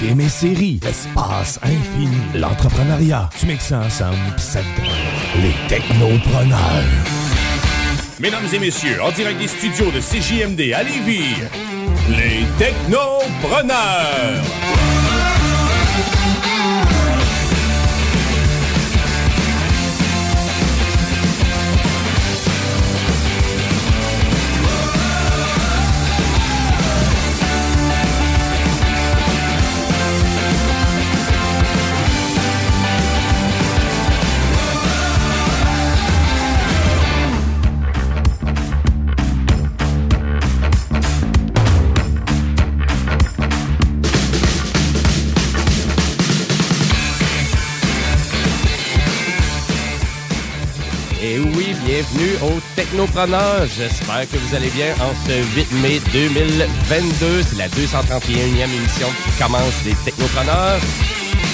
[0.00, 3.28] Films et séries, l'espace infini, l'entrepreneuriat.
[3.38, 4.60] Tu mixes ça ensemble pis ça
[5.42, 6.84] les technopreneurs.
[8.18, 11.36] Mesdames et messieurs, en direct des studios de CJMD à Lévis,
[12.08, 14.44] les technopreneurs.
[52.90, 53.66] Au Technopreneur.
[53.76, 57.42] J'espère que vous allez bien en ce 8 mai 2022.
[57.42, 60.80] C'est la 231e émission qui commence des Technopreneurs.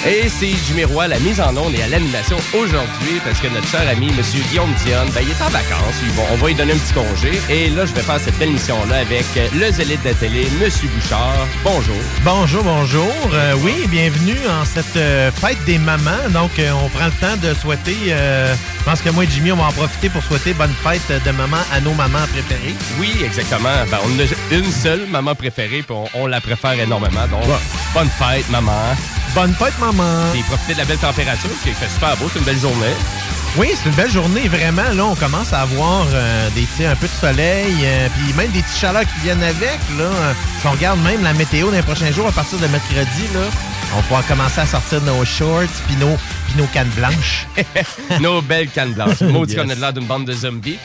[0.05, 3.67] Et c'est Jimmy Roy, la mise en onde et à l'animation aujourd'hui, parce que notre
[3.67, 4.21] cher ami, M.
[4.49, 6.01] Guillaume Dionne, ben, il est en vacances.
[6.31, 7.31] On va lui donner un petit congé.
[7.49, 10.69] Et là, je vais faire cette belle émission-là avec le zélite de la télé, M.
[10.95, 11.47] Bouchard.
[11.63, 11.95] Bonjour.
[12.23, 13.13] Bonjour, bonjour.
[13.33, 16.29] Euh, oui, bienvenue en cette euh, fête des mamans.
[16.31, 18.53] Donc, euh, on prend le temps de souhaiter, euh,
[18.87, 21.57] pense que moi et Jimmy, on va en profiter pour souhaiter bonne fête de maman
[21.73, 22.73] à nos mamans préférées.
[22.97, 23.83] Oui, exactement.
[23.91, 27.27] Ben, on a une seule maman préférée, puis on, on la préfère énormément.
[27.27, 27.43] Donc,
[27.93, 28.95] bonne fête, maman.
[29.35, 30.31] Bonne fête, maman.
[30.33, 32.95] Et profitez de la belle température, parce qu'il fait super beau, c'est une belle journée.
[33.57, 34.89] Oui, c'est une belle journée, vraiment.
[34.93, 38.61] Là, on commence à avoir euh, des, un peu de soleil, euh, puis même des
[38.61, 39.79] petites chaleurs qui viennent avec.
[39.97, 40.09] Là.
[40.61, 43.41] Si on regarde même la météo dans les prochains jours, à partir de mercredi, là,
[43.97, 47.45] on pourra commencer à sortir nos shorts puis nos, puis nos cannes blanches.
[48.21, 49.21] Nos belles cannes blanches.
[49.21, 49.61] Maudit Yes.
[49.63, 50.77] qu'on a de l'air d'une bande de zombies.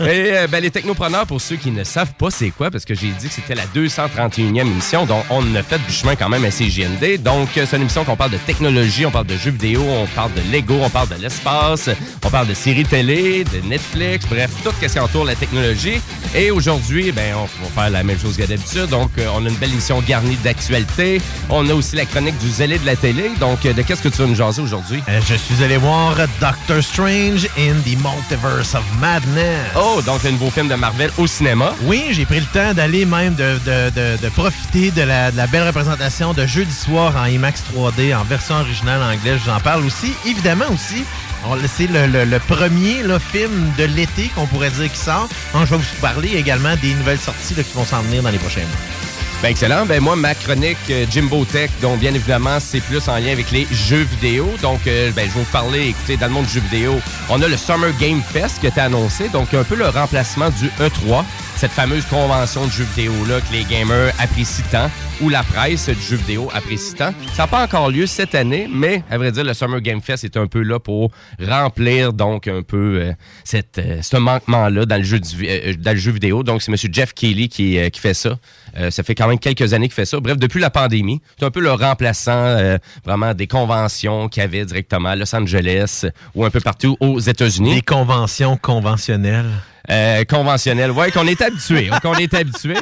[0.00, 2.94] Et euh, ben, les technopreneurs, pour ceux qui ne savent pas c'est quoi, parce que
[2.94, 6.44] j'ai dit que c'était la 231e émission, donc on a fait du chemin quand même
[6.44, 7.22] à CGND.
[7.22, 10.06] Donc, euh, c'est une émission qu'on parle de technologie, on parle de jeux vidéo, on
[10.06, 11.90] parle de Lego, on parle de l'espace,
[12.24, 16.00] on parle de séries télé, de Netflix, bref, tout ce qui entoure la technologie.
[16.34, 18.86] Et aujourd'hui, ben, on va faire la même chose que d'habitude.
[18.88, 21.20] Donc, euh, on a une belle émission garnie d'actualité.
[21.50, 23.30] On a aussi la chronique du zélé de la télé.
[23.40, 25.02] Donc, de qu'est-ce que tu vas nous jaser aujourd'hui?
[25.08, 29.72] Euh, je suis allé voir Doctor Strange in the Multiverse of Madness.
[29.76, 31.72] Oh, donc le nouveau film de Marvel au cinéma.
[31.82, 35.36] Oui, j'ai pris le temps d'aller même de, de- de- de profiter de la, de
[35.36, 39.40] la belle représentation de jeudi soir en IMAX 3D en version originale anglaise.
[39.44, 40.12] Je vous en parle aussi.
[40.26, 41.04] Évidemment aussi,
[41.48, 45.28] on- c'est le, le- le premier là, film de l'été qu'on pourrait dire qui sort.
[45.54, 48.30] Donc, je vais vous parler également des nouvelles sorties là, qui vont s'en venir dans
[48.30, 49.05] les prochains mois.
[49.46, 49.86] Ben excellent.
[49.86, 53.52] Ben moi, ma chronique euh, Jimbo Tech, dont bien évidemment, c'est plus en lien avec
[53.52, 54.48] les jeux vidéo.
[54.60, 56.96] Donc, euh, ben, je vais vous parler, écoutez, dans le monde du jeu vidéo,
[57.28, 59.28] on a le Summer Game Fest qui a été annoncé.
[59.28, 61.22] Donc, un peu le remplacement du E3,
[61.56, 64.90] cette fameuse convention de jeux vidéo-là que les gamers apprécient tant,
[65.22, 67.12] ou la presse du jeu vidéo apprécie tant.
[67.32, 70.24] Ça n'a pas encore lieu cette année, mais à vrai dire, le Summer Game Fest
[70.24, 71.10] est un peu là pour
[71.42, 73.12] remplir donc un peu euh,
[73.44, 76.42] cette, euh, ce manquement-là dans le jeu euh, dans le jeu vidéo.
[76.42, 76.76] Donc, c'est M.
[76.92, 78.38] Jeff Kelly qui, euh, qui fait ça.
[78.76, 80.20] Euh, ça fait quand même quelques années qu'il fait ça.
[80.20, 84.44] Bref, depuis la pandémie, c'est un peu le remplaçant euh, vraiment des conventions qu'il y
[84.44, 86.04] avait directement à Los Angeles
[86.34, 87.76] ou un peu partout aux États-Unis.
[87.76, 89.50] Des conventions conventionnelles.
[89.90, 90.90] Euh, conventionnel.
[90.90, 91.90] Ouais, qu'on est habitué.
[92.02, 92.74] qu'on est habitué.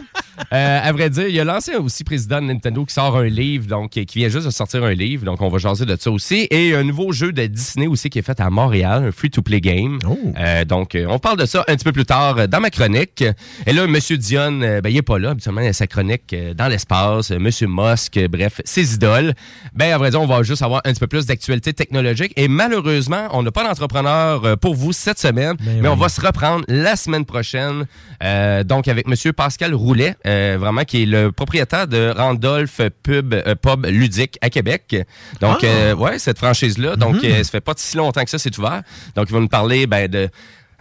[0.52, 3.66] Euh, à vrai dire, il a lancé aussi président de Nintendo qui sort un livre,
[3.66, 6.46] donc qui vient juste de sortir un livre, donc on va jaser de ça aussi.
[6.50, 9.98] Et un nouveau jeu de Disney aussi qui est fait à Montréal, un free-to-play game.
[10.08, 10.18] Oh.
[10.38, 13.24] Euh, donc, euh, on parle de ça un petit peu plus tard dans ma chronique.
[13.66, 15.30] Et là, Monsieur Dion, euh, ben, il est pas là.
[15.30, 17.30] Habituellement, il a sa chronique euh, dans l'espace.
[17.30, 19.34] Monsieur Musk, bref, ses idoles.
[19.74, 22.32] Ben, à vrai dire, on va juste avoir un petit peu plus d'actualité technologique.
[22.36, 26.20] Et malheureusement, on n'a pas d'entrepreneur pour vous cette semaine, Ben mais on va se
[26.20, 27.86] reprendre la semaine prochaine.
[28.22, 33.34] euh, donc, avec Monsieur Pascal Roulet, euh, vraiment, qui est le propriétaire de Randolph Pub,
[33.34, 34.96] euh, Pub Ludique à Québec.
[35.40, 35.66] Donc, Ah!
[35.66, 36.96] euh, ouais, cette franchise-là.
[36.96, 37.30] Donc, Mhm.
[37.30, 38.82] euh, ça fait pas si longtemps que ça, c'est ouvert.
[39.16, 40.28] Donc, il va nous parler ben, de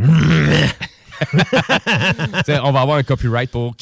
[2.64, 3.76] On va avoir un copyright pour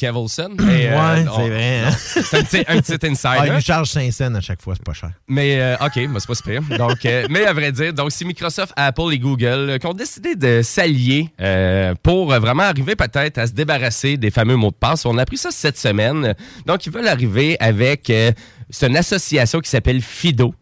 [0.59, 1.79] mais, euh, ouais, on- c'est vrai.
[1.85, 1.91] hein?
[1.97, 3.37] C'est un petit, un petit insider.
[3.39, 5.11] Ah, il charge 5 cents à chaque fois, c'est pas cher.
[5.29, 6.61] Mais euh, OK, mais c'est pas super.
[6.77, 9.93] Donc, euh, mais à vrai dire, donc si Microsoft, Apple et Google euh, qui ont
[9.93, 14.71] décidé de s'allier euh, pour euh, vraiment arriver peut-être à se débarrasser des fameux mots
[14.71, 16.35] de passe, on a appris ça cette semaine.
[16.65, 18.33] Donc, ils veulent arriver avec euh,
[18.69, 20.53] c'est une association qui s'appelle FIDO.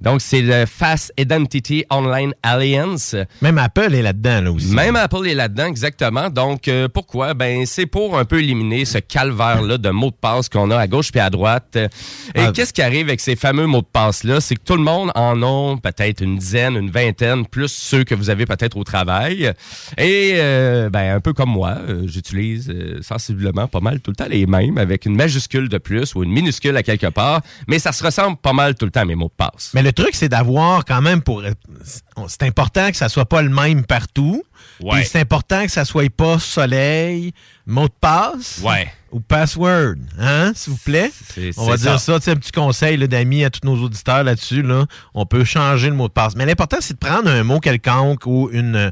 [0.00, 3.16] Donc, c'est le Fast Identity Online Alliance.
[3.40, 4.74] Même Apple est là-dedans, là aussi.
[4.74, 6.28] Même Apple est là-dedans, exactement.
[6.30, 7.34] Donc, euh, pourquoi?
[7.34, 10.86] Ben, c'est pour un peu éliminer ce calvaire-là de mots de passe qu'on a à
[10.86, 11.76] gauche puis à droite.
[12.34, 12.52] Et Ah.
[12.52, 14.40] qu'est-ce qui arrive avec ces fameux mots de passe-là?
[14.40, 18.14] C'est que tout le monde en a peut-être une dizaine, une vingtaine, plus ceux que
[18.14, 19.52] vous avez peut-être au travail.
[19.96, 24.16] Et, euh, ben, un peu comme moi, euh, j'utilise euh, sensiblement pas mal tout le
[24.16, 27.40] temps les mêmes, avec une majuscule de plus ou une minuscule à quelque part.
[27.68, 29.70] Mais ça se ressemble pas mal tout le temps mes mots de passe.
[29.74, 31.42] Mais le truc, c'est d'avoir quand même pour.
[32.26, 34.42] C'est important que ça soit pas le même partout.
[34.80, 35.00] Ouais.
[35.00, 37.32] Puis c'est important que ça soit pas soleil,
[37.66, 38.60] mot de passe.
[38.62, 38.90] Ouais.
[39.12, 41.08] Ou password, hein, s'il vous plaît?
[41.32, 42.18] C'est- On va c'est dire ça.
[42.20, 44.62] sais, un petit conseil d'amis à tous nos auditeurs là-dessus.
[44.62, 44.86] Là.
[45.14, 46.34] On peut changer le mot de passe.
[46.34, 48.90] Mais l'important, c'est de prendre un mot quelconque ou une.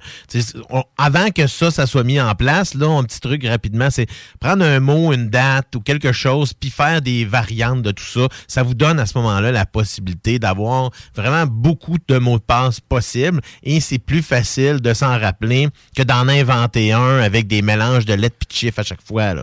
[0.71, 4.07] on- avant que ça, ça soit mis en place, là, un petit truc rapidement, c'est
[4.39, 8.29] prendre un mot, une date ou quelque chose, puis faire des variantes de tout ça.
[8.47, 12.79] Ça vous donne à ce moment-là la possibilité d'avoir vraiment beaucoup de mots de passe
[12.79, 15.62] possibles et c'est plus facile de s'en rappeler
[15.97, 19.35] que d'en inventer un avec des mélanges de lettres chiffres à chaque fois.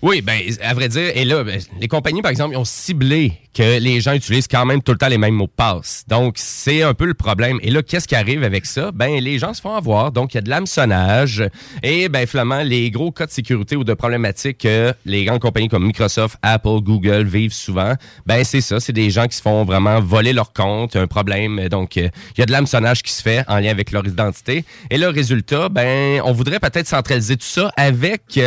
[0.00, 3.80] Oui, ben, à vrai dire, et là, ben, les compagnies, par exemple, ont ciblé que
[3.80, 6.04] les gens utilisent quand même tout le temps les mêmes mots de passe.
[6.06, 7.58] Donc, c'est un peu le problème.
[7.62, 8.92] Et là, qu'est-ce qui arrive avec ça?
[8.92, 10.12] Ben, les gens se font avoir.
[10.12, 11.42] Donc, il y a de l'hameçonnage.
[11.82, 15.68] Et, ben, finalement, les gros cas de sécurité ou de problématiques que les grandes compagnies
[15.68, 18.78] comme Microsoft, Apple, Google vivent souvent, ben, c'est ça.
[18.78, 20.94] C'est des gens qui se font vraiment voler leur compte.
[20.94, 21.68] Un problème.
[21.68, 24.64] Donc, euh, il y a de l'hameçonnage qui se fait en lien avec leur identité.
[24.90, 28.38] Et le résultat, ben, on voudrait peut-être centraliser tout ça avec...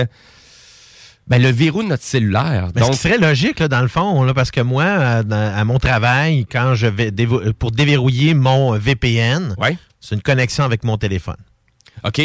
[1.21, 2.69] euh, ben, le verrou de notre cellulaire.
[2.75, 5.23] Mais Donc, ce qui serait logique, là, dans le fond, là, parce que moi, à,
[5.23, 9.77] dans- à mon travail, quand je vais dévo- euh, pour déverrouiller mon VPN, ouais.
[9.99, 11.37] c'est une connexion avec mon téléphone.
[12.03, 12.21] OK.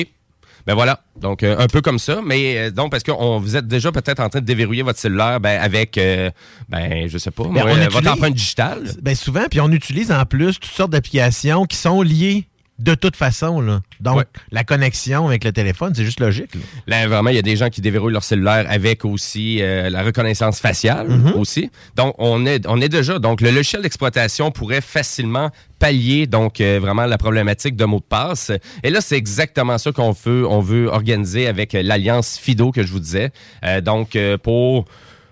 [0.67, 0.99] Ben voilà.
[1.21, 2.21] Donc, euh, un peu comme ça.
[2.25, 4.99] Mais euh, donc, parce que on- vous êtes déjà peut-être en train de déverrouiller votre
[4.99, 6.31] cellulaire ben, avec, euh,
[6.69, 8.83] ben, je sais pas, moi, on euh, utilise- votre empreinte digitale.
[9.01, 13.17] Ben souvent, puis on utilise en plus toutes sortes d'applications qui sont liées de toute
[13.17, 13.61] façon.
[13.61, 13.81] Là.
[14.01, 14.25] Donc, Ouais.
[14.51, 16.55] la connexion avec le téléphone, c'est juste logique.
[16.55, 16.61] là.
[16.87, 20.03] Là, vraiment, il y a des gens qui déverrouillent leur cellulaire avec aussi euh, la
[20.03, 21.71] reconnaissance faciale aussi.
[21.97, 23.19] Donc, on est, on est déjà.
[23.19, 28.05] Donc, le logiciel d'exploitation pourrait facilement pallier donc euh, vraiment la problématique de mots de
[28.05, 28.51] passe.
[28.83, 32.83] Et là, c'est exactement ça qu'on veut, on veut organiser avec euh, l'alliance Fido que
[32.83, 33.31] je vous disais.
[33.65, 34.87] Euh, donc, euh, pour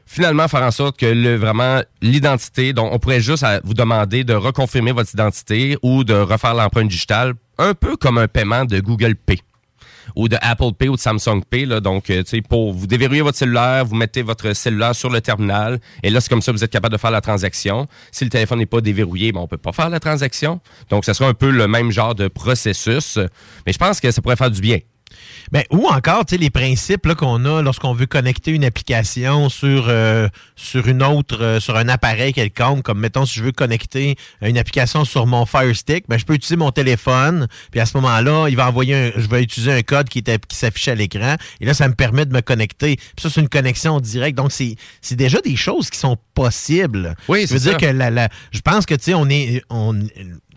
[0.07, 4.35] finalement faire en sorte que le, vraiment l'identité, donc on pourrait juste vous demander de
[4.35, 9.15] reconfirmer votre identité ou de refaire l'empreinte digitale, un peu comme un paiement de Google
[9.15, 9.41] Pay
[10.17, 11.67] ou de Apple Pay ou de Samsung Pay.
[11.67, 11.81] Là.
[11.81, 15.21] Donc, euh, tu sais, pour vous déverrouiller votre cellulaire, vous mettez votre cellulaire sur le
[15.21, 17.87] terminal et là, c'est comme ça que vous êtes capable de faire la transaction.
[18.13, 20.61] Si le téléphone n'est pas déverrouillé, ben, on peut pas faire la transaction.
[20.91, 23.19] Donc, ça sera un peu le même genre de processus.
[23.67, 24.79] Mais je pense que ça pourrait faire du bien.
[25.53, 29.87] Ben, ou encore, tu sais, les principes qu'on a lorsqu'on veut connecter une application sur,
[29.89, 34.17] euh, sur une autre, euh, sur un appareil quelconque, comme mettons, si je veux connecter
[34.43, 37.97] une application sur mon Fire Stick, ben, je peux utiliser mon téléphone, puis à ce
[37.99, 41.37] moment-là, il va envoyer un, je vais utiliser un code qui, qui s'affiche à l'écran,
[41.61, 42.97] et là, ça me permet de me connecter.
[42.97, 44.37] Puis ça, c'est une connexion directe.
[44.37, 47.15] Donc, c'est c'est déjà des choses qui sont possibles.
[47.29, 47.79] Oui, Je veux c'est dire ça.
[47.79, 49.63] que la, la- je pense que, tu sais, on est.
[49.71, 49.99] On,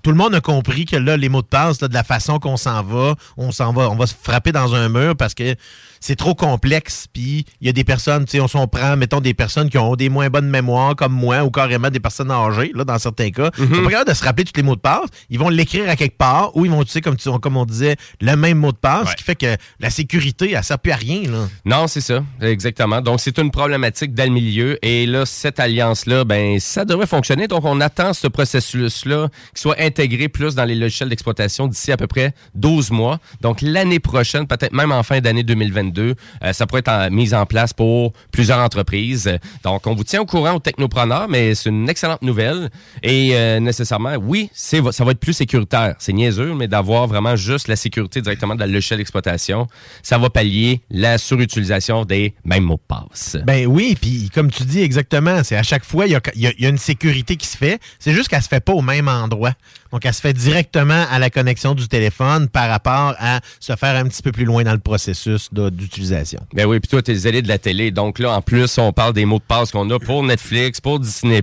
[0.08, 2.56] tout le monde a compris que là, les mots de passe, de la façon qu'on
[2.56, 5.58] s'en va, on s'en va, on va se frapper dans un mur parce que
[6.00, 7.08] c'est trop complexe.
[7.12, 9.78] Puis il y a des personnes, tu sais, on s'en prend, mettons, des personnes qui
[9.78, 13.30] ont des moins bonnes mémoires comme moi ou carrément des personnes âgées, là, dans certains
[13.32, 13.52] cas.
[13.58, 15.08] Ils sont pas capables de se rappeler tous les mots de passe.
[15.30, 17.96] Ils vont l'écrire à quelque part ou ils vont utiliser, comme, tu- comme on disait,
[18.22, 19.12] le même mot de passe, Ouais.
[19.12, 21.48] ce qui fait que la sécurité, elle sert plus à rien, là.
[21.66, 23.02] Non, c'est ça, exactement.
[23.02, 24.78] Donc, c'est une problématique dans le milieu.
[24.86, 27.48] Et là, cette alliance-là, ben, ça devrait fonctionner.
[27.48, 31.98] Donc, on attend ce processus-là qui soit intégrer plus dans les logiciels d'exploitation d'ici à
[31.98, 33.20] peu près 12 mois.
[33.42, 37.46] Donc, l'année prochaine, peut-être même en fin d'année 2022, euh, ça pourrait être mis en
[37.46, 39.30] place pour plusieurs entreprises.
[39.64, 42.70] Donc, on vous tient au courant aux technopreneurs, mais c'est une excellente nouvelle.
[43.04, 45.96] Et euh, nécessairement, oui, ça va être plus sécuritaire.
[46.00, 49.68] C'est niaiseux, mais d'avoir vraiment juste la sécurité directement dans le logiciel d'exploitation,
[50.04, 53.38] ça va pallier la surutilisation des mêmes mots de passe.
[53.46, 56.78] Ben oui, puis comme tu dis exactement, c'est à chaque fois, il y a une
[56.78, 57.80] sécurité qui se fait.
[58.00, 59.54] C'est juste qu'elle se fait pas au même endroit.
[59.92, 63.96] Donc, elle se fait directement à la connexion du téléphone par rapport à se faire
[63.96, 66.40] un petit peu plus loin dans le processus de- d'utilisation.
[66.54, 67.92] Ben oui, puis toi, t'es zélé de la télé.
[67.92, 71.00] Donc là, en plus, on parle des mots de passe qu'on a pour Netflix, pour
[71.00, 71.42] Disney+,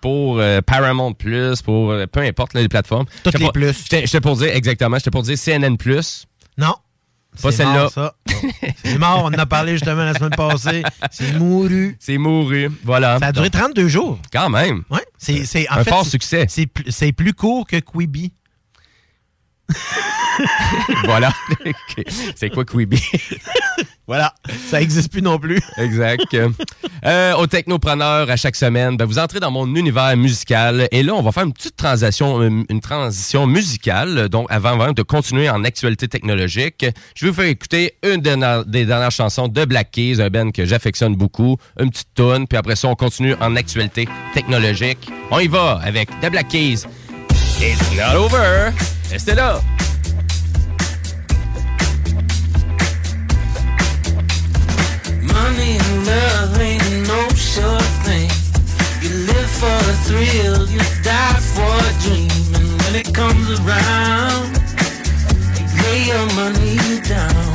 [0.00, 1.14] pour euh, Paramount+,
[1.64, 3.06] pour euh, peu importe là, les plateformes.
[3.24, 3.84] Toutes les pas- plus.
[3.90, 5.76] J'étais pour dire, exactement, j'étais pour dire CNN+.
[6.58, 6.74] Non.
[7.40, 7.88] Pas celle-là.
[8.84, 10.82] C'est mort, on en a parlé justement la semaine passée.
[11.12, 11.96] C'est mouru.
[12.00, 13.18] C'est mouru, voilà.
[13.20, 14.18] Ça a duré 32 jours.
[14.32, 14.82] Quand même.
[14.90, 16.46] Ouais, c'est, c'est, en Un fait, fort succès.
[16.48, 18.32] C'est plus court que Quibi.
[21.04, 21.32] voilà.
[22.34, 23.02] C'est quoi Quibi?
[24.06, 24.34] Voilà.
[24.68, 25.60] Ça existe plus non plus.
[25.76, 26.36] exact.
[27.04, 30.88] Euh, au Technopreneur, à chaque semaine, ben, vous entrez dans mon univers musical.
[30.90, 34.28] Et là, on va faire une petite transition, euh, une transition musicale.
[34.28, 36.84] Donc, avant vraiment de continuer en actualité technologique,
[37.14, 40.28] je vais vous faire écouter une des dernières, des dernières chansons de Black Keys, un
[40.28, 41.56] band que j'affectionne beaucoup.
[41.78, 45.08] Une petite tune, puis après ça, on continue en actualité technologique.
[45.30, 46.84] On y va avec The Black Keys.
[47.62, 48.72] It's not over.
[49.10, 49.60] Restez là.
[55.20, 58.30] Money and love ain't no sure thing.
[59.02, 62.30] You live for a thrill, you die for a dream.
[62.56, 64.56] And when it comes around,
[65.56, 67.52] you lay your money down.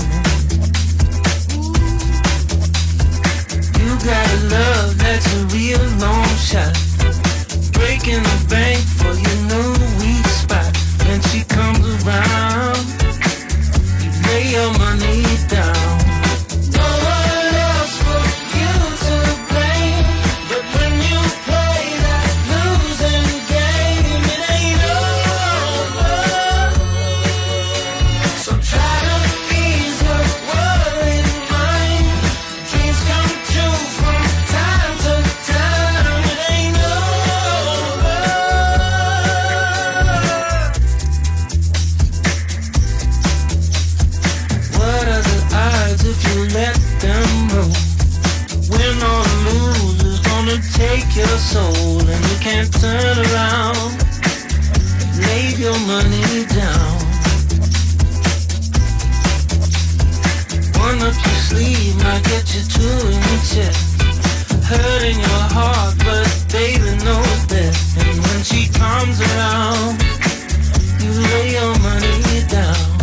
[3.79, 6.77] You got a love that's a real long shot.
[7.73, 9.74] Breaking the bank for your new
[11.55, 12.64] comes around,
[51.27, 53.91] your soul, and you can't turn around.
[55.27, 56.97] Lay your money down.
[60.85, 64.01] One up your sleeve might get you two in your chest.
[64.65, 67.97] Hurting your heart, but baby knows best.
[67.97, 70.01] And when she comes around,
[71.01, 72.94] you lay your money down.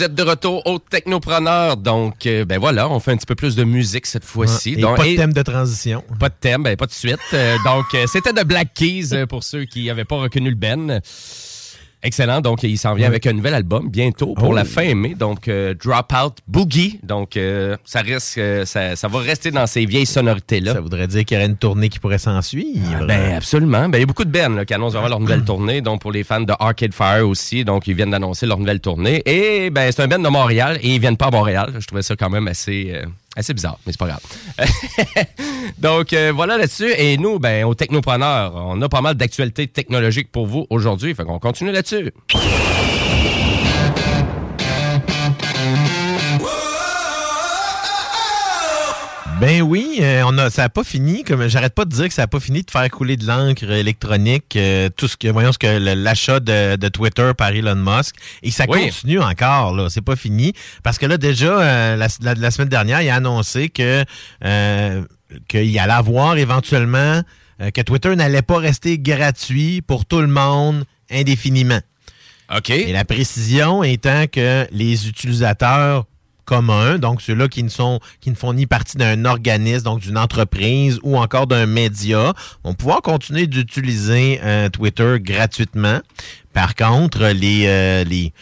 [0.00, 1.76] Vous êtes de retour au Technopreneur.
[1.76, 4.76] Donc, euh, ben voilà, on fait un petit peu plus de musique cette fois-ci.
[4.76, 6.02] Donc, pas de et- thème de transition.
[6.18, 7.18] Pas de thème, ben pas de suite.
[7.34, 11.02] Euh, donc, euh, c'était de Black Keys pour ceux qui n'avaient pas reconnu le Ben.
[12.02, 12.40] Excellent.
[12.40, 14.54] Donc, il s'en vient avec un nouvel album bientôt pour Oh.
[14.54, 15.14] la fin mai.
[15.14, 16.98] Donc, euh, Dropout Boogie.
[17.02, 20.72] Donc, euh, ça, risque, euh, ça, ça va rester dans ces vieilles sonorités-là.
[20.72, 23.04] Ça voudrait dire qu'il y aurait une tournée qui pourrait s'en suivre.
[23.06, 23.88] Ben absolument.
[23.88, 25.82] Ben, il y a beaucoup de bands qui annoncent vraiment leur nouvelle tournée.
[25.82, 29.22] Donc pour les fans de Arcade Fire aussi, donc ils viennent d'annoncer leur nouvelle tournée.
[29.26, 31.74] Et ben c'est un band de Montréal et ils viennent pas à Montréal.
[31.78, 33.04] Je trouvais ça quand même assez euh,
[33.36, 34.20] assez bizarre, mais c'est pas grave.
[35.78, 36.92] donc euh, voilà là-dessus.
[36.96, 41.14] Et nous, ben au Technopreneur, on a pas mal d'actualités technologiques pour vous aujourd'hui.
[41.14, 42.12] Fait qu'on continue là-dessus.
[49.40, 51.24] Ben oui, euh, on a, ça n'a pas fini.
[51.24, 53.64] Comme j'arrête pas de dire que ça n'a pas fini de faire couler de l'encre
[53.70, 54.54] électronique.
[54.56, 58.50] euh, tout ce que, voyons ce que l'achat de, de Twitter par Elon Musk, et
[58.50, 58.84] ça Oui.
[58.90, 59.74] continue encore.
[59.74, 63.08] Là, c'est pas fini parce que là déjà euh, la, la- la semaine dernière, il
[63.08, 64.04] a annoncé que
[64.44, 65.02] euh,
[65.48, 67.22] qu'il allait avoir éventuellement
[67.62, 71.80] euh, que Twitter n'allait pas rester gratuit pour tout le monde indéfiniment.
[72.54, 72.68] OK.
[72.70, 76.04] Et la précision étant que les utilisateurs
[76.44, 80.18] communs, donc ceux-là qui ne sont qui ne font ni partie d'un organisme, donc d'une
[80.18, 82.32] entreprise ou encore d'un média,
[82.64, 86.00] vont pouvoir continuer d'utiliser euh, Twitter gratuitement.
[86.52, 88.32] Par contre, les, euh, les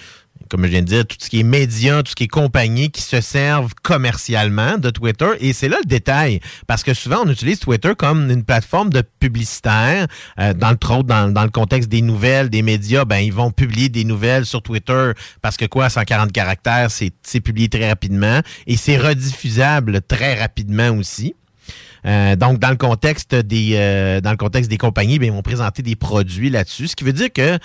[0.48, 2.90] comme je viens de dire, tout ce qui est médias, tout ce qui est compagnie
[2.90, 5.30] qui se servent commercialement de Twitter.
[5.40, 6.40] Et c'est là le détail.
[6.66, 10.06] Parce que souvent, on utilise Twitter comme une plateforme de publicitaire.
[10.38, 13.50] Euh, dans, le trop, dans, dans le contexte des nouvelles, des médias, ben, ils vont
[13.50, 18.40] publier des nouvelles sur Twitter parce que quoi, 140 caractères, c'est publié très rapidement.
[18.66, 21.34] Et c'est rediffusable très rapidement aussi.
[22.06, 25.42] Euh, donc, dans le contexte des, euh, dans le contexte des compagnies, ben, ils vont
[25.42, 26.88] présenter des produits là-dessus.
[26.88, 27.58] Ce qui veut dire que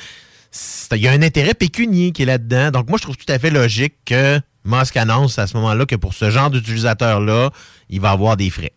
[0.92, 2.72] il y a un intérêt pécunier qui est là-dedans.
[2.72, 5.96] Donc, moi, je trouve tout à fait logique que Musk annonce à ce moment-là que
[5.96, 7.52] pour ce genre d'utilisateur-là,
[7.90, 8.72] il va avoir des frais.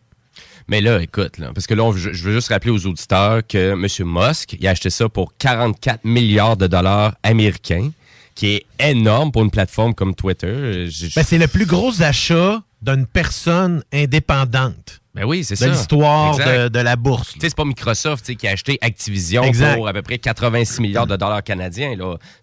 [0.69, 3.73] Mais là, écoute, là, parce que là, on- je veux juste rappeler aux auditeurs que
[3.75, 3.87] M.
[4.05, 7.91] Musk, il a acheté ça pour 44 milliards de dollars américains,
[8.35, 10.47] qui est énorme pour une plateforme comme Twitter.
[10.49, 15.69] Euh, Ben, c'est le plus gros achat d'une personne indépendante Ben oui, c'est de ça.
[15.69, 17.33] l'histoire de, de la bourse.
[17.33, 19.75] Tu sais, c'est pas Microsoft qui a acheté Activision Exact.
[19.77, 21.95] pour à peu près 86 milliards de dollars canadiens.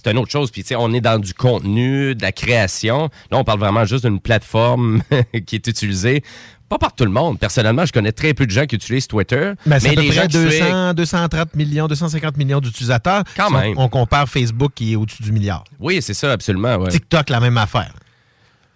[0.03, 0.49] C'est une autre chose.
[0.51, 3.09] Puis, tu sais, on est dans du contenu, de la création.
[3.31, 5.01] Là, on parle vraiment juste d'une plateforme
[5.45, 6.23] qui est utilisée
[6.69, 7.37] pas par tout le monde.
[7.39, 9.51] Personnellement, je connais très peu de gens qui utilisent Twitter.
[9.67, 13.23] Ben, c'est à peu les près gens qui suivent- 200, 230 millions, 250 millions d'utilisateurs.
[13.37, 13.73] Quand Si on- même.
[13.77, 15.63] On, compare Facebook qui est au-dessus du milliard.
[15.79, 16.77] Oui, c'est ça, absolument.
[16.77, 16.89] ouais.
[16.89, 17.93] TikTok, la même affaire.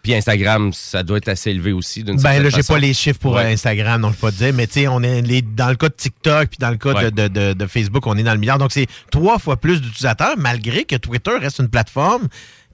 [0.03, 2.03] Puis Instagram, ça doit être assez élevé aussi.
[2.03, 3.43] d'une Ben là, j'ai pas les chiffres pour Ouais.
[3.45, 4.53] euh, Instagram, donc je peux pas te dire.
[4.53, 6.93] Mais tu sais, on est les- dans le cas de TikTok puis dans le cas
[6.93, 7.11] de- Ouais.
[7.11, 8.57] de, de- de Facebook, on est dans le milliard.
[8.57, 12.27] Donc c'est trois fois plus d'utilisateurs, malgré que Twitter reste une plateforme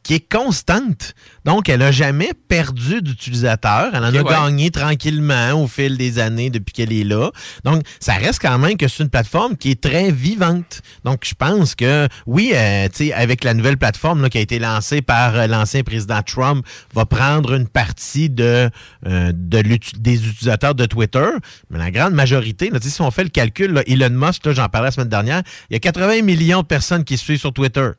[0.04, 1.16] qui est constante.
[1.46, 3.92] Donc, elle a jamais perdu d'utilisateurs.
[3.94, 4.24] Elle en a ouais.
[4.24, 7.32] gagné tranquillement au fil des années depuis qu'elle est là.
[7.64, 10.82] Donc, ça reste quand même que c'est une plateforme qui est très vivante.
[11.06, 14.42] Donc, je pense que, oui, euh, tu sais, avec la nouvelle plateforme là, qui a
[14.42, 18.70] été lancée par euh, l'ancien président Trump, va prendre une partie de,
[19.08, 19.64] euh, de
[19.98, 21.30] des utilisateurs de Twitter.
[21.70, 24.88] Mais la grande majorité, là, si on fait le calcul, là, Elon Musk, j'en parlais
[24.88, 27.90] la semaine dernière, il y a 80 millions de personnes qui suivent sur Twitter.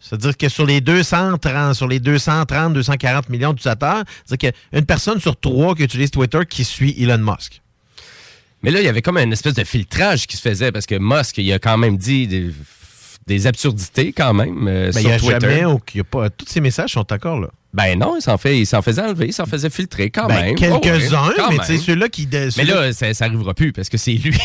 [0.00, 4.78] C'est-à-dire que sur les 230, sur les 230, 240 millions d'utilisateurs, c'est-à-dire qu'il y a
[4.78, 7.60] une personne sur trois qui utilise Twitter qui suit Elon Musk.
[8.62, 10.96] Mais là, il y avait comme une espèce de filtrage qui se faisait parce que
[10.98, 12.50] Musk, il a quand même dit des,
[13.26, 15.60] des absurdités quand même euh, Ben, il sur y a Twitter.
[15.60, 17.48] jamais, y a pas, tous ces messages sont encore là.
[17.74, 20.42] Ben non, il s'en fait, il s'en faisait enlever, il s'en faisait filtrer quand Ben,
[20.42, 20.54] même.
[20.54, 22.28] quelques-uns, Oh, ouais, mais sais, ceux-là qui...
[22.30, 24.38] Mais là, ça, ça arrivera plus parce que c'est lui.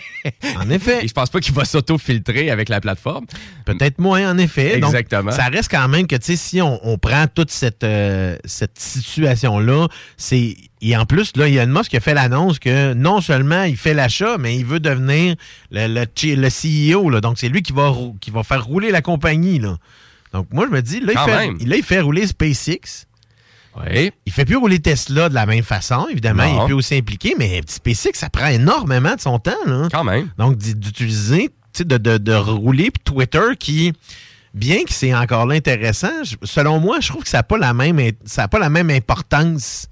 [0.56, 1.04] en effet.
[1.04, 3.26] Et je pense pas qu'il va s'auto-filtrer avec la plateforme.
[3.64, 4.78] Peut-être moins, en effet.
[4.78, 5.32] Donc, Exactement.
[5.32, 8.78] ça reste quand même que, tu sais, si on, on prend toute cette, euh, cette
[8.78, 10.56] situation-là, c'est.
[10.80, 14.36] Et en plus, là, Elon Musk a fait l'annonce que non seulement il fait l'achat,
[14.38, 15.34] mais il veut devenir
[15.72, 17.10] le, le, CEO.
[17.10, 17.20] Là.
[17.20, 19.58] Donc, c'est lui qui va, qui va faire rouler la compagnie.
[19.58, 19.76] Là.
[20.32, 23.06] Donc, moi, je me dis, là, il fait, là, il fait rouler SpaceX.
[23.78, 24.10] Oui.
[24.24, 26.44] Il fait plus rouler Tesla de la même façon, évidemment.
[26.46, 26.58] Non.
[26.60, 29.52] Il est plus aussi impliqué, mais SpaceX, ça prend énormément de son temps.
[29.66, 29.88] Là.
[29.92, 30.28] Quand même.
[30.38, 33.92] Donc, d'utiliser, tu sais, de, de, de rouler, puis Twitter qui,
[34.54, 36.10] bien que c'est encore là intéressant,
[36.42, 38.70] selon moi, je trouve que ça n'a pas, la même in- ça a pas la
[38.70, 39.88] même importance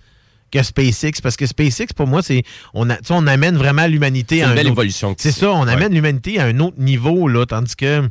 [0.51, 2.43] que SpaceX, parce que SpaceX, pour moi, c'est
[2.73, 5.15] on, a- on amène vraiment l'humanité C'est à une un belle autre- évolution.
[5.19, 8.09] C'est ça, on amène l'humanité à un autre niveau, là, tandis que que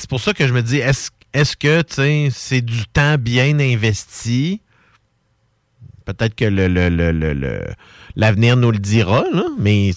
[0.00, 1.82] c'est pour ça que je me dis, est-ce est-ce que
[2.30, 4.60] c'est du temps bien investi?
[6.04, 6.46] Peut-être que
[8.16, 9.24] l'avenir nous le dira,
[9.58, 9.92] mais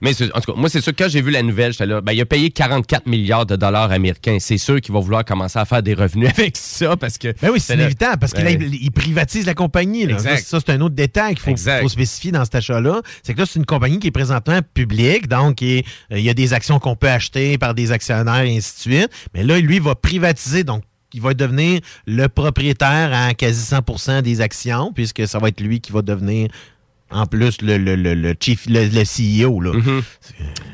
[0.00, 2.00] Mais en tout cas, moi, c'est sûr que quand j'ai vu la nouvelle, j'étais là,
[2.00, 4.38] ben, il a payé 44 milliards de dollars américains.
[4.40, 7.34] C'est sûr qu'il va vouloir commencer à faire des revenus avec ça parce que.
[7.40, 10.06] Ben oui, c'est inévitable parce qu'il il privatise la compagnie.
[10.06, 10.14] Là.
[10.14, 10.44] Exact.
[10.44, 13.02] Ça, c'est un autre détail qu'il faut, spécifier dans cet achat-là.
[13.22, 16.30] C'est que là, c'est une compagnie qui est présentement publique, donc il euh, il y
[16.30, 19.10] a des actions qu'on peut acheter par des actionnaires et ainsi de suite.
[19.34, 20.82] Mais là, lui, il va privatiser, donc
[21.12, 25.80] il va devenir le propriétaire à quasi 100% des actions, puisque ça va être lui
[25.80, 26.48] qui va devenir,
[27.12, 29.60] en plus, le, le, le, le chief, le, le CEO.
[29.60, 29.72] Là.
[29.72, 30.02] Mhm.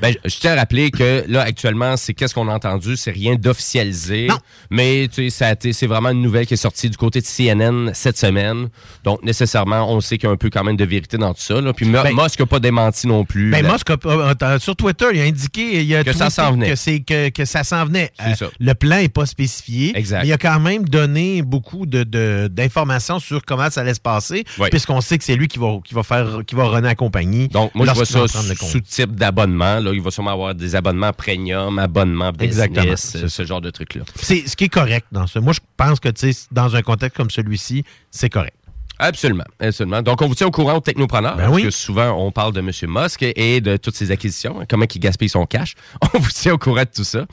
[0.03, 3.37] Ben, je- tiens à rappeler que là, actuellement, c'est qu'est-ce qu'on a entendu, c'est rien
[3.37, 4.27] d'officialisé.
[4.29, 4.39] Non.
[4.71, 8.69] Mais c'est vraiment une nouvelle qui est sortie du côté de CNN cette semaine.
[9.05, 11.41] Donc, nécessairement, on sait qu'il y a un peu quand même de vérité dans tout
[11.41, 11.61] ça.
[11.61, 11.73] Là.
[11.73, 13.51] Puis Ben- Musk n'a pas démenti non plus.
[13.51, 13.67] Ben.
[13.67, 13.97] Musk, a-
[14.41, 16.69] a- sur Twitter, il a indiqué il a Que ça tweeté s'en venait.
[16.71, 18.13] Que, c'est- que, que ça s'en venait.
[18.21, 18.47] Euh, ça.
[18.61, 19.97] Le plan n'est pas spécifié.
[19.97, 20.23] Exact.
[20.23, 24.01] Mais il a quand même donné beaucoup de- de- d'informations sur comment ça allait se
[24.01, 24.69] passer, Oui.
[24.71, 27.49] puisqu'on sait que c'est lui qui va, qui va faire qui va runner la compagnie.
[27.49, 29.81] Donc, moi, je vois ça sous type d'abonnement.
[29.81, 34.03] Là, il va sûrement avoir des abonnements premium, abonnements business, euh, ce genre de trucs-là.
[34.17, 35.39] C'est ce qui est correct dans ce.
[35.39, 38.56] Moi, je pense que tu sais, dans un contexte comme celui-ci, c'est correct.
[38.99, 40.01] Absolument, absolument.
[40.03, 41.63] Donc, on vous tient au courant aux technopreneurs, Ben oui.
[41.65, 42.71] parce que souvent, on parle de M.
[42.89, 45.75] Musk et de toutes ses acquisitions, hein, comment il gaspille son cash.
[46.15, 47.27] On vous tient au courant de tout ça.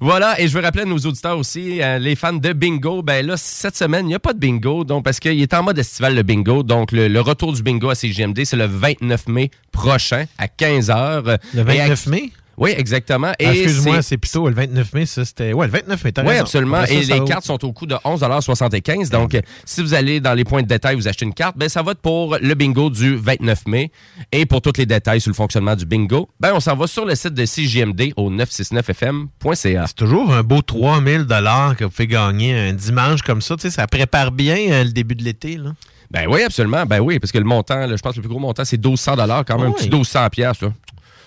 [0.00, 3.26] Voilà, et je veux rappeler à nos auditeurs aussi, euh, les fans de bingo, ben
[3.26, 5.78] là, cette semaine, il n'y a pas de bingo, donc parce qu'il est en mode
[5.78, 6.62] estival, le bingo.
[6.62, 11.38] Donc, le, le retour du bingo à CGMD, c'est le 29 mai prochain, à 15h.
[11.54, 12.30] Le 29 mai?
[12.60, 13.28] Oui, exactement.
[13.32, 15.52] Ah, Excuse-moi, c'est- plutôt le 29 mai, ça c'était.
[15.54, 16.42] Ouais, le 29 mai, t'as oui, raison.
[16.42, 16.84] absolument.
[16.86, 20.34] Ça, Et ça les cartes sont au coût de 11,75 Donc, si vous allez dans
[20.34, 22.90] les points de détail, vous achetez une carte, ben, ça va être pour le bingo
[22.90, 23.90] du 29 mai.
[24.30, 27.06] Et pour tous les détails sur le fonctionnement du bingo, ben, on s'en va sur
[27.06, 29.86] le site de CJMD au 969fm.ca.
[29.86, 33.56] C'est toujours un beau 3000 dollars que vous pouvez gagner un dimanche comme ça.
[33.56, 35.56] Tu sais, ça prépare bien euh, le début de l'été.
[35.56, 35.70] là.
[36.10, 36.84] Ben oui, absolument.
[36.86, 38.76] Ben oui, parce que le montant, là, je pense que le plus gros montant, c'est
[38.76, 39.46] 1200 quand même.
[39.48, 39.74] Ah un oui.
[39.76, 40.58] petit 1200 pièces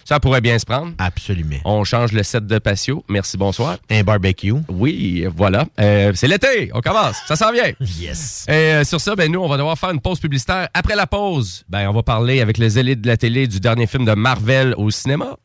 [0.05, 0.93] Ça pourrait bien se prendre.
[0.97, 1.57] Absolument.
[1.65, 3.03] On change le set de patio.
[3.09, 3.77] Merci, bonsoir.
[3.89, 4.53] Un barbecue.
[4.69, 5.65] Oui, voilà.
[5.79, 6.71] Euh, c'est l'été.
[6.73, 7.17] On commence.
[7.27, 7.71] Ça s'en vient.
[7.79, 8.45] Yes.
[8.47, 10.67] Et euh, sur ça, ben, nous, on va devoir faire une pause publicitaire.
[10.73, 13.87] Après la pause, ben, on va parler avec les élites de la télé du dernier
[13.87, 15.37] film de Marvel au cinéma.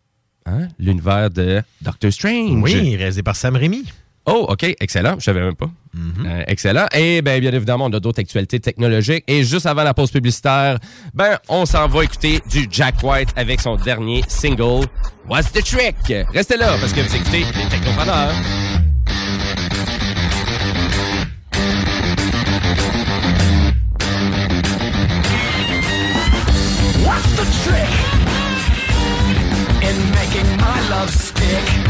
[0.46, 0.68] Hein?
[0.78, 2.62] L'univers de Doctor Strange.
[2.62, 3.84] Oui, réalisé par Sam Raimi.
[4.30, 5.14] Oh, OK, excellent.
[5.18, 5.70] Je savais même pas.
[5.96, 6.86] Euh, excellent.
[6.94, 9.24] Et ben, bien évidemment, on a d'autres actualités technologiques.
[9.26, 10.78] Et juste avant la pause publicitaire,
[11.14, 14.86] ben, on s'en va écouter du Jack White avec son dernier single,
[15.28, 15.96] What's the Trick?
[16.34, 18.34] Restez là parce que vous écoutez les Technopreneurs.
[27.06, 27.94] What's the trick
[29.82, 31.87] in making my love stick?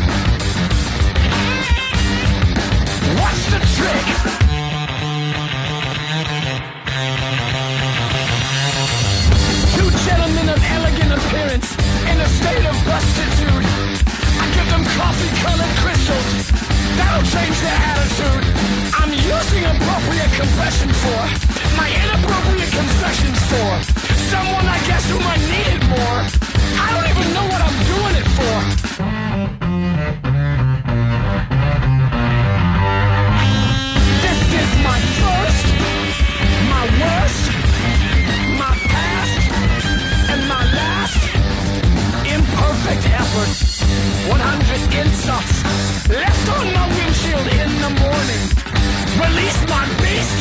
[24.30, 26.18] Someone I guess whom I needed more.
[26.84, 29.17] I don't even know what I'm doing it for.
[43.38, 43.78] Effort.
[44.28, 45.64] 100 insults
[46.08, 48.44] left on my windshield in the morning.
[49.18, 50.38] Release my beast,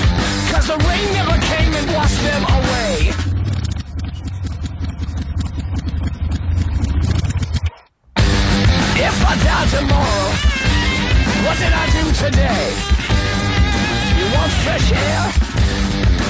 [0.52, 2.94] cause the rain never came and washed them away.
[9.08, 10.30] If I die tomorrow,
[11.46, 12.66] what did I do today?
[14.18, 15.24] You want fresh air?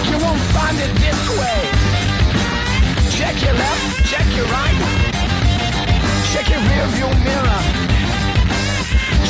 [0.10, 1.60] You won't find it this way.
[3.18, 5.07] Check your left, check your right.
[6.34, 7.62] Check your rear view mirror.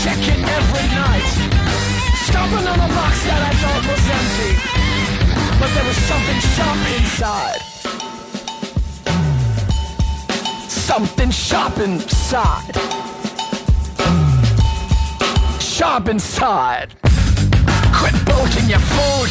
[0.04, 1.30] Check it every night.
[2.26, 4.54] Stomping on a box that I thought was empty.
[5.60, 7.62] But there was something sharp inside.
[10.70, 12.76] Something sharp inside.
[15.62, 16.96] Sharp inside.
[17.94, 19.30] Quit bolting your food.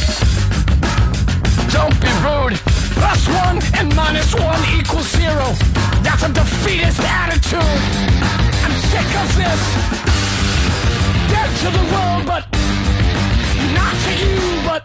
[1.72, 2.75] Don't be rude.
[2.96, 5.46] Plus one and minus one equals zero.
[6.02, 7.80] That's a defeatist attitude.
[8.64, 9.62] I'm sick of this.
[11.32, 12.42] Dead to the world, but
[13.78, 14.36] not to you.
[14.68, 14.82] But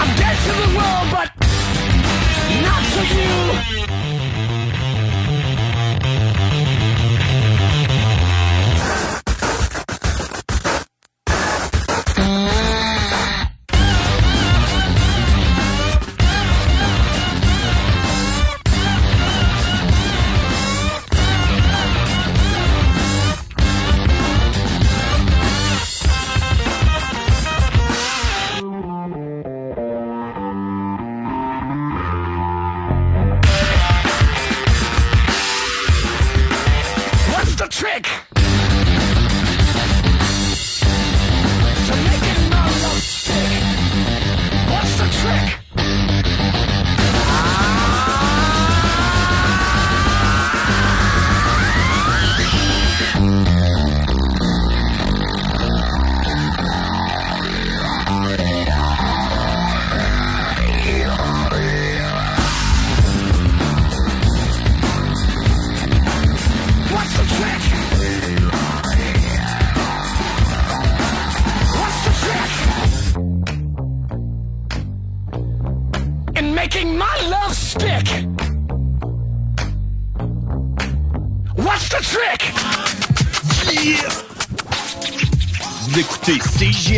[0.00, 1.28] I'm dead to the world, but
[2.66, 3.72] not to you.
[12.22, 12.61] the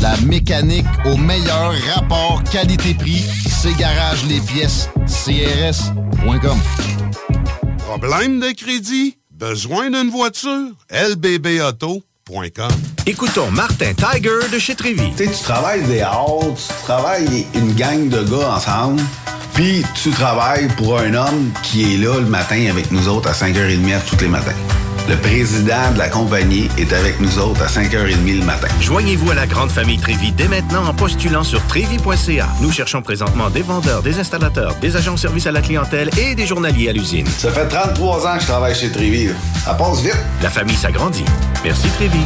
[0.00, 3.24] La mécanique au meilleur rapport qualité-prix.
[3.48, 6.58] C'est Garage les pièces CRS.com.
[7.78, 9.16] Problème de crédit?
[9.30, 10.70] Besoin d'une voiture?
[10.90, 12.68] lbbauto.com
[13.06, 15.10] Écoutons Martin Tiger de chez Trévy.
[15.16, 19.00] Tu sais, tu travailles des heures, tu travailles une gang de gars ensemble,
[19.54, 23.32] puis tu travailles pour un homme qui est là le matin avec nous autres à
[23.32, 24.56] 5h30 tous les matins.
[25.08, 28.66] Le président de la compagnie est avec nous autres à 5h30 le matin.
[28.80, 32.48] Joignez-vous à la grande famille Trévi dès maintenant en postulant sur trévi.ca.
[32.60, 36.34] Nous cherchons présentement des vendeurs, des installateurs, des agents de service à la clientèle et
[36.34, 37.26] des journaliers à l'usine.
[37.38, 39.28] Ça fait 33 ans que je travaille chez Trévi.
[39.64, 40.16] Ça passe vite.
[40.42, 41.24] La famille s'agrandit.
[41.62, 42.18] Merci Trévi.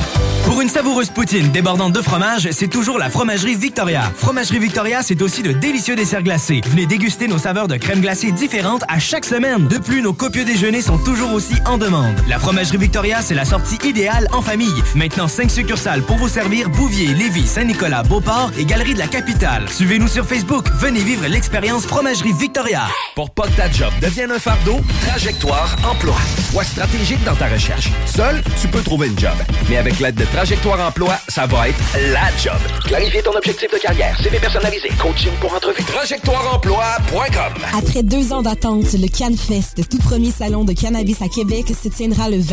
[0.44, 4.10] Pour une savoureuse poutine débordante de fromage, c'est toujours la Fromagerie Victoria.
[4.16, 6.62] Fromagerie Victoria, c'est aussi de délicieux desserts glacés.
[6.66, 9.68] Venez déguster nos saveurs de crème glacée différentes à chaque semaine.
[9.68, 12.14] De plus, nos copieux déjeuners sont toujours aussi en demande.
[12.28, 14.82] La Fromagerie Victoria, c'est la sortie idéale en famille.
[14.94, 19.68] Maintenant, 5 succursales pour vous servir Bouvier, Lévis, Saint-Nicolas, Beauport et Galerie de la Capitale.
[19.68, 20.66] Suivez-nous sur Facebook.
[20.78, 22.82] Venez vivre l'expérience Fromagerie Victoria.
[23.14, 26.16] Pour pas que ta job devienne un fardeau, Trajectoire Emploi.
[26.50, 27.90] Sois stratégique dans ta recherche.
[28.06, 29.34] Seul, tu peux trouver une job.
[29.68, 31.78] Mais avec l'aide de Trajectoire Emploi, ça va être
[32.12, 32.58] la job.
[32.84, 35.82] Clarifier ton objectif de carrière, CV personnalisé, coaching pour entrevue.
[35.84, 41.88] TrajectoireEmploi.com Après deux ans d'attente, le CanFest, tout premier salon de cannabis à Québec, se
[41.88, 42.38] tiendra le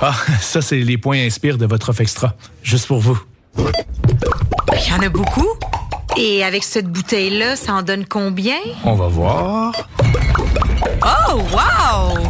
[0.00, 2.34] Ah, ça, c'est les points inspire de votre offre extra.
[2.62, 3.20] Juste pour vous.
[3.56, 5.48] Il y en a beaucoup.
[6.16, 8.58] Et avec cette bouteille-là, ça en donne combien?
[8.84, 9.72] On va voir.
[11.02, 12.28] Oh, wow!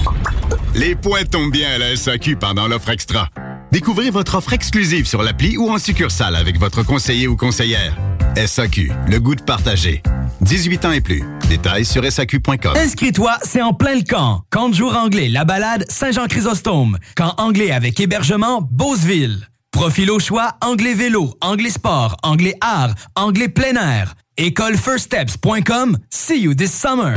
[0.75, 3.29] Les points tombent bien à la SAQ pendant l'offre extra.
[3.71, 7.97] Découvrez votre offre exclusive sur l'appli ou en succursale avec votre conseiller ou conseillère.
[8.37, 10.03] SAQ, le goût de partager.
[10.41, 11.25] 18 ans et plus.
[11.49, 12.77] Détails sur SAQ.com.
[12.77, 14.43] Inscris-toi, c'est en plein le camp.
[14.51, 16.99] Camp de jour anglais, la balade, Saint-Jean-Chrysostome.
[17.17, 19.49] Camp anglais avec hébergement, Beauceville.
[19.71, 24.15] Profil au choix, anglais vélo, anglais sport, anglais art, anglais plein air.
[24.39, 25.99] Écolefirststeps.com.
[26.11, 27.17] See you this summer.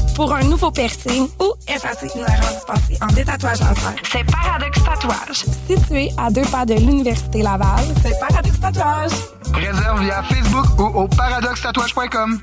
[0.15, 5.45] pour un nouveau piercing ou effacer une erreur dispensée en détatouage laser, c'est Paradox Tatouage.
[5.67, 9.11] Situé à deux pas de l'Université Laval, c'est Paradox Tatouage.
[9.53, 12.39] Réserve via Facebook ou au paradoxtatouage.com.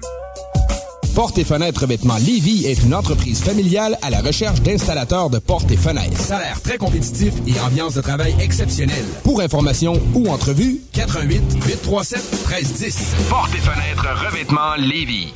[1.14, 5.70] Portes et fenêtres revêtements Lévis est une entreprise familiale à la recherche d'installateurs de portes
[5.70, 6.16] et fenêtres.
[6.20, 9.04] Salaire très compétitif et ambiance de travail exceptionnelle.
[9.24, 13.14] Pour information ou entrevue, 88 837 1310.
[13.28, 15.32] Portes et fenêtres revêtements Lévis.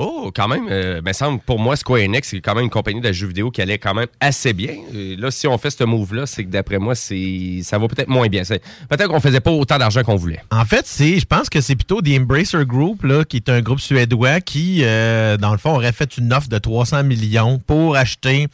[0.00, 3.00] Oh, quand même, euh, me semble, pour moi, Square Enix, c'est quand même une compagnie
[3.00, 4.76] de jeux vidéo qui allait quand même assez bien.
[4.92, 8.42] Là, si on fait ce move-là, c'est que d'après moi, ça va peut-être moins bien.
[8.44, 10.38] Peut-être qu'on faisait pas autant d'argent qu'on voulait.
[10.52, 13.80] En fait, je pense que c'est plutôt The Embracer Group, là, qui est un groupe
[13.80, 18.46] suédois qui, euh, dans le fond, aurait fait une offre de 300 millions pour acheter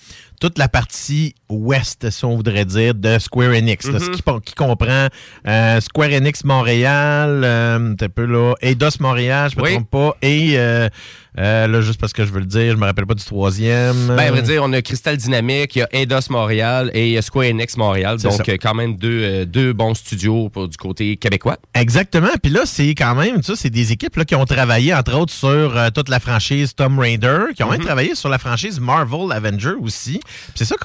[0.44, 3.88] toute la partie ouest, si on voudrait dire, de Square Enix.
[3.90, 5.06] là, ce qui, qui comprend
[5.48, 9.72] euh, Square Enix Montréal, euh, un peu là, Eidos Montréal, je me Oui.
[9.72, 10.90] trompe pas, et euh,
[11.38, 14.08] euh, là, juste parce que je veux le dire, je me rappelle pas du troisième.
[14.08, 17.12] Ben, à vrai dire, on a Crystal Dynamics, il y a Eidos Montréal et il
[17.12, 18.18] y a Square Enix Montréal.
[18.20, 18.42] Donc, ça.
[18.46, 21.56] euh, quand même deux, euh, deux bons studios pour, du côté québécois.
[21.74, 22.28] Exactement.
[22.42, 25.32] Puis là, c'est quand même, ça, c'est des équipes là, qui ont travaillé, entre autres,
[25.32, 27.86] sur toute la franchise Tomb Raider, qui ont même Mhm.
[27.86, 30.20] travaillé sur la franchise Marvel Avenger aussi.
[30.54, 30.76] C'est ça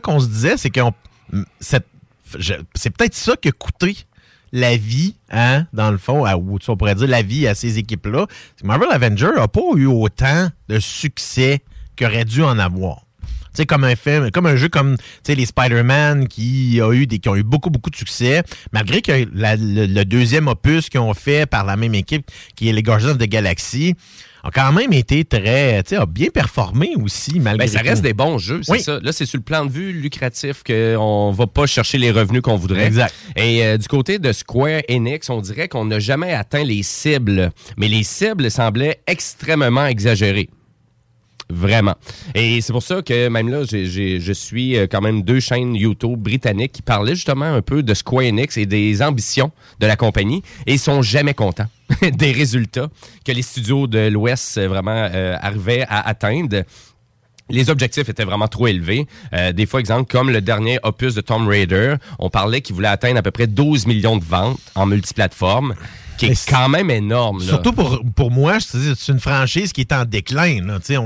[0.00, 0.70] qu'on se disait, c'est
[2.38, 3.96] je- c'est peut-être ça qui a coûté
[4.52, 7.78] la vie, hein, dans le fond, à, ou on pourrait dire la vie à ces
[7.78, 8.26] équipes-là.
[8.60, 11.60] Que Marvel Avenger n'a pas eu autant de succès
[11.98, 13.02] qu'aurait dû en avoir.
[13.54, 14.96] Tu comme un film, comme un jeu comme
[15.26, 16.80] les Spider-Man qui,
[17.20, 18.42] qui ont eu beaucoup, beaucoup de succès,
[18.72, 22.82] malgré que le deuxième opus qu'ils ont fait par la même équipe, qui est les
[22.82, 23.96] Guardians of the Galaxy,
[24.44, 27.86] a quand même été très, tu sais, a bien performé aussi, malgré Ben, ça tout.
[27.88, 28.80] reste des bons jeux, c'est Oui.
[28.82, 28.98] ça.
[29.02, 32.56] Là, c'est sur le plan de vue lucratif qu'on va pas chercher les revenus qu'on
[32.56, 32.86] voudrait.
[32.86, 33.14] Exact.
[33.36, 37.50] Et euh, du côté de Square Enix, on dirait qu'on n'a jamais atteint les cibles.
[37.76, 40.48] Mais les cibles semblaient extrêmement exagérées.
[41.50, 41.94] Vraiment.
[42.34, 45.40] Et c'est pour ça que même là, j'ai- j'ai- je suis euh, quand même deux
[45.40, 49.86] chaînes YouTube britanniques qui parlaient justement un peu de Square Enix et des ambitions de
[49.86, 50.42] la compagnie.
[50.66, 51.68] Et ils sont jamais contents
[52.12, 52.88] des résultats
[53.24, 56.64] que les studios de l'Ouest euh, vraiment euh, arrivaient à atteindre.
[57.50, 59.06] Les objectifs étaient vraiment trop élevés.
[59.32, 62.88] Euh, des fois, exemple, comme le dernier opus de Tomb Raider, on parlait qu'il voulait
[62.88, 65.74] atteindre à peu près 12 millions de ventes en multiplateforme,
[66.18, 67.38] qui est quand même énorme.
[67.40, 67.46] là.
[67.46, 70.58] Surtout pour, pour moi, c'est une franchise qui est en déclin.
[70.82, 70.96] C'est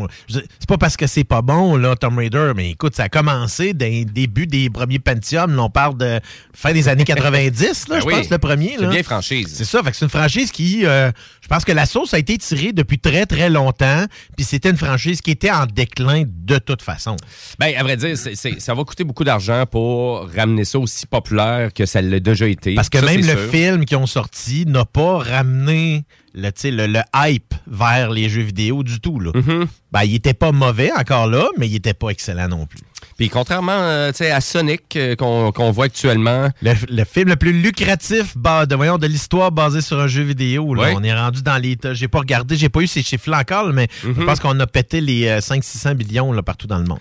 [0.67, 4.03] pas parce que c'est pas bon, là, Tomb Raider, mais écoute, ça a commencé d'un
[4.03, 5.55] début des premiers Pentium.
[5.55, 6.21] Là, on parle de
[6.55, 8.15] fin des années 90, là, Ben je oui.
[8.15, 8.77] pense, le premier.
[8.79, 9.53] C'est vieille franchise.
[9.53, 11.11] C'est ça, fait que c'est une franchise qui, euh,
[11.43, 14.77] je pense que la sauce a été tirée depuis très, très longtemps, puis c'était une
[14.77, 17.17] franchise qui était en déclin de toute façon.
[17.59, 21.85] Ben, à vrai dire, ça va coûter beaucoup d'argent pour ramener ça aussi populaire que
[21.85, 22.75] ça l'a déjà été.
[22.75, 23.51] Parce que Ça, même le sûr.
[23.51, 28.29] film qu'ils ont sorti n'a pas ramené le, tu sais, le, le hype vers les
[28.29, 29.19] jeux vidéo du tout.
[29.21, 29.33] Là.
[29.33, 29.67] Mm-hmm.
[29.91, 32.81] Ben, il était pas mauvais encore là, mais il était pas excellent non plus.
[33.17, 36.49] Puis contrairement euh, à Sonic euh, qu'on voit actuellement.
[36.63, 40.23] Le, le film le plus lucratif bah, de, voyons, de l'histoire basé sur un jeu
[40.23, 40.75] vidéo.
[40.75, 40.93] là.
[40.95, 41.77] On est rendu dans les.
[41.93, 44.15] J'ai pas regardé, j'ai pas eu ces chiffres-là encore, là, mais Mm-hmm.
[44.21, 46.99] je pense qu'on a pété les euh, 500-600 millions là, partout dans le monde.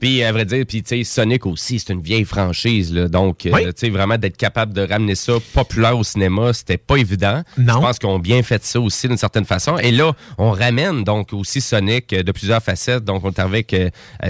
[0.00, 3.08] Puis, à vrai dire, puis, Sonic aussi, c'est une vieille franchise, là.
[3.08, 3.64] Donc, euh, Oui.
[3.66, 7.42] tu sais, vraiment d'être capable de ramener ça populaire au cinéma, c'était pas évident.
[7.58, 7.74] Non.
[7.74, 9.78] Je pense qu'on a bien fait ça aussi d'une certaine façon.
[9.78, 13.04] Et là, on ramène donc aussi Sonic de plusieurs facettes.
[13.04, 13.74] Donc, on est avec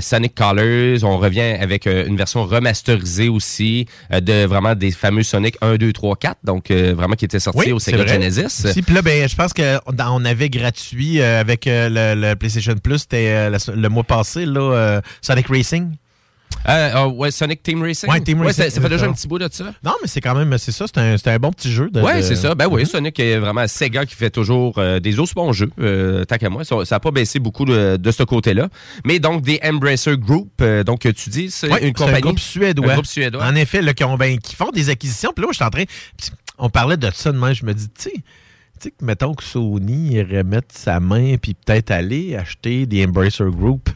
[0.00, 1.02] Sonic Colors.
[1.02, 5.76] On revient avec euh, une version remasterisée aussi euh, de vraiment des fameux Sonic 1,
[5.76, 6.38] 2, 3, 4.
[6.44, 8.06] Donc, euh, vraiment qui était sorti au Sega.
[8.06, 8.66] Genesis.
[8.66, 13.50] Aussi, Puis là, ben, je pense qu'on avait gratuit avec le, le PlayStation Plus, c'était
[13.50, 15.90] le mois passé, là, Sonic Racing.
[16.66, 18.10] Euh, ah, ouais, Sonic Team Racing?
[18.10, 19.64] Ouais, Team Racing, ça, ça fait déjà un petit bout de ça.
[19.84, 21.90] Non, mais c'est quand même, c'est ça, c'est un, un bon petit jeu.
[21.90, 22.54] De, Ouais, c'est ça.
[22.54, 26.24] Ben oui, Sonic est vraiment Sega qui fait toujours euh, des aussi bons jeux, euh,
[26.24, 26.64] tant qu'à moi.
[26.64, 28.68] Ça n'a pas baissé beaucoup de, de ce côté-là.
[29.04, 32.16] Mais donc, des Embracer Group, euh, donc tu dis, c'est Ouais, une compagnie.
[32.18, 32.90] un groupe suédois.
[32.90, 33.44] Un groupe suédois.
[33.44, 35.32] En effet, là, qui, ont, ben, qui font des acquisitions.
[35.34, 35.84] Puis là, je suis en train.
[36.58, 37.52] On parlait de ça demain.
[37.52, 38.14] Je me dis, tu sais,
[39.02, 43.88] mettons que Sony irait mettre sa main puis peut-être aller acheter des Embracer Group.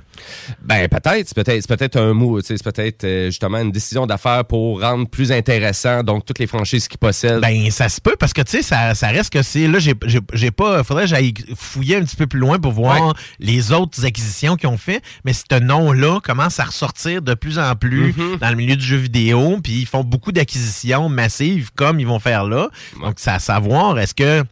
[0.64, 4.44] Ben peut-être, c'est peut-être, c'est peut-être un mot, c'est peut-être euh, justement une décision d'affaires
[4.44, 7.40] pour rendre plus intéressant donc toutes les franchises qu'ils possèdent.
[7.40, 9.68] Ben, ça se peut parce que, tu sais, ça, ça reste que c'est.
[9.68, 9.94] Là, j'ai
[10.32, 10.82] j'ai- pas.
[10.82, 13.12] Faudrait que j'aille fouiller un petit peu plus loin pour voir Ouais.
[13.38, 15.02] les autres acquisitions qu'ils ont fait.
[15.24, 18.38] Mais ce nom-là commence à ressortir de plus en plus Mhm.
[18.40, 19.58] dans le milieu du jeu vidéo.
[19.62, 22.70] Puis ils font beaucoup d'acquisitions massives comme ils vont faire là.
[23.00, 24.42] Donc, c'est à savoir, est-ce que.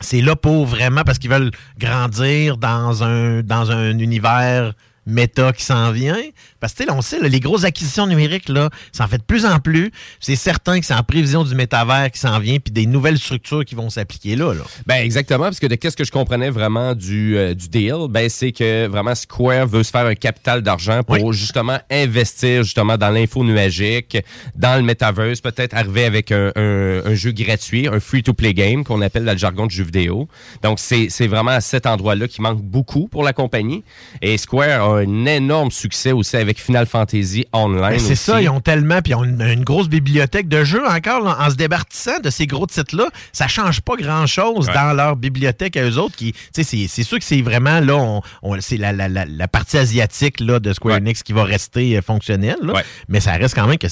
[0.00, 4.74] C'est là pour vraiment parce qu'ils veulent grandir dans un, dans un univers
[5.08, 6.16] méta qui s'en vient.
[6.60, 9.08] Parce que, tu sais, là, on sait, là, les grosses acquisitions numériques, là, ça en
[9.08, 9.90] fait de plus en plus.
[10.20, 13.64] C'est certain que c'est en prévision du métavers qui s'en vient, puis des nouvelles structures
[13.64, 14.62] qui vont s'appliquer là, là.
[14.86, 18.28] Ben exactement, parce que de qu'est-ce que je comprenais vraiment du, euh, du deal, ben
[18.28, 23.10] c'est que vraiment Square veut se faire un capital d'argent pour justement investir justement dans
[23.10, 24.18] l'info nuagique,
[24.54, 29.00] dans le metaverse, peut-être arriver avec un, un- un jeu gratuit, un free-to-play game qu'on
[29.00, 30.28] appelle dans le jargon de jeu vidéo.
[30.62, 33.84] Donc c'est c'est vraiment à cet endroit-là qui manque beaucoup pour la compagnie.
[34.22, 37.98] Et Square a un énorme succès aussi avec Final Fantasy Online.
[37.98, 41.22] C'est ça, ils ont tellement, puis ils ont une, une grosse bibliothèque de jeux encore.
[41.24, 44.74] là, en se débartissant de ces gros titres-là, ça change pas grand-chose Ouais.
[44.74, 46.16] dans leur bibliothèque à eux autres.
[46.52, 46.64] C'est,
[47.04, 50.58] sûr que c'est vraiment là, on, on- c'est la, la- la- la partie asiatique là,
[50.60, 52.56] de Square Enix qui va rester euh, fonctionnelle.
[52.62, 52.72] là.
[53.08, 53.86] Mais ça reste quand même que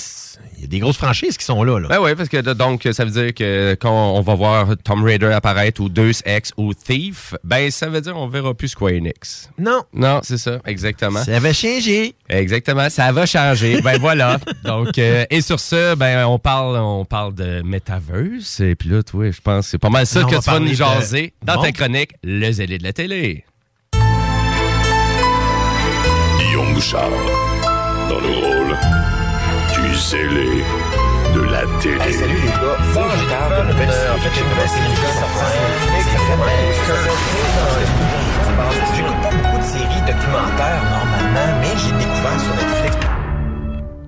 [0.56, 1.78] il y a des grosses franchises qui sont là.
[1.78, 1.88] là.
[1.88, 5.26] Ben oui, parce que donc ça veut dire que quand on va voir Tomb Raider
[5.32, 9.50] apparaître ou Deus Ex ou Thief, ben ça veut dire on verra plus Square Enix.
[9.58, 9.82] Non.
[9.92, 11.22] Non, c'est ça, exactement.
[11.22, 12.14] Ça va changer.
[12.28, 13.80] Exactement, ça va changer.
[13.84, 14.38] ben voilà.
[14.64, 19.02] Donc euh, et sur ce, ben on parle on parle de metaverse et puis là
[19.02, 21.34] toi, je pense que c'est pas mal ça Non, que tu vas nous de- jaser
[21.44, 21.62] dans Bon.
[21.62, 23.44] ta chronique Le zélé de la télé.
[26.38, 27.10] Guillaume Bouchard,
[28.08, 28.76] dans le rôle
[29.82, 30.64] du zélé
[31.34, 32.12] de la télé.
[32.12, 33.88] salut les gars, formidable nouvelle.
[33.88, 35.96] En fait, une nouvelle série
[38.96, 42.96] J'écoute pas beaucoup de séries documentaires normalement, mais j'ai découvert sur Netflix.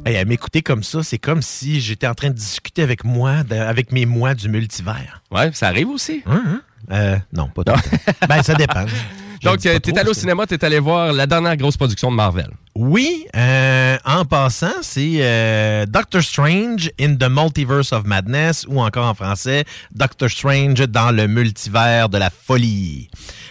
[0.06, 3.42] Hey, à m'écouter comme ça, c'est comme si j'étais en train de discuter avec moi,
[3.42, 5.22] de- avec mes moi du multivers.
[5.30, 6.22] Ouais, ça arrive aussi.
[6.90, 7.72] Euh, non, pas tout.
[8.28, 8.84] Ben, ça dépend.
[9.42, 12.50] Donc euh, t'es allé au cinéma, t'es allé voir la dernière grosse production de Marvel.
[12.80, 19.04] Oui, euh, en passant, c'est euh, Doctor Strange in the Multiverse of Madness ou encore
[19.04, 23.10] en français Doctor Strange dans le multivers de la folie.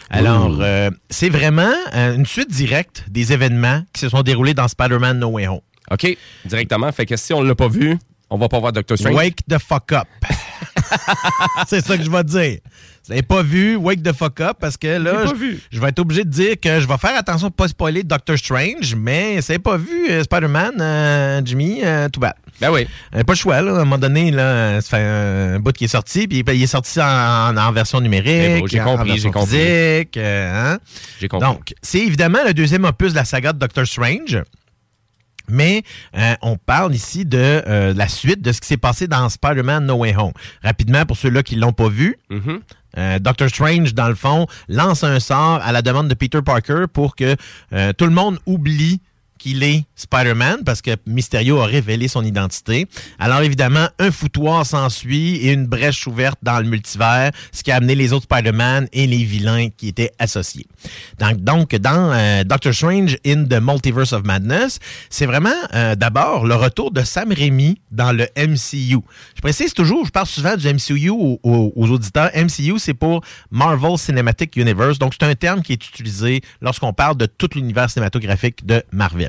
[0.10, 5.20] Alors, euh, c'est vraiment une suite directe des événements qui se sont déroulés dans Spider-Man
[5.20, 5.60] No Way Home.
[5.92, 6.90] OK, directement.
[6.94, 7.98] Fait que si on l'a pas vu,
[8.30, 9.14] on va pas voir Doctor Strange.
[9.14, 10.08] Wake the fuck up.
[11.68, 12.58] c'est ça que je vais te dire.
[13.06, 14.58] Vous n'avez pas vu Wake the fuck up?
[14.60, 15.60] Parce que là, J'ai je, vu.
[15.72, 18.38] je vais être obligé de dire que je vais faire attention de pas spoiler Doctor
[18.38, 22.34] Strange, mais c'est pas vu euh, Spider-Man, euh, Jimmy, euh, tout bad.
[22.60, 22.86] Ben oui.
[23.12, 23.72] pas le choix, là.
[23.72, 26.68] À un moment donné, là, ça fait un bout qui est sorti, puis il est
[26.68, 28.26] sorti en, en- en version numérique.
[28.26, 30.08] Ben bon, j'ai en- compris, j'ai compris.
[30.18, 30.78] hein?
[31.22, 31.48] J'ai compris.
[31.48, 34.42] Donc, c'est évidemment le deuxième opus de la saga de Doctor Strange.
[35.50, 35.84] Mais
[36.18, 39.86] euh, on parle ici de euh, la suite de ce qui s'est passé dans Spider-Man
[39.86, 40.34] No Way Home.
[40.64, 42.60] Rapidement, pour ceux-là qui ne l'ont pas vu, Mm-hmm.
[42.98, 46.86] euh, Doctor Strange, dans le fond, lance un sort à la demande de Peter Parker
[46.92, 47.36] pour que
[47.74, 49.02] euh, tout le monde oublie
[49.38, 52.88] qu'il est Spider-Man parce que Mysterio a révélé son identité.
[53.20, 57.76] Alors évidemment, un foutoir s'ensuit et une brèche ouverte dans le multivers, ce qui a
[57.76, 60.68] amené les autres Spider-Man et les vilains qui étaient associés.
[61.20, 64.80] Donc, donc dans euh, Doctor Strange in the Multiverse of Madness,
[65.10, 69.00] c'est vraiment euh, d'abord le retour de Sam Raimi dans le MCU.
[69.36, 72.30] Je précise toujours, je parle souvent du MCU aux, auditeurs.
[72.36, 73.22] MCU, c'est pour
[73.52, 75.00] Marvel Cinematic Universe.
[75.00, 79.27] Donc, c'est un terme qui est utilisé lorsqu'on parle de tout l'univers cinématographique de Marvel.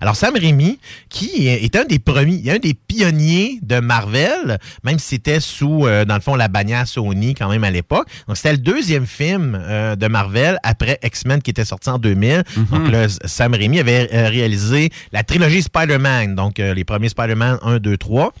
[0.00, 0.78] Alors, Sam Raimi,
[1.08, 6.04] qui est un des premiers, un des pionniers de Marvel, même si c'était sous, euh,
[6.04, 8.08] dans le fond, la bannière Sony quand même à l'époque.
[8.26, 12.42] Donc, c'était le deuxième film euh, de Marvel après X-Men qui était sorti en 2000.
[12.70, 16.34] Donc, là, Sam Raimi avait euh, réalisé la trilogie Spider-Man.
[16.34, 18.32] Donc, euh, les premiers Spider-Man 1, 2, 3.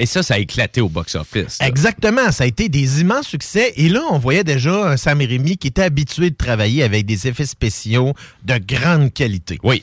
[0.00, 1.58] Et ça, ça a éclaté au box-office.
[1.60, 3.72] Exactement, ça a été des immenses succès.
[3.76, 7.26] Et là, on voyait déjà un Sam Raimi qui était habitué de travailler avec des
[7.26, 9.58] effets spéciaux de grande qualité.
[9.64, 9.82] Oui.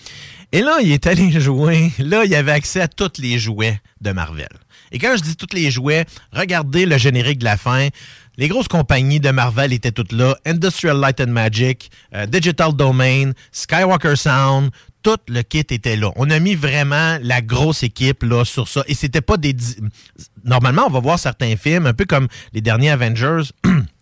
[0.56, 1.92] Et là, il est allé jouer.
[2.00, 4.48] Là, il avait accès à tous les jouets de Marvel.
[4.94, 7.90] Et quand je dis tous les jouets, regardez le générique de la fin.
[8.38, 10.38] Les grosses compagnies de Marvel étaient toutes là.
[10.46, 14.72] Industrial Light and Magic, euh, Digital Domain, Skywalker Sound,
[15.04, 16.14] tout le kit était là.
[16.16, 18.82] On a mis vraiment la grosse équipe là sur ça.
[18.88, 19.58] Et c'était pas des...
[20.46, 23.50] Normalement, on va voir certains films, un peu comme les derniers Avengers.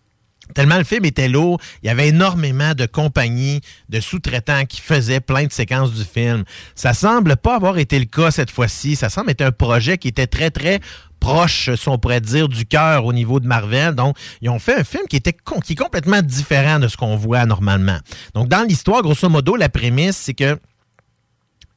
[0.52, 5.20] Tellement le film était lourd, il y avait énormément de compagnies, de sous-traitants qui faisaient
[5.20, 6.44] plein de séquences du film.
[6.74, 8.96] Ça semble pas avoir été le cas cette fois-ci.
[8.96, 10.80] Ça semble être un projet qui était très, très
[11.18, 13.94] proche, si on pourrait dire, du cœur au niveau de Marvel.
[13.94, 15.34] Donc, ils ont fait un film qui était
[15.64, 17.98] qui est complètement différent de ce qu'on voit normalement.
[18.34, 20.58] Donc, dans l'histoire, grosso modo, la prémisse, c'est que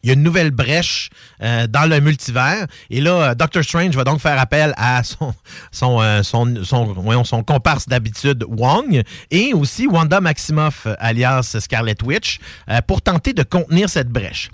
[0.04, 1.10] il y a une nouvelle brèche
[1.42, 2.68] euh, dans le multivers.
[2.90, 9.02] Et là, euh, Doctor Strange va donc faire appel à euh, son, comparse d'habitude, Wong,
[9.32, 12.40] et aussi Wanda Maximoff, alias Scarlet Witch,
[12.86, 14.50] pour tenter de contenir cette brèche.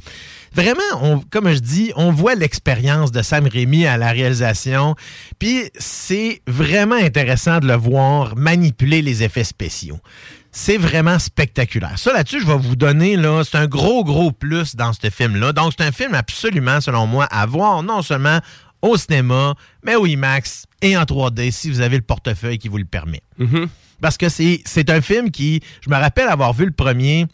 [0.54, 4.96] vraiment, comme je dis, on voit l'expérience de Sam Raimi à la réalisation.
[5.40, 10.00] Puis c'est vraiment intéressant de le voir manipuler les effets spéciaux.
[10.56, 11.98] C'est vraiment spectaculaire.
[11.98, 15.52] Ça, là-dessus, je vais vous donner, là, c'est un gros, gros plus dans ce film-là.
[15.52, 18.40] Donc, c'est un film absolument, selon moi, à voir non seulement
[18.84, 22.78] au cinéma, mais au IMAX et en 3D si vous avez le portefeuille qui vous
[22.78, 23.22] le permet.
[24.02, 27.26] Parce que c'est un film qui, je me rappelle avoir vu le premier.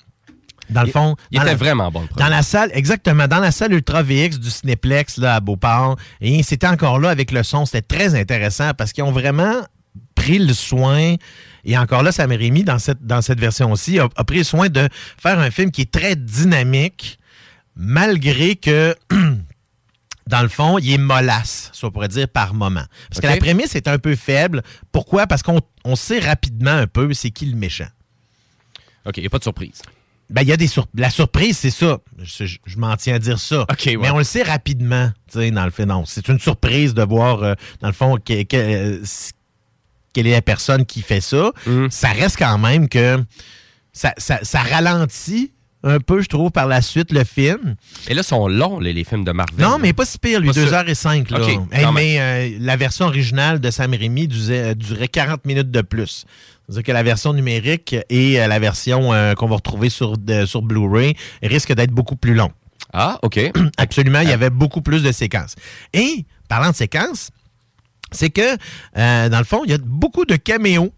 [0.70, 2.24] Dans le fond, il était la- vraiment bon, le premier.
[2.24, 5.96] Dans la salle, exactement, dans la salle Ultra VX du Cinéplex là, à Beauport.
[6.22, 7.66] Et c'était encore là avec le son.
[7.66, 9.56] C'était très intéressant parce qu'ils ont vraiment
[10.14, 11.16] pris le soin.
[11.66, 14.88] Et encore là, Sam Raimi, dans cette, dans cette version-ci, a, a pris soin de
[15.22, 17.20] faire un film qui est très dynamique,
[17.76, 18.95] malgré que
[20.28, 22.84] dans le fond, il est mollasse, si on pourrait dire, par moment.
[23.10, 24.62] Parce que la prémisse est un peu faible.
[24.91, 25.26] Pourquoi?
[25.28, 27.88] Parce qu'on on sait rapidement un peu c'est qui le méchant.
[29.05, 29.82] OK, il n'y a pas de surprise.
[30.30, 31.97] Ben, y a des sur- La surprise, c'est ça.
[32.20, 33.66] Je, je- je m'en tiens à dire ça.
[33.95, 33.97] ouais.
[34.03, 35.88] Mais on le sait rapidement, tu sais, dans le fait.
[35.88, 39.01] Non, c'est une surprise de voir, euh, dans le fond, que- que- euh,
[40.20, 41.52] quelle est la personne qui fait ça.
[41.66, 41.88] Mm.
[41.90, 43.24] Ça reste quand même que
[43.94, 45.52] ça, ça- ça ralentit
[45.82, 47.76] un peu, je trouve, par la suite, le film.
[48.10, 49.64] Et là, sont longs, les, les films de Marvel.
[49.66, 50.66] Non, mais pas si pire, lui, Pas sûr.
[50.70, 51.32] 2h05.
[51.32, 51.40] Là.
[51.72, 56.26] Hey, mais euh, la version originale de Sam Raimi durait, durait 40 minutes de plus.
[56.68, 60.46] C'est-à-dire que la version numérique et euh, la version euh, qu'on va retrouver sur, de-
[60.46, 62.52] sur Blu-ray risquent d'être beaucoup plus long.
[62.92, 63.40] Ah, OK.
[63.78, 65.56] Absolument, il y avait beaucoup plus de séquences.
[65.94, 67.30] Et, parlant de séquences,
[68.12, 68.57] c'est que,
[68.97, 70.93] euh, dans le fond, il y a beaucoup de caméos.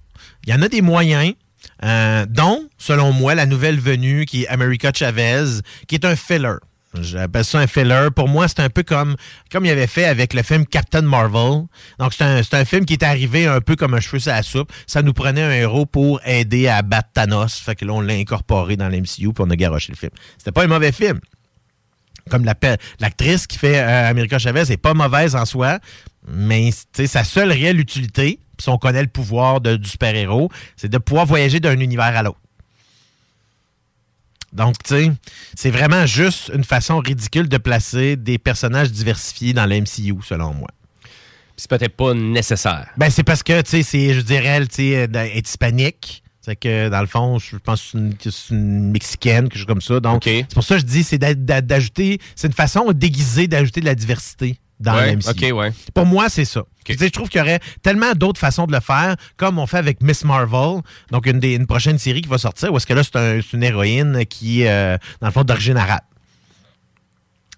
[0.45, 1.33] Il y en a des moyens,
[1.83, 6.55] euh, dont, selon moi, la nouvelle venue qui est America Chavez, qui est un filler.
[6.99, 8.07] J'appelle ça un filler.
[8.13, 9.15] Pour moi, c'est un peu comme,
[9.49, 11.63] comme il avait fait avec le film Captain Marvel.
[11.99, 14.71] Donc, c'est un, film qui est arrivé un peu comme un cheveu sur la soupe.
[14.87, 17.59] Ça nous prenait un héros pour aider à battre Thanos.
[17.59, 20.11] Fait que là, on l'a incorporé dans l'MCU puis on a garoché le film.
[20.37, 21.19] C'était pas un mauvais film
[22.29, 22.45] comme
[22.99, 25.79] l'actrice qui fait euh, America Chavez est pas mauvaise en soi,
[26.27, 30.89] mais sa seule réelle utilité, puis si on connaît le pouvoir de- du super-héros, c'est
[30.89, 32.37] de pouvoir voyager d'un univers à l'autre.
[34.53, 35.11] Donc, tu sais,
[35.55, 40.53] c'est vraiment juste une façon ridicule de placer des personnages diversifiés dans le MCU, selon
[40.53, 40.67] moi.
[41.55, 42.89] C'est peut-être pas nécessaire.
[42.97, 46.23] Ben, c'est parce que, tu sais, c'est, je dirais, elle, tu est hispanique.
[46.41, 49.99] C'est que, dans le fond, je pense que c'est une, Mexicaine, quelque chose comme ça.
[49.99, 53.47] Donc, c'est pour ça que je dis, c'est d'a- d'a- d'ajouter, c'est une façon déguisée
[53.47, 55.15] d'ajouter de la diversité dans Ouais.
[55.93, 56.63] Pour moi, c'est ça.
[56.87, 60.01] Je trouve qu'il y aurait tellement d'autres façons de le faire, comme on fait avec
[60.01, 63.03] Miss Marvel, donc une, des, une prochaine série qui va sortir, où est-ce que là,
[63.03, 66.01] c'est un- c'est une héroïne qui est, euh, dans le fond, d'origine arabe.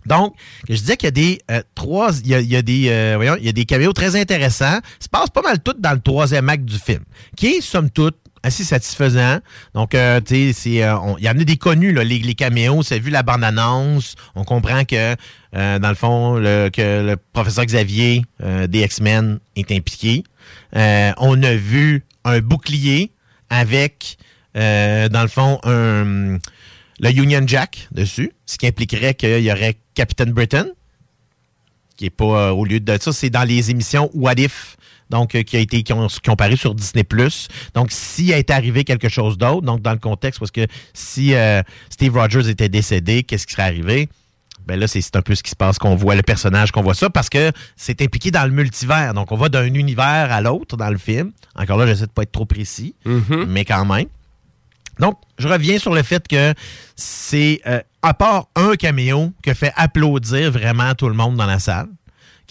[0.05, 0.35] Donc,
[0.67, 2.89] je disais qu'il y a des euh, trois, il y a, il y a des,
[2.89, 4.65] euh, voyons, il y a des caméos très intéressants.
[4.79, 7.03] Ça se passe pas mal tout dans le troisième acte du film,
[7.37, 9.39] qui est somme toute assez satisfaisant.
[9.73, 12.83] Donc, euh, tu sais, euh, il y en a des connus là, les, les caméos.
[12.83, 15.15] C'est vu la bande annonce, on comprend que
[15.55, 18.25] euh, dans le fond, le, que le professeur Xavier
[18.67, 20.23] des X-Men est impliqué.
[20.73, 23.11] On a vu un bouclier
[23.49, 24.17] avec,
[24.55, 26.37] dans le fond, un
[26.99, 30.67] le Union Jack dessus, ce qui impliquerait qu'il y aurait Captain Britain,
[31.97, 34.77] qui est pas au lieu de ça, c'est dans les émissions What If,
[35.13, 37.05] donc euh, qui a été qui ont, qui ont paru sur Disney
[37.75, 41.61] Donc s'il est arrivé quelque chose d'autre, donc dans le contexte parce que si euh,
[41.89, 44.09] Steve Rogers était décédé, qu'est-ce qui serait arrivé?
[44.65, 46.93] Ben là, c'est un peu ce qui se passe, qu'on voit le personnage, qu'on voit
[46.93, 49.13] ça, parce que c'est impliqué dans le multivers.
[49.13, 51.33] Donc, on va d'un univers à l'autre dans le film.
[51.55, 52.95] Encore là, j'essaie de pas être trop précis,
[53.45, 54.05] mais quand même.
[54.99, 56.53] Donc, je reviens sur le fait que
[56.95, 61.59] c'est, euh, à part un caméo que fait applaudir vraiment tout le monde dans la
[61.59, 61.89] salle,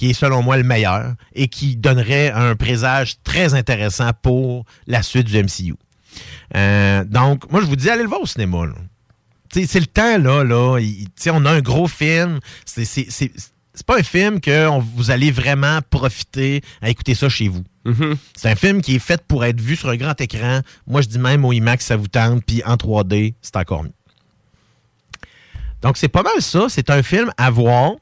[0.03, 5.01] qui est selon moi le meilleur et qui donnerait un présage très intéressant pour la
[5.05, 5.77] suite du MCU.
[6.57, 8.65] Euh, donc, moi, je vous dis, allez le voir au cinéma.
[9.53, 10.43] C'est le temps, là.
[10.43, 10.81] là.
[10.81, 12.41] Il- on a un gros film.
[12.65, 12.85] C'est-
[13.87, 17.63] pas un film que on- vous allez vraiment profiter à écouter ça chez vous.
[18.37, 20.63] C'est un film qui est fait pour être vu sur un grand écran.
[20.89, 23.93] Moi, je dis même au IMAX, ça vous tente, puis en 3D, c'est encore mieux.
[25.81, 26.67] Donc, c'est pas mal ça.
[26.69, 27.93] C'est un film à voir,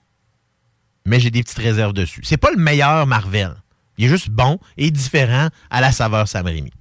[1.06, 2.20] mais j'ai des petites réserves dessus.
[2.24, 3.54] C'est pas le meilleur Marvel.
[3.98, 6.72] Il est juste bon et différent à la saveur Sam Raimi.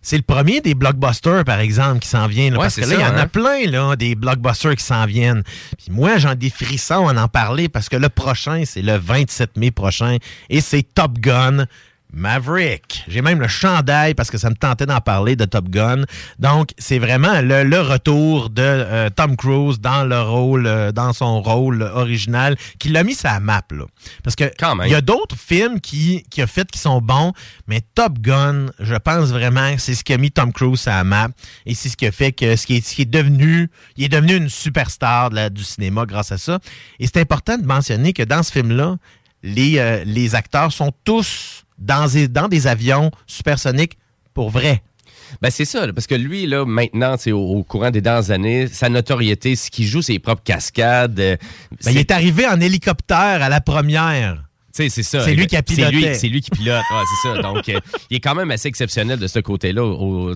[0.00, 2.50] C'est le premier des blockbusters, par exemple, qui s'en vient.
[2.50, 3.26] là, Ouais, parce que là, il y en a hein.
[3.26, 5.42] plein, là, des blockbusters qui s'en viennent.
[5.76, 8.96] Puis moi, j'en ai des frissons à en parler parce que le prochain, c'est le
[8.96, 10.16] 27 mai prochain
[10.48, 11.66] et c'est Top Gun,
[12.12, 13.04] Maverick.
[13.08, 16.04] J'ai même le chandail parce que ça me tentait d'en parler de Top Gun.
[16.38, 21.12] Donc, c'est vraiment le, le retour de euh, Tom Cruise dans le rôle, euh, dans
[21.12, 23.84] son rôle original, qui l'a mis sa map, là.
[24.24, 24.44] Parce que
[24.86, 27.32] il y a d'autres films qui, qui a fait qui sont bons,
[27.66, 30.96] mais Top Gun, je pense vraiment que c'est ce qui a mis Tom Cruise à
[30.98, 31.28] la map
[31.66, 34.04] et c'est ce qui a fait que ce qui est, ce qui est devenu, il
[34.04, 36.58] est devenu une superstar de la- du cinéma grâce à ça.
[36.98, 38.96] Et c'est important de mentionner que dans ce film-là,
[39.42, 43.98] les, euh, les acteurs sont tous dans des, dans des avions supersoniques
[44.34, 44.82] pour vrai.
[45.42, 48.66] Ben c'est ça, là, parce que lui, là, maintenant, au, au courant des dernières années,
[48.66, 51.20] sa notoriété, ce qu'il joue ses propres cascades.
[51.20, 51.36] euh,
[51.84, 54.42] Ben, il est arrivé en hélicoptère à la première.
[54.72, 55.24] C'est ça.
[55.24, 56.14] C'est lui qui a piloté.
[56.14, 57.42] c'est lui qui pilote, ouais, c'est ça.
[57.42, 59.84] Donc, euh, il est quand même assez exceptionnel de ce côté-là.
[59.84, 60.34] au-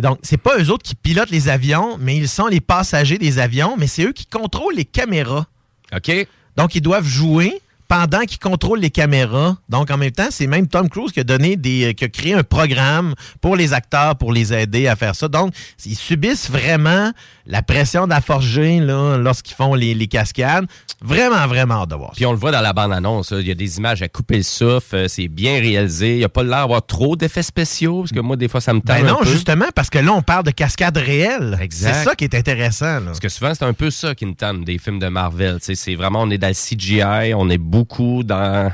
[0.00, 3.38] Donc, c'est pas eux autres qui pilotent les avions, mais ils sont les passagers des
[3.40, 5.46] avions, mais c'est eux qui contrôlent les caméras.
[5.94, 6.26] OK.
[6.56, 7.60] Donc, ils doivent jouer
[7.90, 9.56] pendant qu'ils contrôlent les caméras.
[9.68, 12.34] Donc, en même temps, c'est même Tom Cruise qui a donné des, qui a créé
[12.34, 15.26] un programme pour les acteurs pour les aider à faire ça.
[15.26, 15.52] Donc,
[15.84, 17.10] ils subissent vraiment
[17.50, 20.66] la pression de la là, lorsqu'ils font les, les cascades.
[21.02, 22.16] Vraiment, vraiment hâte de voir ça.
[22.16, 24.42] Puis on le voit dans la bande-annonce, il y a des images à couper le
[24.42, 26.12] souffle, euh, c'est bien réalisé.
[26.12, 28.72] Il n'y a pas l'air d'avoir trop d'effets spéciaux, parce que moi, des fois, ça
[28.74, 29.26] me tente Ben un non, peu.
[29.30, 31.58] justement, parce que là, on parle de cascades réelles.
[31.60, 31.94] Exact.
[31.94, 33.00] C'est ça qui est intéressant.
[33.00, 33.06] là.
[33.06, 35.56] Parce que souvent, c'est un peu ça qui me tente des films de Marvel.
[35.60, 38.70] C'est vraiment, on est dans le CGI, on est beaucoup dans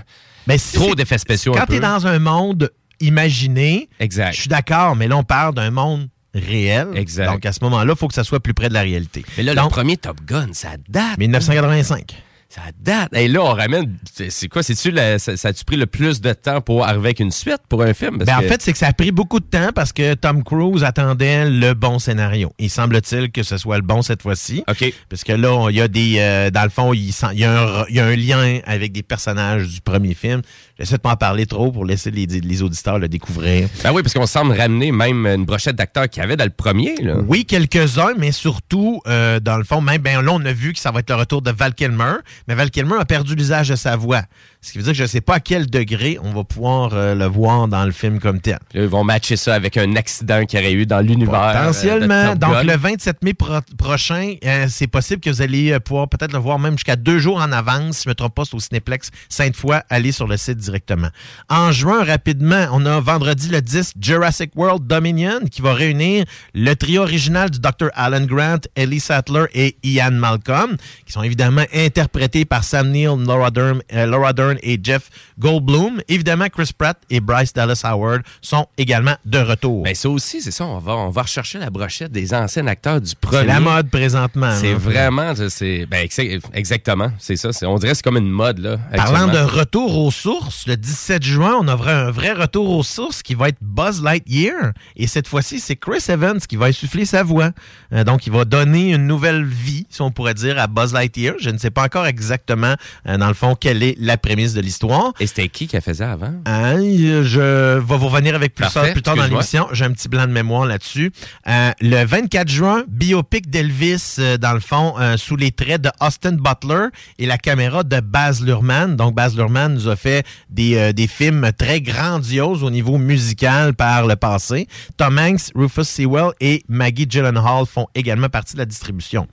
[0.46, 1.54] Ben, si trop d'effets spéciaux.
[1.54, 2.70] un Quand tu es dans un monde
[3.00, 4.32] imaginé, Exact.
[4.34, 6.08] je suis d'accord, mais là, on parle d'un monde
[6.38, 6.88] réel.
[6.94, 7.26] Exact.
[7.32, 9.24] Donc, à ce moment-là, il faut que ça soit plus près de la réalité.
[9.36, 11.18] Mais là, Donc, le premier Top Gun, ça date.
[11.18, 12.14] 1985.
[12.48, 13.08] Ça date.
[13.12, 13.98] Et là, on ramène.
[14.30, 14.62] c'est- quoi?
[14.62, 17.58] C'est-tu la- ça, ça a-tu pris le plus de temps pour arriver avec une suite
[17.68, 18.18] pour un film?
[18.18, 20.44] Parce Ben, en fait, c'est que ça a pris beaucoup de temps parce que Tom
[20.44, 22.52] Cruise attendait le bon scénario.
[22.60, 24.62] Il semble-t-il que ce soit le bon cette fois-ci.
[24.68, 24.94] OK.
[25.08, 26.14] Parce que là, il y a des.
[26.18, 28.60] euh, dans le fond, il, sent- il y, a un, il y a un lien
[28.64, 30.40] avec des personnages du premier film.
[30.78, 33.68] J'essaie de pas en parler trop pour laisser les, les auditeurs le découvrir.
[33.82, 36.50] Ben oui, parce qu'on semble ramener même une brochette d'acteurs qu'il y avait dans le
[36.50, 36.96] premier.
[36.96, 37.16] Là.
[37.26, 40.78] Oui, quelques-uns, mais surtout, euh, dans le fond, même ben, là, on a vu que
[40.78, 42.16] ça va être le retour de Val Kilmer,
[42.46, 44.22] mais Val Kilmer a perdu l'usage de sa voix.
[44.66, 46.90] Ce qui veut dire que je ne sais pas à quel degré on va pouvoir
[46.92, 48.58] euh, le voir dans le film comme tel.
[48.74, 51.52] Ils vont matcher ça avec un accident qu'il y aurait eu dans l'univers.
[51.56, 52.14] Potentiellement.
[52.14, 56.08] euh, Top Donc, le 27 mai pro- prochain, euh, c'est possible que vous allez pouvoir
[56.08, 57.98] peut-être le voir même jusqu'à deux jours en avance.
[57.98, 59.76] Si je ne me trompe pas, c'est au Cinéplex Sainte-Foy.
[59.88, 61.10] Allez sur le site directement.
[61.48, 66.74] En juin, rapidement, on a vendredi le 10 Jurassic World Dominion qui va réunir le
[66.74, 67.88] trio original du Dr.
[67.94, 73.52] Alan Grant, Ellie Sattler et Ian Malcolm, qui sont évidemment interprétés par Sam Neill, Laura
[73.52, 76.00] Dern, Laura Dern et Jeff Goldblum.
[76.08, 79.82] Évidemment, Chris Pratt et Bryce Dallas Howard sont également de retour.
[79.84, 80.64] Ben ça aussi, c'est ça.
[80.64, 83.40] On va, on va rechercher la brochette des anciens acteurs du premier.
[83.42, 84.54] C'est la mode présentement.
[84.60, 86.20] C'est vraiment, c'est ben, ex-
[86.54, 87.50] exactement, c'est ça.
[87.66, 88.78] On dirait que c'est comme une mode là.
[88.94, 93.22] Parlant de retour aux sources, le 17 juin, on aura un vrai retour aux sources
[93.22, 94.72] qui va être Buzz Lightyear.
[94.96, 97.50] Et cette fois-ci, c'est Chris Evans qui va insuffler sa voix.
[97.92, 101.34] Euh, donc, il va donner une nouvelle vie, si on pourrait dire, à Buzz Lightyear.
[101.38, 102.74] Je ne sais pas encore exactement,
[103.08, 105.12] euh, dans le fond, quelle est la prémisse de l'histoire.
[105.18, 106.32] Et c'était qui qui a fait ça avant?
[106.44, 109.66] Hein, je vais vous revenir avec plus, Parfait, ça plus tard dans l'émission.
[109.72, 111.10] J'ai un petit blanc de mémoire là-dessus.
[111.48, 115.90] Euh, le 24 juin, biopic d'Elvis, euh, dans le fond, euh, sous les traits de
[116.00, 118.96] Austin Butler et la caméra de Baz Luhrmann.
[118.96, 124.06] Donc, Baz Luhrmann nous a fait des, des films très grandioses au niveau musical par
[124.06, 124.68] le passé.
[124.96, 129.26] Tom Hanks, Rufus Sewell et Maggie Gyllenhaal font également partie de la distribution.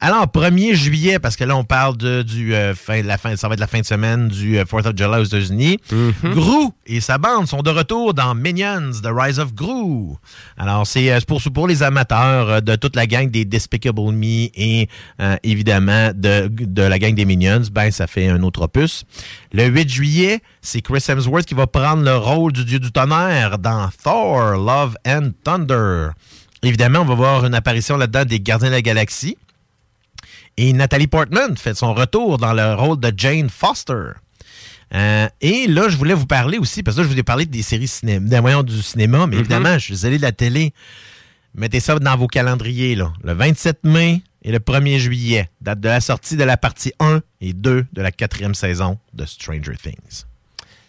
[0.00, 3.48] Alors, 1er juillet, parce que là, on parle de, du, fin, de la fin, ça
[3.48, 5.78] va être la fin de semaine du euh, 4th of July aux États-Unis.
[6.22, 10.14] Gru et sa bande sont de retour dans Minions, The Rise of Gru.
[10.56, 14.48] Alors, c'est euh, pour, pour les amateurs euh, de toute la gang des Despicable Me
[14.54, 14.88] et
[15.20, 19.04] euh, évidemment de, de la gang des Minions, ben, ça fait un autre opus.
[19.52, 23.58] Le 8 juillet, c'est Chris Hemsworth qui va prendre le rôle du dieu du tonnerre
[23.58, 26.10] dans Thor, Love and Thunder.
[26.62, 29.36] Évidemment, on va voir une apparition là-dedans des Gardiens de la Galaxie.
[30.56, 34.12] Et Nathalie Portman fait son retour dans le rôle de Jane Foster.
[34.94, 37.44] Euh, et là, je voulais vous parler aussi, parce que là, je vous ai parlé
[37.46, 39.40] des séries cinéma, des moyens du cinéma, mais Mhm.
[39.40, 40.72] évidemment, je suis désolé de la télé.
[41.54, 43.12] Mettez ça dans vos calendriers, là.
[43.22, 47.20] Le 27 mai et le 1er juillet, date de la sortie de la partie 1
[47.40, 50.24] et 2 de la quatrième saison de Stranger Things.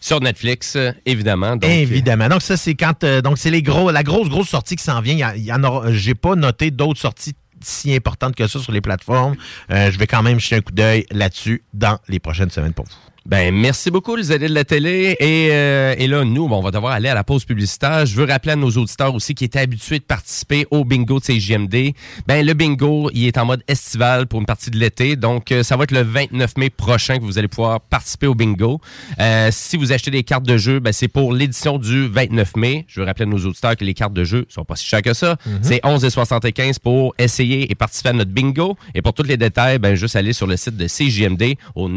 [0.02, 1.58] Sur Netflix, euh, évidemment.
[1.58, 2.30] Donc, Évidemment.
[2.30, 5.02] Donc ça c'est quand euh, donc c'est les gros la grosse grosse sortie qui s'en
[5.02, 5.14] vient.
[5.14, 5.92] Il y a- il y en aura.
[5.92, 9.36] J'ai pas noté d'autres sorties si importantes que ça sur les plateformes.
[9.72, 12.86] Euh, je vais quand même jeter un coup d'œil là-dessus dans les prochaines semaines pour
[12.86, 13.09] vous.
[13.30, 15.16] Ben, merci beaucoup, les alliés de la télé.
[15.20, 18.08] Et, euh, et là, nous, bon, on va devoir aller à la pause publicitaire.
[18.08, 21.26] Je veux rappeler à nos auditeurs aussi qui étaient habitués de participer au bingo de
[21.26, 21.94] CJMD.
[22.26, 25.16] Ben, le bingo, il est en mode estival pour une partie de l'été.
[25.16, 28.34] Donc, euh, ça va être le 29 mai prochain que vous allez pouvoir participer au
[28.34, 28.82] bingo.
[29.20, 32.86] Euh, si vous achetez des cartes de jeu, ben, c'est pour l'édition du 29 mai.
[32.88, 35.04] Je veux rappeler à nos auditeurs que les cartes de jeu sont pas si chères
[35.04, 35.38] que ça.
[35.62, 38.76] C'est 11,75 pour essayer et participer à notre bingo.
[38.96, 41.90] Et pour tous les détails, ben, juste aller sur le site de CJMD au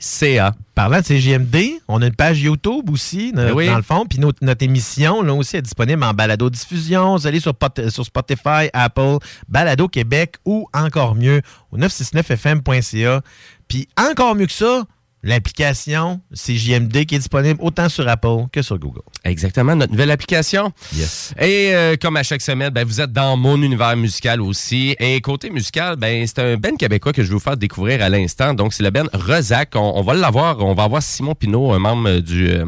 [0.00, 0.54] 969fm.ca.
[0.74, 3.66] Parlant de CGMD, on a une page YouTube aussi, Ben oui.
[3.66, 4.06] dans le fond.
[4.06, 7.16] Puis notre, notre émission, là aussi, est disponible en balado-diffusion.
[7.16, 7.54] Vous allez sur,
[7.90, 9.18] sur Spotify, Apple,
[9.48, 13.20] Balado Québec ou encore mieux, au 969fm.ca.
[13.68, 14.84] Puis encore mieux que ça,
[15.24, 19.00] l'application CJMD qui est disponible autant sur Apple que sur Google.
[19.24, 20.70] Exactement, notre nouvelle application.
[20.94, 21.34] Yes.
[21.40, 24.94] Et euh, comme à chaque semaine, ben, vous êtes dans mon univers musical aussi.
[25.00, 28.08] Et côté musical, ben, c'est un Ben québécois que je vais vous faire découvrir à
[28.10, 28.52] l'instant.
[28.52, 29.70] Donc, c'est le Ben Rezac.
[29.74, 30.60] On, on va l'avoir.
[30.60, 32.66] On va avoir Simon Pinault, un membre euh, du, euh,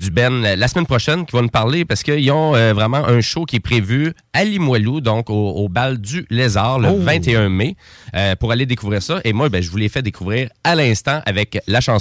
[0.00, 3.20] du Ben, la semaine prochaine, qui va nous parler parce qu'ils ont euh, vraiment un
[3.20, 6.98] show qui est prévu à Limoilou, donc au, au bal du Lézard, le Oh.
[6.98, 7.76] 21 mai,
[8.38, 9.20] pour aller découvrir ça.
[9.24, 11.91] Et moi, ben, je vous l'ai fait découvrir à l'instant avec la chanson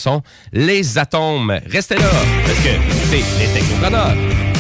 [0.54, 1.60] Les Atomes.
[1.68, 2.10] Restez là,
[2.46, 2.70] parce que
[3.10, 4.51] c'est les Technopreneurs.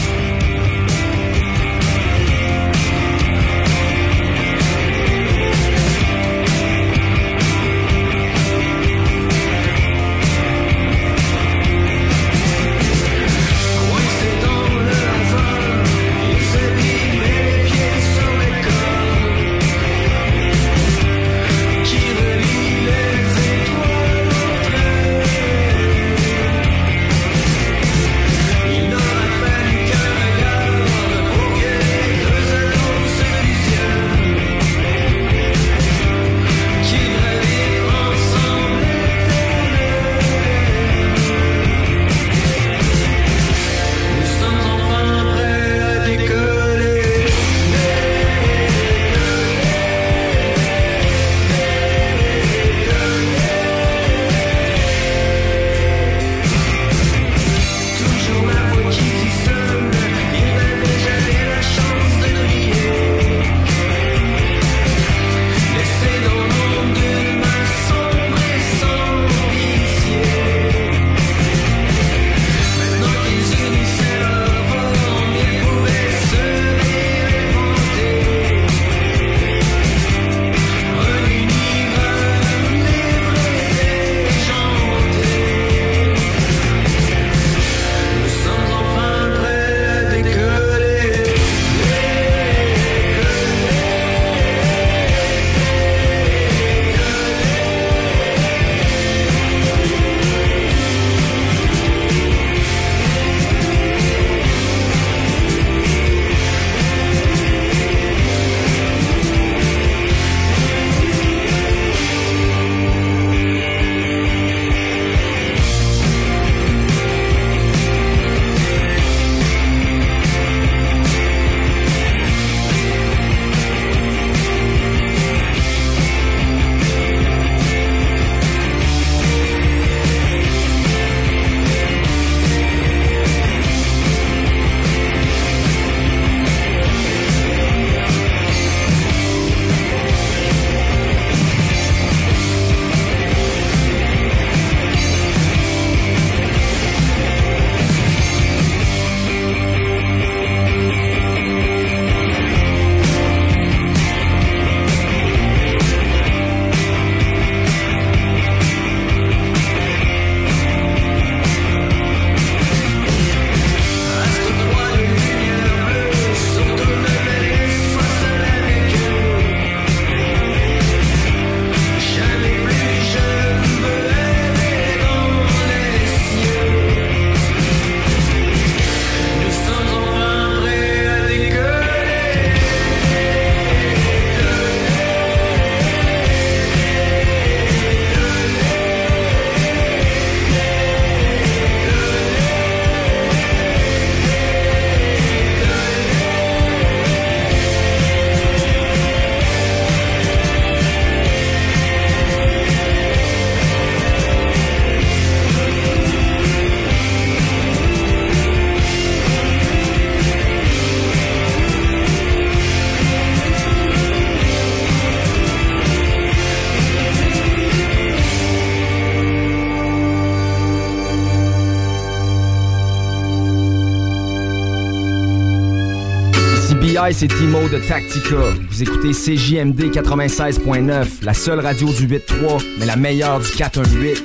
[227.14, 228.36] C'est Timo de Tactica.
[228.70, 234.24] Vous écoutez CJMD 96.9, la seule radio du 8.3, mais la meilleure du 418.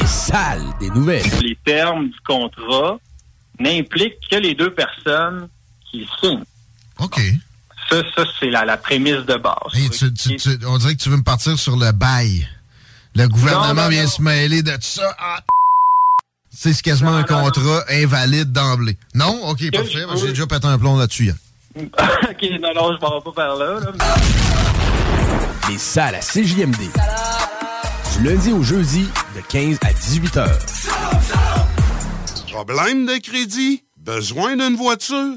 [0.00, 1.22] Les salles des nouvelles.
[1.40, 2.98] Les termes du contrat
[3.60, 5.48] n'impliquent que les deux personnes
[5.90, 6.44] qui le signent.
[6.98, 7.20] OK.
[7.88, 9.54] Ça, ça c'est la, la prémisse de base.
[9.74, 12.48] Hey, tu- tu- tu- on dirait que tu veux me partir sur le bail.
[13.14, 14.08] Le gouvernement Non, non, vient non.
[14.10, 15.14] se mêler de ça.
[15.18, 15.40] Ah,
[16.70, 18.96] c'est quasiment un contrat invalide d'emblée.
[19.14, 19.48] Non?
[19.48, 20.04] OK, parfait.
[20.16, 21.24] J'ai déjà pété un plomb là-dessus.
[21.24, 21.34] hier.
[21.76, 23.80] OK, non, non, je m'en vais pas par là.
[23.80, 23.92] là.
[25.68, 26.76] Les salles à CJMD.
[28.16, 30.58] Du lundi au jeudi, de 15 à 18 heures.
[32.52, 33.82] Problème de crédit?
[33.96, 35.36] Besoin d'une voiture?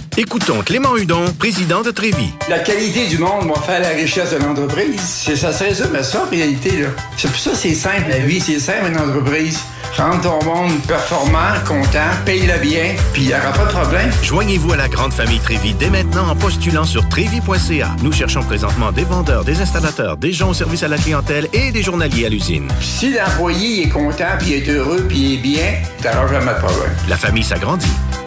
[0.17, 2.33] Écoutons Clément Hudon, président de Trévis.
[2.49, 4.99] La qualité du monde va faire la richesse de l'entreprise.
[4.99, 6.81] C'est ça, se résume à ça en réalité.
[6.81, 6.89] là.
[7.15, 9.59] C'est pour ça que c'est simple la vie, c'est simple une entreprise.
[9.95, 14.11] Rendre ton monde performant, content, paye-le bien, puis il n'y aura pas de problème.
[14.21, 17.95] Joignez-vous à la grande famille Trévi dès maintenant en postulant sur trévi.ca.
[18.01, 21.71] Nous cherchons présentement des vendeurs, des installateurs, des gens au service à la clientèle et
[21.71, 22.67] des journaliers à l'usine.
[22.81, 26.91] Si l'employé est content, puis est heureux, puis est bien, t'auras jamais de problème.
[27.07, 27.87] La famille s'agrandit.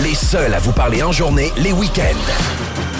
[0.00, 2.97] Les seuls à vous parler en journée, les week-ends.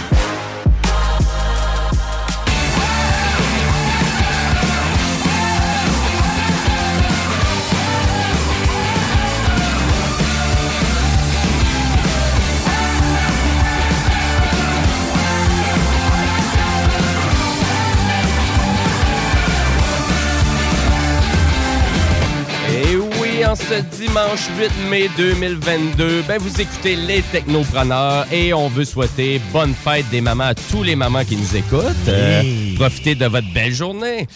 [24.09, 30.09] Dimanche 8 mai 2022, ben vous écoutez les Technopreneurs et on veut souhaiter bonne fête
[30.11, 32.09] des mamans à tous les mamans qui nous écoutent.
[32.09, 32.43] Euh,
[32.77, 34.27] profitez de votre belle journée.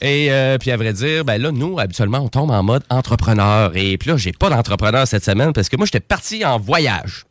[0.00, 3.72] Et euh, puis à vrai dire, ben là, nous, habituellement, on tombe en mode entrepreneur.
[3.74, 7.24] Et puis là, j'ai pas d'entrepreneur cette semaine parce que moi, j'étais parti en voyage.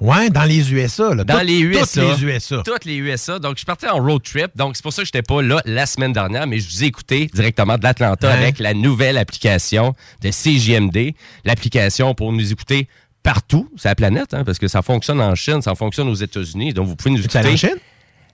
[0.00, 1.12] Ouais, dans les USA.
[1.14, 1.24] Là.
[1.24, 2.02] Dans les USA.
[2.02, 2.62] Toutes les USA.
[2.64, 3.38] Toutes les USA.
[3.40, 4.46] Donc, je partais en road trip.
[4.56, 6.86] Donc, c'est pour ça que j'étais pas là la semaine dernière, mais je vous ai
[6.86, 8.34] écouté directement de l'Atlanta Ouais.
[8.34, 11.14] avec la nouvelle application de CJMD.
[11.44, 12.86] L'application pour nous écouter
[13.24, 16.72] partout sur la planète, hein, parce que ça fonctionne en Chine, ça fonctionne aux États-Unis.
[16.74, 17.38] Donc, vous pouvez nous écouter.
[17.40, 17.76] en Chine?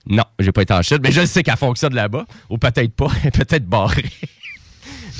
[0.07, 2.25] Non, j'ai pas été en Chine, mais je sais qu'elle fonctionne là-bas.
[2.51, 4.05] Ou peut-être pas, peut-être barrée.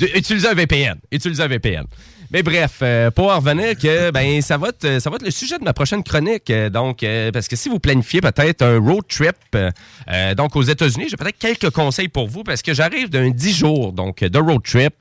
[0.14, 0.98] Utilisez un VPN.
[1.10, 1.84] Utilisez un VPN.
[2.32, 5.30] Mais bref, euh, pour en revenir, que ben ça va être ça va être le
[5.30, 6.50] sujet de ma prochaine chronique.
[6.50, 9.36] Euh, donc, euh, parce que si vous planifiez peut-être un road trip,
[10.36, 13.92] donc aux États-Unis, j'ai peut-être quelques conseils pour vous parce que j'arrive d'un 10 jours
[13.92, 14.94] donc de road trip.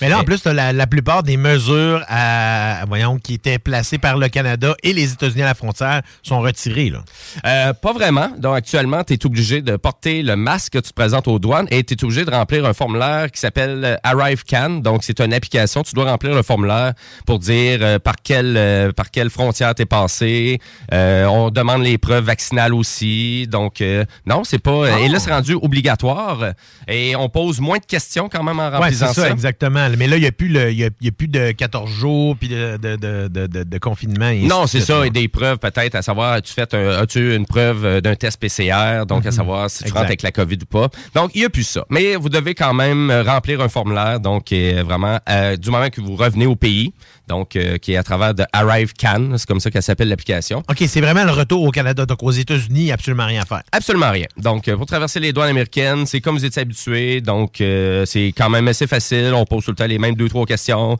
[0.00, 4.18] Mais là, en plus, la, la plupart des mesures à, voyons, qui étaient placées par
[4.18, 6.90] le Canada et les États-Unis à la frontière sont retirées.
[6.90, 7.74] Là.
[7.74, 8.30] Pas vraiment.
[8.38, 11.66] Donc, actuellement, tu es obligé de porter le masque que tu te présentes aux douanes
[11.70, 14.70] et tu es obligé de remplir un formulaire qui s'appelle Arrive Can.
[14.70, 15.82] Donc, c'est une application.
[15.82, 16.92] Tu dois remplir le formulaire
[17.26, 20.58] pour dire euh, par, quelle, euh, par quelle frontière tu es passé.
[20.92, 23.46] Euh, on demande les preuves vaccinales aussi.
[23.48, 23.82] Donc,
[24.26, 25.00] non, c'est pas.
[25.00, 26.52] Et là, c'est rendu obligatoire.
[26.88, 29.88] Et on pose moins de questions quand même en Oui, remplissant c'est ça, exactement.
[29.96, 31.90] Mais là, il n'y a, plus le- y a, il y a plus de 14
[31.90, 33.26] jours puis de, de,
[33.64, 34.28] de, confinement.
[34.28, 35.06] et Non, c'est ça.
[35.06, 39.04] Et des preuves peut-être à savoir, as-tu fait un- as-tu une preuve d'un test PCR,
[39.06, 39.36] donc à Mhm.
[39.36, 39.94] savoir si tu Exact.
[39.96, 40.88] rentres avec la COVID ou pas.
[41.14, 41.84] Donc, il n'y a plus ça.
[41.90, 45.18] Mais vous devez quand même remplir un formulaire, donc vraiment
[45.60, 46.92] du moment que vous revenez au pays,
[47.28, 50.62] donc euh, qui est à travers de Arrive Can, c'est comme ça qu'elle s'appelle l'application.
[50.68, 52.06] OK, c'est vraiment le retour au Canada.
[52.06, 53.62] Donc, aux États-Unis, absolument rien à faire.
[53.72, 54.26] Absolument rien.
[54.36, 57.20] Donc, euh, pour traverser les douanes américaines, c'est comme vous étiez habitué.
[57.20, 59.32] Donc, euh, c'est quand même assez facile.
[59.34, 60.98] On pose tout le temps les mêmes deux, trois questions.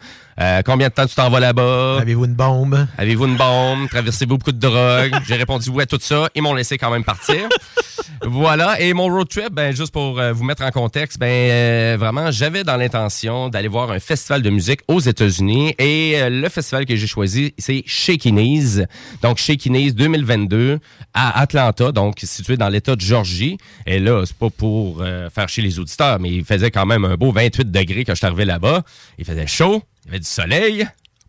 [0.65, 1.99] Combien de temps tu t'en vas là-bas?
[2.01, 2.87] Avez-vous une bombe?
[2.99, 3.89] Avez-vous une bombe?
[3.89, 5.13] Traversez-vous beaucoup de drogue?
[5.29, 6.29] J'ai répondu oui à tout ça.
[6.35, 7.49] Ils m'ont laissé quand même partir.
[8.23, 8.81] voilà.
[8.81, 12.31] Et mon road trip, ben, juste pour euh, vous mettre en contexte, ben, euh, vraiment,
[12.31, 15.75] j'avais dans l'intention d'aller voir un festival de musique aux États-Unis.
[15.79, 18.87] Et euh, le festival que j'ai choisi, c'est Shaky Knees.
[19.23, 20.79] Donc, Shaky Knees 2022
[21.13, 23.59] à Atlanta, donc situé dans l'État de Georgie.
[23.87, 27.05] Et là, c'est pas pour euh, faire chier les auditeurs, mais il faisait quand même
[27.05, 28.83] un beau 28 degrés quand je suis arrivé là-bas.
[29.19, 30.87] Il faisait chaud, il y avait du soleil.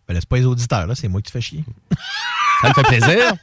[0.08, 0.94] Ben, laisse pas les auditeurs, là.
[0.94, 1.64] C'est moi qui te fais chier.
[2.62, 3.34] Ça me fait plaisir.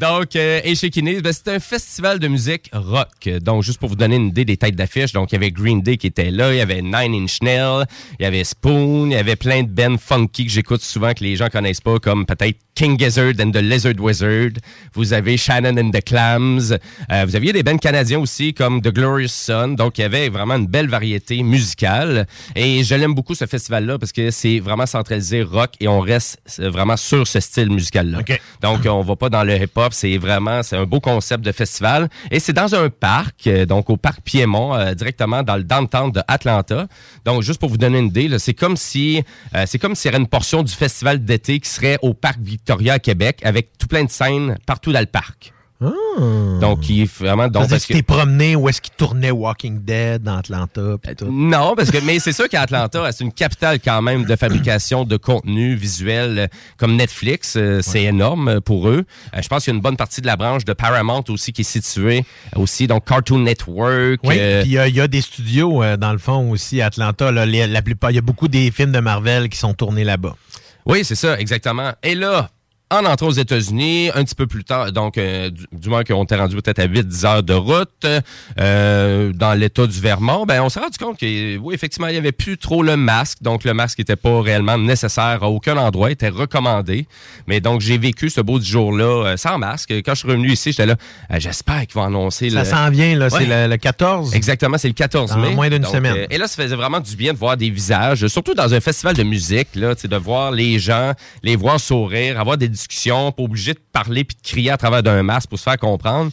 [0.00, 3.28] Donc, euh, et chez Kinney, ben, c'est un festival de musique rock.
[3.40, 5.80] Donc, juste pour vous donner une idée des têtes d'affiche, donc il y avait Green
[5.80, 7.86] Day qui était là, il y avait Nine Inch Nails,
[8.18, 11.24] il y avait Spoon, il y avait plein de bands funky que j'écoute souvent que
[11.24, 14.52] les gens connaissent pas, comme peut-être King Gizzard and the Lizard Wizard.
[14.92, 16.72] Vous avez Shannon and the Clams.
[17.10, 19.76] Euh, vous aviez des bands canadiens aussi comme The Glorious Sun.
[19.76, 22.26] Donc, il y avait vraiment une belle variété musicale.
[22.54, 26.38] Et je l'aime beaucoup ce festival-là parce que c'est vraiment centralisé rock et on reste
[26.60, 28.18] euh, vraiment sur ce style musical-là.
[28.62, 29.92] Donc, on va pas dans le hip-hop.
[29.92, 32.08] C'est vraiment, c'est un beau concept de festival.
[32.30, 36.10] Et c'est dans un parc, euh, donc au parc Piémont, euh, directement dans le downtown
[36.10, 36.86] de Atlanta.
[37.24, 39.22] Donc, juste pour vous donner une idée, c'est comme si,
[39.54, 42.38] euh, c'est comme s'il y avait une portion du festival d'été qui serait au parc
[42.40, 45.52] Victoria à Québec avec tout plein de scènes partout dans le parc.
[45.80, 49.82] Donc, il est vraiment, donc, parce tu que- t'es promené où est-ce qu'il tournait Walking
[49.84, 51.26] Dead dans Atlanta pis tout.
[51.30, 55.16] Non, parce que mais c'est sûr qu'Atlanta, c'est une capitale quand même de fabrication de
[55.16, 56.46] contenu visuel euh,
[56.78, 57.54] comme Netflix.
[57.56, 59.04] Euh, C'est énorme euh, pour eux.
[59.34, 61.52] Euh, je pense qu'il y a une bonne partie de la branche de Paramount aussi
[61.52, 62.24] qui est située
[62.56, 64.20] euh, aussi, donc Cartoon Network.
[64.24, 66.50] Oui, euh, puis il y a- il y, a des studios, euh, dans le fond,
[66.50, 67.30] aussi, à Atlanta.
[67.30, 70.34] Là, la plupart, il y a beaucoup des films de Marvel qui sont tournés là-bas.
[70.86, 71.92] Oui, c'est ça, exactement.
[72.02, 72.48] Et là,
[72.90, 76.22] en entrant aux États-Unis, un petit peu plus tard, donc euh, du, du moins qu'on
[76.22, 78.06] était rendu peut-être à 8-10 heures de route,
[78.60, 82.18] euh, dans l'État du Vermont, ben on s'est rendu compte que oui, effectivement, il n'y
[82.18, 83.38] avait plus trop le masque.
[83.42, 87.06] Donc le masque n'était pas réellement nécessaire à aucun endroit, était recommandé.
[87.48, 89.90] Mais donc j'ai vécu ce beau jour-là euh, sans masque.
[90.04, 90.94] Quand je suis revenu ici, j'étais là,
[91.32, 92.64] euh, j'espère qu'ils vont annoncer Ça le...
[92.64, 93.30] s'en vient, là.
[93.30, 94.34] C'est le, le 14.
[94.34, 95.54] Exactement, c'est le 14 Dans mai.
[95.54, 96.26] moins d'une semaine.
[96.30, 99.16] et là, ça faisait vraiment du bien de voir des visages, surtout dans un festival
[99.16, 103.74] de musique, là, de voir les gens, les voir sourire, avoir des discussions, pas obligé
[103.74, 106.30] de parler puis de crier à travers d'un masque pour se faire comprendre.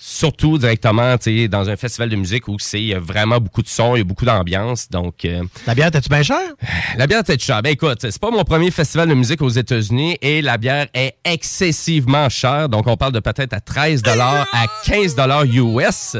[0.00, 1.16] Surtout directement,
[1.50, 3.98] dans un festival de musique où c'est il y a vraiment beaucoup de son, il
[3.98, 4.88] y a beaucoup d'ambiance.
[4.88, 6.40] Donc, euh, La bière, t'es-tu bien cher?
[6.96, 7.60] la bière tête chère.
[7.60, 11.16] Ben écoute, c'est pas mon premier festival de musique aux États-Unis et la bière est
[11.24, 12.68] excessivement chère.
[12.68, 15.16] Donc, on parle de peut-être à 13 à 15
[15.52, 16.16] US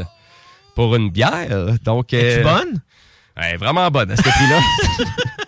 [0.74, 1.76] pour une bière.
[1.82, 2.82] Donc, euh, bonne?
[3.40, 4.60] Est vraiment bonne à ce prix-là.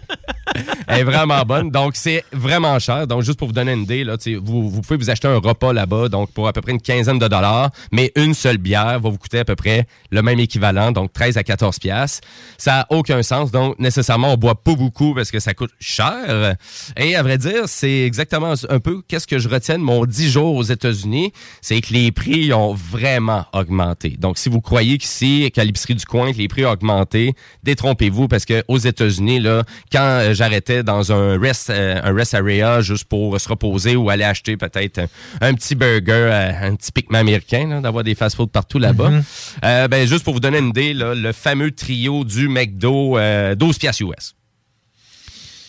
[0.91, 1.71] Elle est vraiment bonne.
[1.71, 3.07] Donc, c'est vraiment cher.
[3.07, 5.73] Donc, juste pour vous donner une idée, là, vous, vous pouvez vous acheter un repas
[5.73, 9.11] là-bas, donc pour à peu près une quinzaine de dollars, mais une seule bière va
[9.11, 12.27] vous coûter à peu près le même équivalent, donc 13 à 14 piastres.
[12.59, 13.51] Ça n'a aucun sens.
[13.51, 16.57] Donc, nécessairement, on boit pas beaucoup parce que ça coûte cher.
[16.97, 20.31] Et à vrai dire, c'est exactement un peu qu'est-ce que je retiens de mon 10
[20.31, 24.17] jours aux États-Unis, c'est que les prix ont vraiment augmenté.
[24.19, 28.29] Donc, si vous croyez qu'ici, qu'à l'épicerie du coin, que les prix ont augmenté, détrompez-vous
[28.29, 30.35] parce que aux États-Unis, là, quand euh,
[30.83, 34.99] dans un rest, euh, un rest area juste pour se reposer ou aller acheter peut-être
[34.99, 35.07] un,
[35.41, 39.11] un petit burger, euh, un petit piquement américain, d'avoir des fast-food partout là-bas.
[39.11, 39.23] Mhm.
[39.65, 43.55] Euh, ben, juste pour vous donner une idée, là, le fameux trio du McDo, euh,
[43.55, 44.35] 12 piastres US.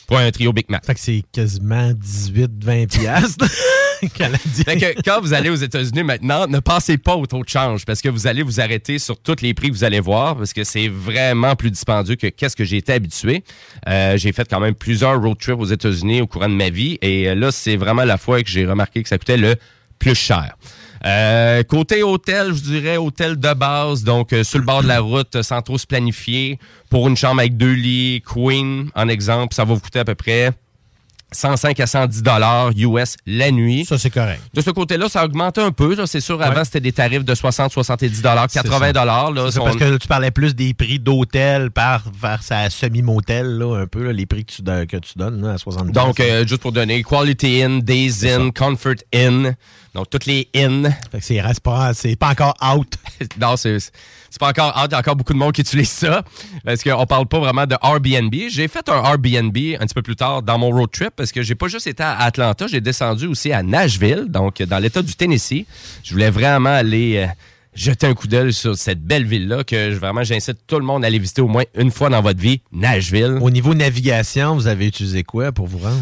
[0.07, 0.85] Pour un trio Big Mac.
[0.85, 3.45] Fait que c'est quasiment 18-20 piastres
[5.06, 8.10] quand vous allez aux États-Unis maintenant, ne passez pas au taux de change parce que
[8.10, 10.88] vous allez vous arrêter sur tous les prix que vous allez voir parce que c'est
[10.88, 13.44] vraiment plus dispendieux que qu'est-ce que j'ai été habitué.
[13.88, 16.98] Euh, j'ai fait quand même plusieurs road trips aux États-Unis au courant de ma vie
[17.02, 19.56] et là, c'est vraiment la fois que j'ai remarqué que ça coûtait le
[19.99, 20.56] plus cher.
[21.06, 24.99] Euh, côté hôtel, je dirais hôtel de base, donc euh, sur le bord de la
[24.99, 26.60] route, sans trop se planifier,
[26.90, 30.15] pour une chambre avec deux lits, queen, en exemple, ça va vous coûter à peu
[30.15, 30.52] près
[31.31, 33.85] 105 à 110 dollars US la nuit.
[33.85, 34.41] Ça, c'est correct.
[34.53, 35.95] De ce côté-là, ça a augmenté un peu.
[36.05, 36.65] C'est sûr, avant, Ouais.
[36.65, 39.31] c'était des tarifs de 60, 70 dollars, 80 dollars.
[39.51, 43.45] C'est On- parce que là, tu parlais plus des prix d'hôtel par vers sa semi-motel,
[43.57, 45.93] là, un peu, là, les prix que tu, don- que tu donnes là, à 70
[45.93, 49.55] Donc, euh, juste pour donner, Quality Inn, Days Inn, Comfort Inn.
[49.93, 50.95] Donc, toutes les Inn.
[51.19, 52.93] c'est pas, c'est pas encore out.
[53.39, 53.80] non, c'est
[54.39, 54.88] pas encore out.
[54.89, 56.23] Il y a encore beaucoup de monde qui utilise ça.
[56.63, 58.34] Parce qu'on parle pas vraiment de Airbnb.
[58.49, 61.41] J'ai fait un Airbnb un petit peu plus tard dans mon road trip parce que
[61.41, 65.13] j'ai pas juste été à Atlanta, j'ai descendu aussi à Nashville, donc dans l'État du
[65.15, 65.65] Tennessee.
[66.03, 67.18] Je voulais vraiment aller.
[67.18, 67.27] euh,
[67.73, 71.07] jeter un coup d'œil sur cette belle ville-là que vraiment j'incite tout le monde à
[71.07, 73.38] aller visiter au moins une fois dans votre vie, Nashville.
[73.41, 76.01] Au niveau navigation, vous avez utilisé quoi pour vous rendre?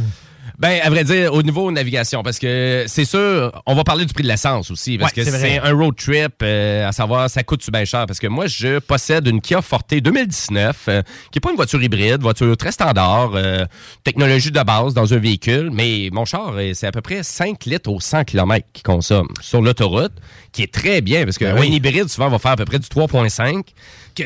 [0.60, 4.14] Ben, à vrai dire, au niveau navigation, parce que c'est sûr, on va parler du
[4.14, 7.44] prix de l'essence aussi, parce Ouais, que c'est un road trip, euh, à savoir, ça
[7.44, 11.40] coûte bien cher, parce que moi, je possède une Kia Forte 2019, euh, qui est
[11.40, 13.64] pas une voiture hybride, voiture très standard, euh,
[14.04, 17.64] technologie de base dans un véhicule, mais mon char, euh, c'est à peu près 5
[17.64, 20.12] litres au 100 km qu'il consomme sur l'autoroute,
[20.52, 21.70] qui est très bien, parce qu'un Ben oui.
[21.70, 23.64] hybride, souvent, va faire à peu près du 3,5,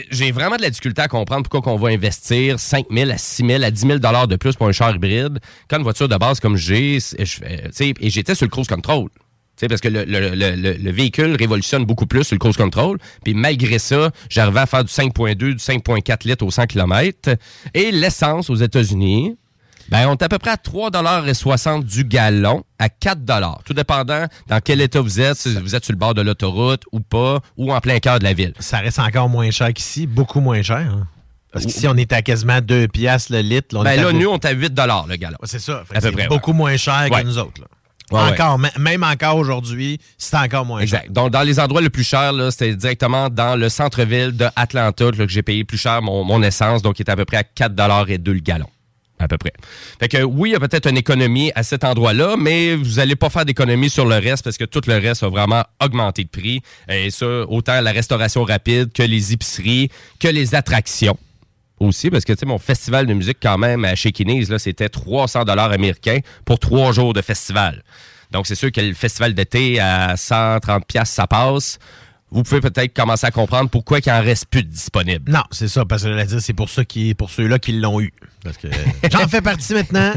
[0.09, 3.45] j'ai vraiment de la difficulté à comprendre pourquoi qu'on va investir 5 000 à 6
[3.45, 5.39] 000 à 10 000 dollars de plus pour un char hybride
[5.69, 9.09] quand une voiture de base comme j'ai, et j'étais sur le cruise control.
[9.69, 12.97] Parce que le véhicule révolutionne beaucoup plus sur le cruise control.
[13.23, 17.29] Puis malgré ça, j'arrivais à faire du 5.2, du 5.4 litres au 100 km.
[17.73, 19.37] Et l'essence aux États-Unis,
[19.89, 23.19] ben, on est à peu près à 3,60 du gallon à 4
[23.65, 26.83] Tout dépendant dans quel état vous êtes, si vous êtes sur le bord de l'autoroute
[26.91, 28.53] ou pas, ou en plein cœur de la ville.
[28.59, 30.77] Ça reste encore moins cher qu'ici, beaucoup moins cher.
[30.77, 31.07] hein.
[31.51, 33.77] Parce qu'ici, on est à quasiment 2 piastres le litre.
[33.77, 34.69] on Ben là, nous, on est à 8
[35.07, 35.37] le gallon.
[35.43, 35.83] C'est ça.
[35.87, 36.57] Fait À peu près, beaucoup ouais.
[36.57, 37.21] moins cher Ouais.
[37.21, 37.61] que nous autres.
[37.61, 37.67] là.
[38.11, 40.99] Encore, même encore aujourd'hui, c'est encore moins cher.
[41.01, 41.11] Exact.
[41.13, 45.05] Donc, dans les endroits les plus chers, là, c'était directement dans le centre-ville de Atlanta
[45.05, 47.37] là, que j'ai payé plus cher mon, mon essence, donc qui est à peu près
[47.37, 48.67] à 4 et 2 le gallon.
[49.23, 49.53] À peu près.
[49.99, 53.15] Fait que oui, il y a peut-être une économie à cet endroit-là, mais vous n'allez
[53.15, 56.29] pas faire d'économie sur le reste parce que tout le reste a vraiment augmenté de
[56.29, 56.61] prix.
[56.89, 59.89] Et ça, autant la restauration rapide que les épiceries,
[60.19, 61.17] que les attractions
[61.79, 64.11] aussi, parce que tu mon festival de musique, quand même, à chez
[64.49, 67.81] là, c'était 300 dollars américains pour trois jours de festival.
[68.31, 71.77] Donc, c'est sûr que le festival d'été à 130 pièces ça passe.
[72.33, 75.31] Vous pouvez peut-être commencer à comprendre pourquoi il en reste plus de disponible.
[75.31, 78.11] Non, c'est ça, parce que c'est pour ça qui, pour ceux-là qui l'ont eu.
[78.43, 78.67] Parce que
[79.11, 80.13] j'en fais partie maintenant.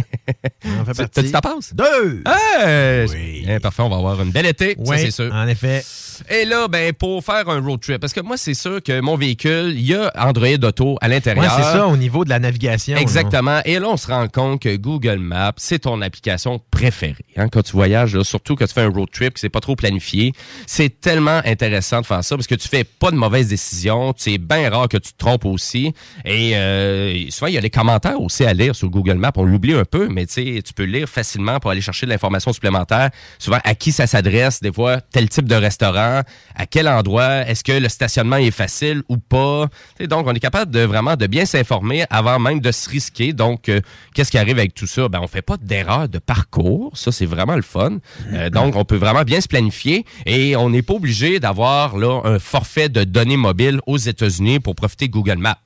[0.64, 1.10] J'en fais partie.
[1.12, 1.74] T'as-tu ta passe?
[1.74, 2.22] Deux!
[2.26, 3.42] Hey!
[3.44, 5.32] Bien, parfait, on va avoir une belle été, ça Oui, c'est sûr.
[5.32, 5.84] en effet.
[6.30, 9.16] Et là, ben, pour faire un road trip, parce que moi, c'est sûr que mon
[9.16, 11.44] véhicule, il y a Android Auto à l'intérieur.
[11.44, 12.96] Ouais, c'est ça, au niveau de la navigation.
[12.96, 13.60] Exactement.
[13.64, 17.14] Et là, on se rend compte que Google Maps, c'est ton application préférée.
[17.36, 19.60] hein, quand tu voyages, là, surtout quand tu fais un road trip, que c'est pas
[19.60, 20.32] trop planifié.
[20.66, 24.14] C'est tellement intéressant de ça parce que tu fais pas de mauvaises décisions.
[24.16, 25.92] C'est bien rare que tu te trompes aussi.
[26.24, 29.32] Et euh, souvent, il y a les commentaires aussi à lire sur Google Maps.
[29.36, 33.10] On l'oublie un peu, mais tu peux lire facilement pour aller chercher de l'information supplémentaire.
[33.38, 36.22] Souvent, à qui ça s'adresse, des fois, tel type de restaurant,
[36.54, 39.66] à quel endroit, est-ce que le stationnement est facile ou pas?
[40.00, 43.32] Donc, on est capable de vraiment de bien s'informer avant même de se risquer.
[43.32, 43.80] Donc, euh,
[44.14, 45.08] qu'est-ce qui arrive avec tout ça?
[45.08, 46.96] Ben, on fait pas d'erreur de parcours.
[46.96, 47.98] Ça, c'est vraiment le fun.
[48.32, 52.38] Euh, donc, on peut vraiment bien se planifier et on n'est pas obligé d'avoir un
[52.38, 55.60] forfait de données mobiles aux États-Unis pour profiter de Google Maps.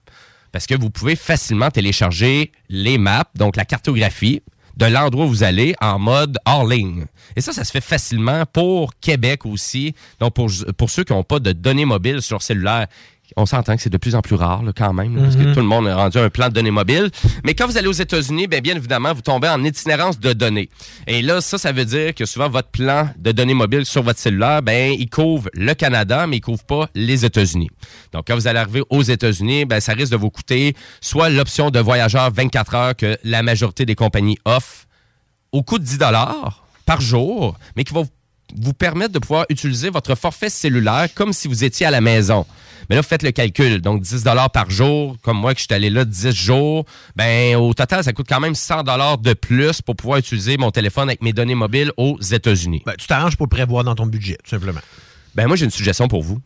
[0.52, 4.43] Parce que vous pouvez facilement télécharger les maps, donc la cartographie
[4.77, 7.05] de l'endroit où vous allez en mode hors ligne.
[7.36, 9.94] Et ça, ça se fait facilement pour Québec aussi.
[10.19, 12.86] Donc, pour, pour ceux qui n'ont pas de données mobiles sur cellulaire,
[13.36, 15.43] On s'entend que c'est de plus en plus rare là, quand même, là, parce que
[15.43, 15.55] Mhm.
[15.55, 17.11] tout le monde a rendu un plan de données mobiles.
[17.44, 20.69] Mais quand vous allez aux États-Unis, bien, bien évidemment, vous tombez en itinérance de données.
[21.07, 24.19] Et là, ça, ça veut dire que souvent, votre plan de données mobiles sur votre
[24.19, 27.70] cellulaire, ben, il couvre le Canada, mais il couvre pas les États-Unis.
[28.12, 31.70] Donc, quand vous allez arriver aux États-Unis, ben, ça risque de vous coûter soit l'option
[31.70, 34.86] de voyageur 24 heures que la majorité des compagnies offrent
[35.52, 35.98] au coût de 10
[36.86, 38.02] par jour, mais qui va
[38.57, 42.44] vous permettre de pouvoir utiliser votre forfait cellulaire comme si vous étiez à la maison.
[42.91, 43.81] Mais là, faites le calcul.
[43.81, 46.85] Donc, 10 par jour, comme moi que je suis allé là 10 jours,
[47.15, 48.83] ben au total, ça coûte quand même 100
[49.23, 52.83] de plus pour pouvoir utiliser mon téléphone avec mes données mobiles aux États-Unis.
[52.85, 54.81] Ben, tu t'arranges pour le prévoir dans ton budget, tout simplement.
[55.37, 56.41] Ben moi, j'ai une suggestion pour vous.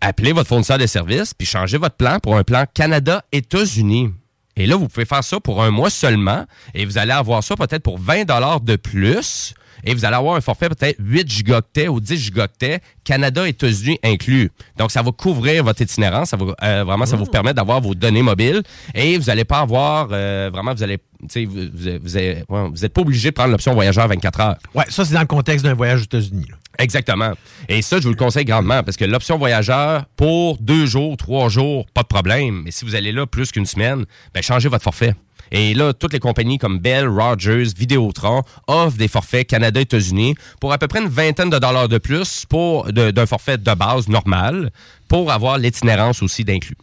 [0.00, 4.12] Appelez votre fournisseur de services puis changez votre plan pour un plan Canada-États-Unis.
[4.56, 7.54] Et là, vous pouvez faire ça pour un mois seulement et vous allez avoir ça
[7.54, 8.24] peut-être pour 20
[8.62, 9.52] de plus.
[9.84, 14.50] Et vous allez avoir un forfait peut-être 8 gigaoctets ou 10 gigaoctets, Canada, États-Unis inclus.
[14.78, 16.30] Donc, ça va couvrir votre itinérance.
[16.30, 18.62] Ça va, euh, vraiment, ça va vous permettre d'avoir vos données mobiles.
[18.94, 22.84] Et vous n'allez pas avoir, euh, vraiment, vous allez, vous, vous, vous êtes- ouais, vous
[22.84, 24.56] êtes pas obligé de prendre l'option voyageur 24 heures.
[24.74, 26.46] Ouais, ça, c'est dans le contexte d'un voyage aux États-Unis.
[26.78, 27.32] Exactement.
[27.68, 31.48] Et ça, je vous le conseille grandement parce que l'option voyageur, pour deux jours, trois
[31.48, 32.62] jours, pas de problème.
[32.64, 34.04] Mais si vous allez là plus qu'une semaine,
[34.34, 35.14] ben, changez votre forfait.
[35.56, 40.78] Et là, toutes les compagnies comme Bell, Rogers, Vidéotron offrent des forfaits Canada-États-Unis pour à
[40.78, 44.70] peu près une vingtaine de dollars de plus pour d'un forfait de base normal
[45.06, 46.76] pour avoir l'itinérance aussi d'inclus.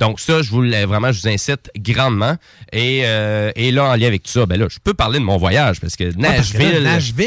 [0.00, 2.36] Donc ça, je vous vraiment, je vous incite grandement.
[2.72, 5.24] Et, euh, et là, en lien avec tout ça, ben là, je peux parler de
[5.24, 6.82] mon voyage parce que Ouais, parce que là, Nashville.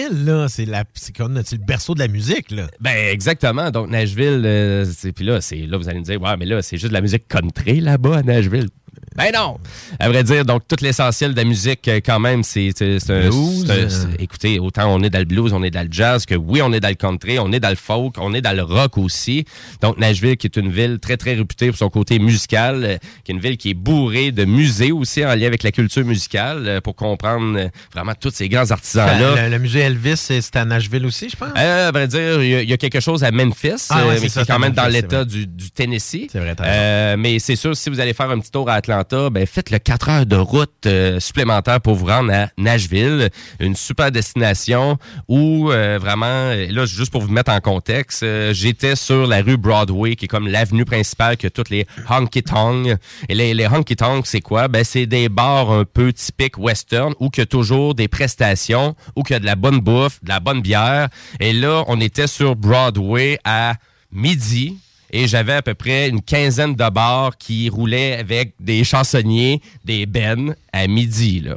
[0.10, 2.50] Nashville, là, c'est la- c'est comme c'est le berceau de la musique.
[2.52, 2.68] Là?
[2.82, 3.70] Ben exactement.
[3.72, 6.62] Donc Nashville, euh, c'est- puis là, c'est là vous allez me dire, ouais, mais là
[6.64, 8.70] c'est juste de la musique country là-bas à Nashville.
[9.16, 9.60] Ben non.
[10.00, 13.70] À vrai dire, donc tout l'essentiel de la musique euh, quand même, c'est un- Blues,
[13.70, 16.62] un- écoutez, autant on est dans le blues, on est dans le jazz, que oui,
[16.64, 18.98] on est dans le country, on est dans le folk, on est dans le rock
[18.98, 19.46] aussi.
[19.82, 23.32] Donc Nashville, qui est une ville très très réputée pour son côté musical, euh, qui
[23.32, 26.64] est une ville qui est bourrée de musées aussi en lien avec la culture musicale,
[26.68, 29.44] euh, pour comprendre vraiment tous ces grands artisans là.
[29.46, 31.50] Le, le musée Elvis, c'est à Nashville aussi, je pense?
[31.56, 34.08] Euh, à vrai dire, il y, a- il y a quelque chose à Memphis, Ah
[34.08, 36.28] ouais, mais ça, qui est c'est quand même dans Memphis, l'État du, du Tennessee.
[36.32, 39.30] C'est vrai, Euh, mais c'est sûr, si vous allez faire un petit tour à Atlanta,
[39.30, 43.30] ben faites le 4 heures de route euh, supplémentaire pour vous rendre à Nashville,
[43.62, 44.98] une super destination
[45.30, 49.56] où euh, vraiment, là, juste pour vous mettre en contexte, euh, j'étais sur la rue
[49.56, 52.98] Broadway, qui est comme l'avenue principale que toutes les honky-tonks.
[53.30, 54.68] Et les, les honky-tonks, c'est quoi?
[54.68, 58.98] Ben, c'est des bars un peu typiques western où il y a toujours des prestations,
[59.16, 61.08] où il y a de la bonne bouffe, de la bonne bière.
[61.40, 63.76] Et là, on était sur Broadway à
[64.12, 64.78] midi.
[65.16, 70.08] Et j'avais à peu près une quinzaine de bars qui roulaient avec des chansonniers, des
[70.08, 71.56] bennes à midi, là.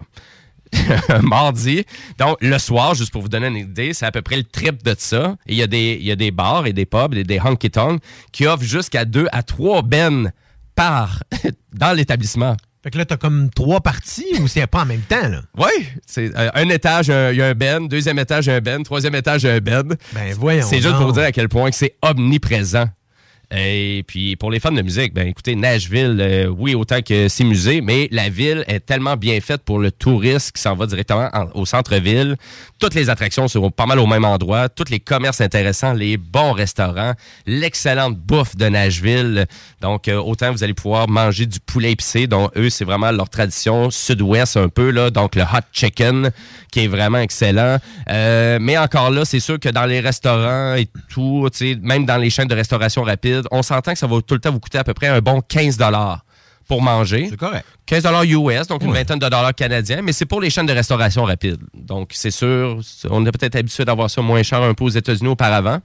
[1.22, 1.84] mardi.
[2.18, 4.82] Donc, le soir, juste pour vous donner une idée, c'est à peu près le trip
[4.82, 5.36] de ça.
[5.46, 8.02] Il y, a des- il y a des bars et des pubs et des honky-tonks
[8.30, 10.32] qui offrent jusqu'à deux à trois bennes
[10.74, 11.22] par
[11.72, 12.56] dans l'établissement.
[12.82, 15.40] Fait que là, t'as comme trois parties ou c'est pas en même temps, là?
[15.56, 19.14] Oui, c'est euh, un étage, il y a un ben, deuxième étage, un ben, troisième
[19.14, 19.96] étage, un ben.
[20.12, 22.84] Ben voyons C'est juste pour vous dire à quel point que c'est omniprésent.
[23.54, 27.44] Et puis pour les fans de musique, ben écoutez, Nashville, euh, oui, autant que c'est
[27.44, 31.28] musée, mais la ville est tellement bien faite pour le touriste qui s'en va directement
[31.32, 32.36] en- au centre-ville.
[32.80, 36.52] Toutes les attractions sont pas mal au même endroit, tous les commerces intéressants, les bons
[36.52, 37.12] restaurants,
[37.46, 39.46] l'excellente bouffe de Nashville.
[39.80, 43.28] Donc euh, autant vous allez pouvoir manger du poulet épicé, dont eux c'est vraiment leur
[43.28, 46.30] tradition sud-ouest un peu là, donc le hot chicken
[46.72, 47.78] qui est vraiment excellent.
[48.10, 51.48] Euh, mais encore là, c'est sûr que dans les restaurants et tout,
[51.82, 54.52] même dans les chaînes de restauration rapide, on s'entend que ça va tout le temps
[54.52, 55.78] vous coûter à peu près un bon 15
[56.66, 57.28] pour manger.
[57.30, 57.64] C'est correct.
[57.86, 61.24] 15 US, donc une vingtaine de dollars canadiens, mais c'est pour les chaînes de restauration
[61.24, 61.58] rapide.
[61.74, 65.28] Donc, c'est sûr, on est peut-être habitué d'avoir ça moins cher un peu aux États-Unis
[65.28, 65.80] auparavant.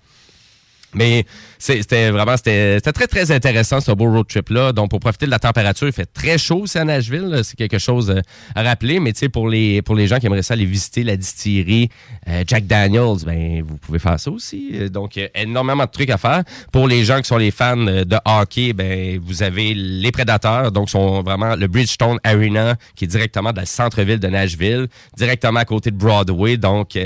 [0.94, 1.26] Mais
[1.58, 4.72] c'est- c'était vraiment c'était très très intéressant ce beau road trip là.
[4.74, 7.80] Donc pour profiter de la température, il fait très chaud aussi à Nashville, c'est quelque
[7.80, 8.22] chose euh,
[8.56, 9.00] à rappeler.
[9.00, 11.90] Mais tu sais pour les pour les gens qui aimeraient ça aller visiter la distillerie
[12.28, 14.72] euh, Jack Daniels, ben vous pouvez faire ça aussi.
[14.74, 16.44] Euh, Donc énormément de trucs à faire.
[16.72, 20.90] Pour les gens qui sont les fans de hockey, ben vous avez les Prédateurs, donc
[20.90, 24.88] sont vraiment le Bridgestone Arena qui est directement dans le centre-ville de Nashville,
[25.18, 26.58] directement à côté de Broadway.
[26.58, 26.98] Donc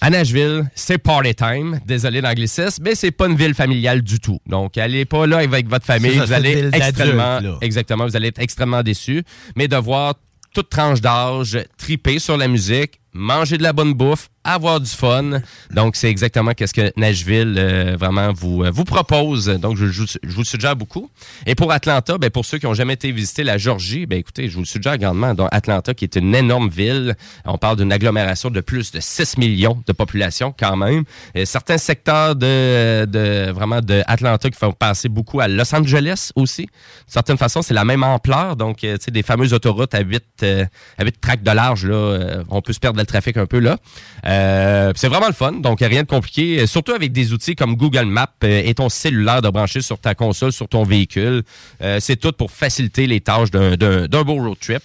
[0.00, 1.80] à Nashville, c'est party time.
[1.86, 4.38] Désolé l'anglicisme, mais c'est pas une ville familiale du tout.
[4.46, 6.16] Donc, allez pas là avec votre famille.
[6.16, 9.22] Ça, vous allez extrêmement, exactement, vous allez être extrêmement déçus.
[9.56, 10.14] Mais de voir
[10.54, 15.40] toute tranche d'âge triper sur la musique manger de la bonne bouffe, avoir du fun.
[15.70, 19.46] Donc, c'est exactement ce que Nashville euh, vraiment vous, euh, vous propose.
[19.48, 21.10] Donc, je, je- je vous le suggère beaucoup.
[21.44, 24.48] Et pour Atlanta, ben, pour ceux qui ont jamais été visiter la Georgie, ben, écoutez,
[24.48, 25.34] je vous le suggère grandement.
[25.34, 27.16] Donc, Atlanta, qui est une énorme ville.
[27.44, 31.04] On parle d'une agglomération de plus de 6 millions de population quand même.
[31.34, 36.30] Et certains secteurs de, de vraiment de Atlanta qui font passer beaucoup à Los Angeles
[36.36, 36.62] aussi.
[36.62, 36.70] D'une
[37.08, 38.56] certaine façon, c'est la même ampleur.
[38.56, 40.64] Donc, euh, tu sais, des fameuses autoroutes à 8, euh,
[40.96, 43.78] à 8 tracts de large, là, on peut se perdre le trafic un peu là.
[44.26, 46.66] Euh, c'est vraiment le fun, donc rien de compliqué.
[46.66, 50.14] Surtout avec des outils comme Google Maps euh, et ton cellulaire de brancher sur ta
[50.14, 51.42] console, sur ton véhicule.
[51.82, 54.82] Euh, c'est tout pour faciliter les tâches d'un- beau road trip.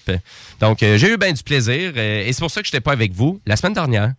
[0.60, 3.12] Donc, j'ai eu bien du plaisir et c'est pour ça que je n'étais pas avec
[3.14, 4.14] vous la semaine dernière.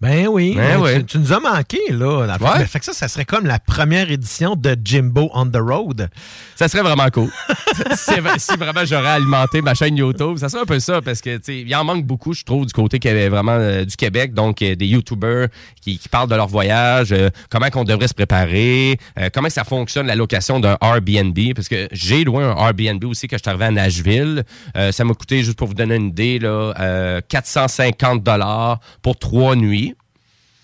[0.00, 0.54] Ben oui.
[0.54, 0.98] Ben oui.
[0.98, 2.26] tu, tu nous as manqué, là.
[2.26, 2.58] La Ouais.
[2.58, 6.08] Ben, fait que ça, ça serait comme la première édition de Jimbo on the Road.
[6.54, 7.30] Ça serait vraiment cool.
[7.96, 11.40] si, si vraiment j'aurais alimenté ma chaîne YouTube, ça serait un peu ça parce que
[11.50, 12.98] il en manque beaucoup, je trouve, du côté
[13.28, 15.48] vraiment euh, du Québec, donc euh, des YouTubers
[15.80, 18.98] qui, qui parlent de leur voyage, euh, comment qu'on devrait se préparer,
[19.32, 23.36] comment ça fonctionne la location d'un Airbnb, parce que j'ai loué un Airbnb aussi quand
[23.36, 24.44] je suis arrivé à Nashville.
[24.90, 29.56] Ça m'a coûté, juste pour vous donner une idée, là, euh, 450 dollars pour trois
[29.56, 29.85] nuits.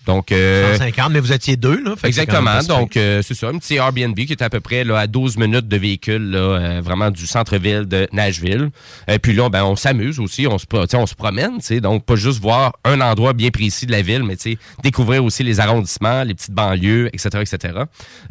[0.05, 1.95] Donc, euh, 150, mais vous étiez deux, là.
[2.03, 2.59] Exactement.
[2.67, 5.37] Donc, euh, c'est ça, un petit Airbnb qui est à peu près là, à 12
[5.37, 8.69] minutes de véhicule, là, euh, vraiment du centre-ville de Nashville.
[9.07, 10.65] Et puis là, ben, on s'amuse aussi, on se,
[10.95, 14.01] on se promène, tu sais, donc pas juste voir un endroit bien précis de la
[14.01, 17.73] ville, mais tu sais, découvrir aussi les arrondissements, les petites banlieues, etc., etc.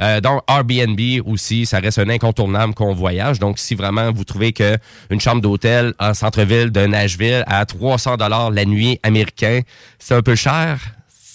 [0.01, 3.39] Euh, donc, Airbnb aussi, ça reste un incontournable qu'on voyage.
[3.39, 4.77] Donc, si vraiment vous trouvez que
[5.11, 9.61] une chambre d'hôtel en centre-ville de Nashville à 300 dollars la nuit américain,
[9.99, 10.79] c'est un peu cher,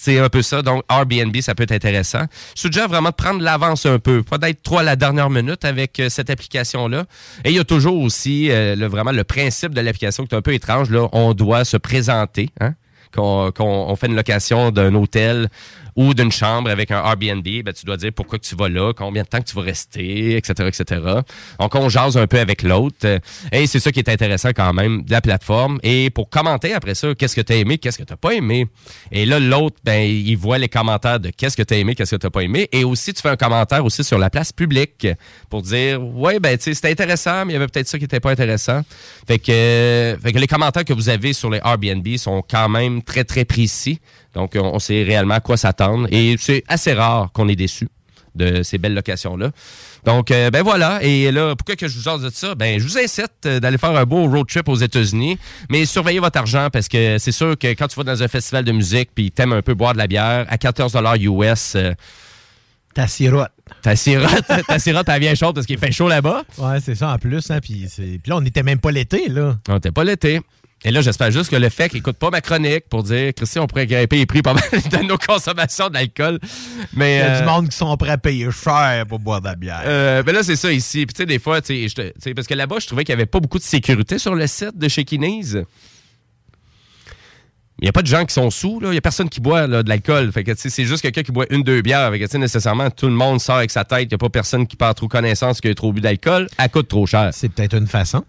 [0.08, 0.62] c'est un peu ça.
[0.62, 2.24] Donc, Airbnb, ça peut être intéressant.
[2.56, 5.66] Je suggère vraiment de prendre l'avance un peu, pas d'être trop à la dernière minute
[5.66, 7.06] avec euh, cette application-là.
[7.44, 10.38] Et il y a toujours aussi euh, le, vraiment le principe de l'application qui est
[10.38, 10.88] un peu étrange.
[11.12, 12.50] On doit se présenter.
[12.62, 12.74] Hein?
[13.14, 15.50] Qu'on qu'on- on fait une location d'un hôtel
[15.98, 19.24] ou d'une chambre avec un Airbnb, ben, tu dois dire pourquoi tu vas là, combien
[19.24, 21.02] de temps tu vas rester, etc., etc.
[21.60, 23.20] Donc, on jase un peu avec l'autre.
[23.52, 25.80] Et c'est ça qui est intéressant quand même de la plateforme.
[25.82, 28.68] Et pour commenter après ça, qu'est-ce que tu as aimé, qu'est-ce que tu pas aimé?
[29.12, 32.16] Et là, l'autre, ben, il voit les commentaires de qu'est-ce que tu as aimé, qu'est-ce
[32.16, 32.70] que tu n'as pas aimé.
[32.72, 35.08] Et aussi, tu fais un commentaire aussi sur la place publique
[35.50, 38.20] pour dire, ouais, ben, tu c'était intéressant, mais il y avait peut-être ça qui n'était
[38.20, 38.82] pas intéressant.
[39.28, 43.02] Fait que, fait que les commentaires que vous avez sur les Airbnb sont quand même
[43.02, 44.00] très, très précis.
[44.38, 46.08] Donc, on, on sait réellement à quoi s'attendre.
[46.12, 47.88] Et c'est assez rare qu'on est déçu
[48.36, 49.50] de ces belles locations-là.
[50.06, 51.00] Donc, euh, ben voilà.
[51.02, 52.54] Et là, pourquoi que je vous jase de ça?
[52.54, 55.40] Ben, je vous incite euh, d'aller faire un beau road trip aux États-Unis,
[55.72, 58.64] mais surveillez votre argent parce que c'est sûr que quand tu vas dans un festival
[58.64, 61.74] de musique puis t'aimes un peu boire de la bière, à 14 US...
[61.76, 61.94] Euh,
[62.94, 63.52] ta sirote.
[63.82, 66.44] Ta sirote, ta sirote, elle vient chaude parce qu'il fait chaud là-bas.
[66.60, 67.50] Ouais, c'est ça en plus.
[67.50, 67.88] Hein, puis
[68.26, 69.56] là, on n'était même pas l'été, là.
[69.68, 70.42] On n'était pas l'été.
[70.88, 73.64] Et là, j'espère juste que le fait qu'il écoute pas ma chronique pour dire, Christian,
[73.64, 76.40] on pourrait grimper les prix pas mal de nos consommations d'alcool.
[76.94, 79.42] Mais, Il y a euh, du monde qui sont prêts à payer cher pour boire
[79.42, 79.82] de la bière.
[79.86, 81.06] Euh, ben là, c'est ça ici.
[81.06, 83.26] Puis tu sais, des fois, tu sais, parce que là-bas, je trouvais qu'il n'y avait
[83.26, 85.66] pas beaucoup de sécurité sur le site de chez Kinese.
[87.80, 88.88] Il n'y a pas de gens qui sont sous, là.
[88.88, 90.32] Il n'y a personne qui boit là, de l'alcool.
[90.32, 92.10] Fait que, tu sais, c'est juste quelqu'un qui boit une, deux bières.
[92.12, 94.04] Fait que, tu sais, nécessairement, tout le monde sort avec sa tête.
[94.04, 96.48] Il n'y a pas personne qui perd trop connaissance qu'il a trop bu d'alcool.
[96.58, 97.32] Elle coûte trop cher.
[97.34, 98.24] C'est peut-être une façon.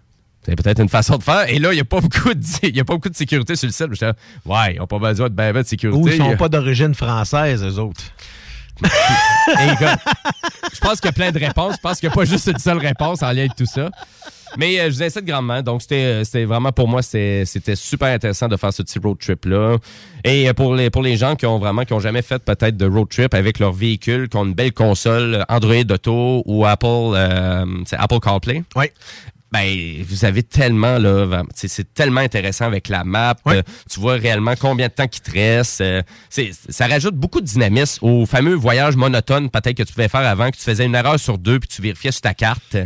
[0.49, 1.47] C'est peut-être une façon de faire.
[1.49, 3.55] Et là, il n'y a, pas beaucoup de- il y a pas beaucoup de sécurité
[3.55, 4.01] sur le site.
[4.01, 4.13] Là,
[4.45, 5.99] ouais, ils n'ont pas besoin de ben, ben de sécurité.
[6.01, 8.01] Ou ils sont a- pas d'origine française, eux autres.
[8.83, 9.85] Et
[10.73, 11.75] je pense qu'il y a plein de réponses.
[11.75, 13.89] Je pense qu'il n'y a pas juste une seule réponse en lien avec tout ça.
[14.57, 15.61] Mais euh, je vous incite grandement.
[15.61, 17.43] Donc, c'était euh, vraiment pour moi, c'était
[17.75, 19.77] super intéressant de faire ce petit road trip-là.
[20.23, 22.77] Et euh, pour les, pour les gens qui ont vraiment, qui ont jamais fait peut-être
[22.77, 26.85] de road trip avec leur véhicule, qui ont une belle console Android Auto ou Apple,
[26.87, 28.63] euh, Apple CarPlay.
[28.75, 28.85] Oui.
[29.51, 33.35] Ben, vous avez tellement, là, c'est tellement intéressant avec la map.
[33.55, 35.81] Euh, tu vois réellement combien de temps qu'il te reste.
[35.81, 36.01] Euh,
[36.69, 40.51] ça rajoute beaucoup de dynamisme au fameux voyage monotone, peut-être que tu pouvais faire avant,
[40.51, 42.77] que tu faisais une erreur sur deux, puis tu vérifiais sur ta carte.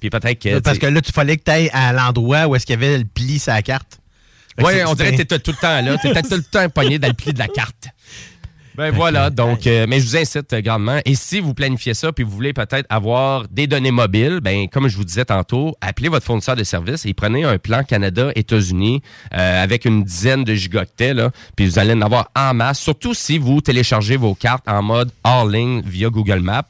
[0.00, 0.58] Puis peut-être que.
[0.60, 2.98] Parce que là, tu fallait que tu ailles à l'endroit où est-ce qu'il y avait
[2.98, 3.98] le pli sur la carte.
[4.58, 5.96] C'est- on dirait que t'étais tout le temps là.
[5.96, 7.88] T'étais tout le temps pogné dans le pli de la carte.
[8.74, 10.98] Ben voilà, donc, euh, mais je vous incite grandement.
[11.04, 14.88] Et si vous planifiez ça, puis vous voulez peut-être avoir des données mobiles, ben comme
[14.88, 19.02] je vous disais tantôt, appelez votre fournisseur de services et prenez un plan Canada-États-Unis
[19.34, 23.12] euh, avec une dizaine de gigaoctets, là, puis vous allez en avoir en masse, surtout
[23.12, 26.62] si vous téléchargez vos cartes en mode all-in via Google Maps,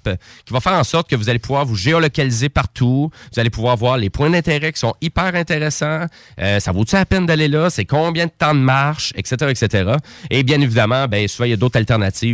[0.45, 3.77] qui va faire en sorte que vous allez pouvoir vous géolocaliser partout, vous allez pouvoir
[3.77, 6.07] voir les points d'intérêt qui sont hyper intéressants,
[6.41, 9.93] euh, ça vaut-tu la peine d'aller là, c'est combien de temps de marche, etc., etc.
[10.31, 11.92] Et bien évidemment, ben souvent il y a d'autres alternatives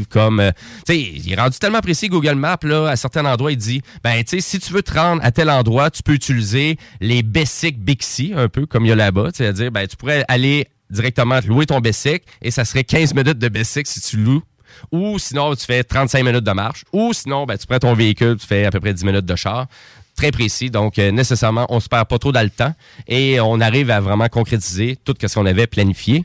[0.08, 0.50] comme, euh,
[0.86, 4.22] tu il est rendu tellement précis Google Maps là, à certains endroits, il dit, ben
[4.26, 8.48] si tu veux te rendre à tel endroit, tu peux utiliser les basic Bixi, un
[8.48, 12.24] peu comme il y a là-bas, c'est-à-dire, ben tu pourrais aller directement louer ton bicycle
[12.42, 14.42] et ça serait 15 minutes de bicycle si tu loues.
[14.92, 16.84] Ou sinon, tu fais 35 minutes de marche.
[16.92, 19.36] Ou sinon, ben, tu prends ton véhicule, tu fais à peu près 10 minutes de
[19.36, 19.66] char.
[20.14, 20.70] Très précis.
[20.70, 22.74] Donc, euh, nécessairement, on se perd pas trop dans le temps
[23.06, 26.24] et on arrive à vraiment concrétiser tout ce qu'on avait planifié.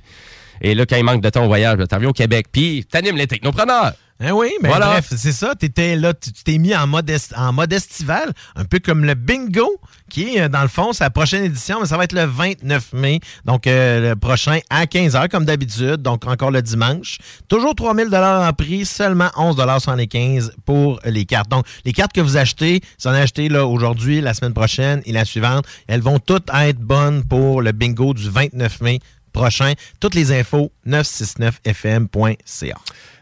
[0.63, 3.17] Et là, quand il manque de temps au voyage, t'en viens au Québec, puis t'animes
[3.17, 3.93] les technopreneurs.
[4.25, 4.91] Eh oui, mais Voilà.
[4.91, 5.53] bref, c'est ça.
[5.55, 9.15] T'étais là, tu tu t'es mis en mode, en mode estival, un peu comme le
[9.15, 9.67] bingo,
[10.09, 12.93] qui est, euh, dans le fond, sa prochaine édition, mais ça va être le 29
[12.93, 17.17] mai, donc euh, le prochain à 15h, comme d'habitude, donc encore le dimanche.
[17.49, 21.49] Toujours 3000 en prix, seulement 11,75 pour les cartes.
[21.49, 25.01] Donc, les cartes que vous achetez, si vous en achetez là, aujourd'hui, la semaine prochaine
[25.05, 28.99] et la suivante, elles vont toutes être bonnes pour le bingo du 29 mai
[29.33, 29.73] prochain.
[29.99, 32.75] Toutes les infos, 969fm.ca.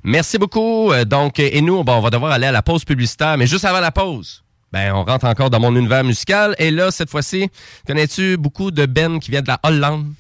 [0.04, 0.92] Merci beaucoup.
[0.92, 3.48] Euh, Donc, euh, et nous, bon, on va devoir aller à la pause publicitaire, mais
[3.48, 6.56] juste avant la pause, ben, on rentre encore dans mon univers musical.
[6.58, 7.50] Et là, cette fois-ci,
[7.86, 10.14] connais-tu beaucoup de Ben qui viennent de la Hollande?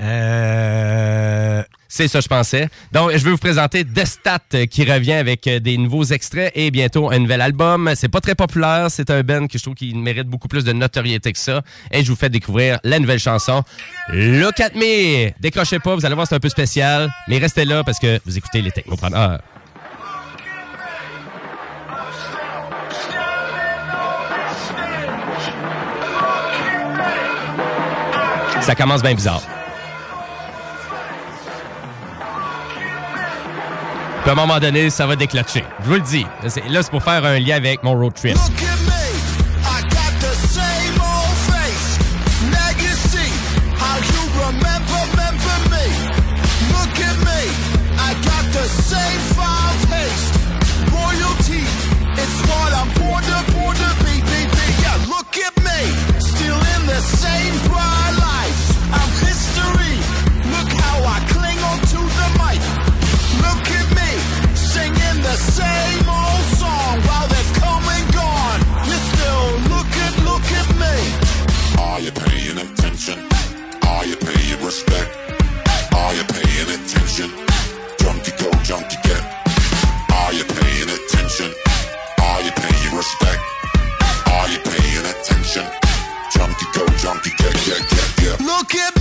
[0.00, 1.62] Euh...
[1.96, 2.68] C'est ça, je pensais.
[2.90, 6.72] Donc, je vais vous présenter Destat euh, qui revient avec euh, des nouveaux extraits et
[6.72, 7.92] bientôt un nouvel album.
[7.94, 8.88] C'est pas très populaire.
[8.90, 11.62] C'est un band que je trouve qui mérite beaucoup plus de notoriété que ça.
[11.92, 13.62] Et je vous fais découvrir la nouvelle chanson
[14.08, 15.30] Look at me.
[15.40, 17.12] Décrochez pas, vous allez voir, c'est un peu spécial.
[17.28, 19.40] Mais restez là parce que vous écoutez les technopreneurs.
[28.62, 29.42] Ça commence bien bizarre.
[34.24, 35.62] Puis à un moment donné, ça va déclencher.
[35.82, 36.24] Je vous le dis.
[36.70, 38.38] Là, c'est pour faire un lien avec mon road trip.
[85.54, 88.46] junkie go, junkie, yeah, yeah, yeah, yeah.
[88.46, 88.93] Look at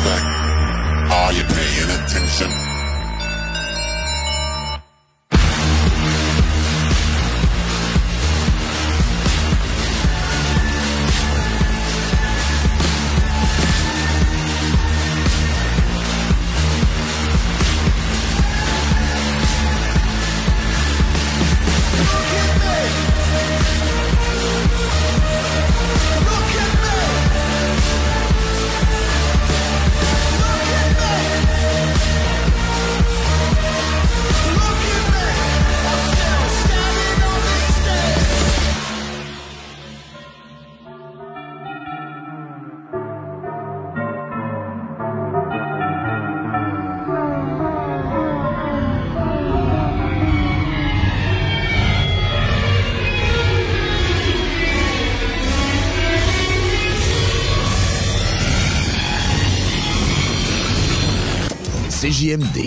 [0.00, 0.24] respect?
[1.12, 2.69] Are you paying attention?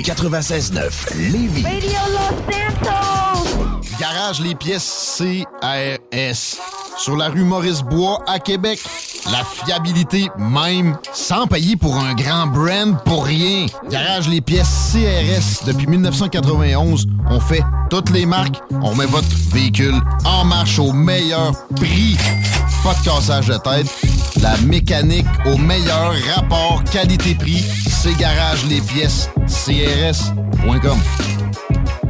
[0.03, 1.63] 96.9 Lévis.
[1.63, 3.47] Radio Los Santos!
[3.97, 6.57] Garage les pièces CRS.
[6.97, 8.83] Sur la rue Maurice-Bois à Québec.
[9.31, 13.65] La fiabilité même, sans payer pour un grand brand pour rien.
[13.89, 15.65] Garage les pièces CRS.
[15.65, 18.57] Depuis 1991, on fait toutes les marques.
[18.81, 22.17] On met votre véhicule en marche au meilleur prix.
[22.83, 23.87] Pas de cassage de tête.
[24.43, 30.99] La mécanique au meilleur rapport qualité-prix, c'est Garage les pièces CRS.com.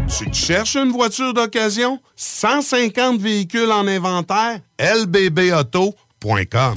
[0.08, 2.00] Tu te cherches une voiture d'occasion?
[2.16, 4.58] 150 véhicules en inventaire?
[4.80, 6.74] lbbauto.com.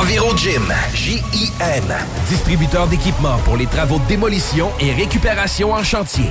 [0.00, 1.84] Enviro Gym, J-I-M,
[2.30, 6.30] distributeur d'équipements pour les travaux de démolition et récupération en chantier.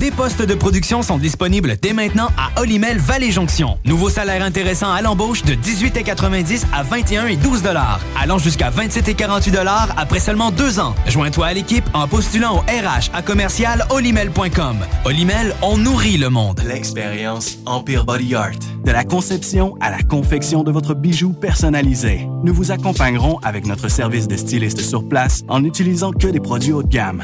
[0.00, 3.76] Des postes de production sont disponibles dès maintenant à Olimel Valley Jonction.
[3.84, 9.08] Nouveau salaire intéressant à l'embauche de 18,90 à 21 et 12 dollars, allant jusqu'à 27
[9.08, 10.94] et 48 dollars après seulement deux ans.
[11.06, 14.78] Joins-toi à l'équipe en postulant au RH à commercial olimel.com.
[15.04, 16.62] Olimel, on nourrit le monde.
[16.66, 18.58] L'expérience Empire Body Art.
[18.82, 22.26] De la conception à la confection de votre bijou personnalisé.
[22.42, 26.72] Nous vous accompagnerons avec notre service de styliste sur place en n'utilisant que des produits
[26.72, 27.22] haut de gamme.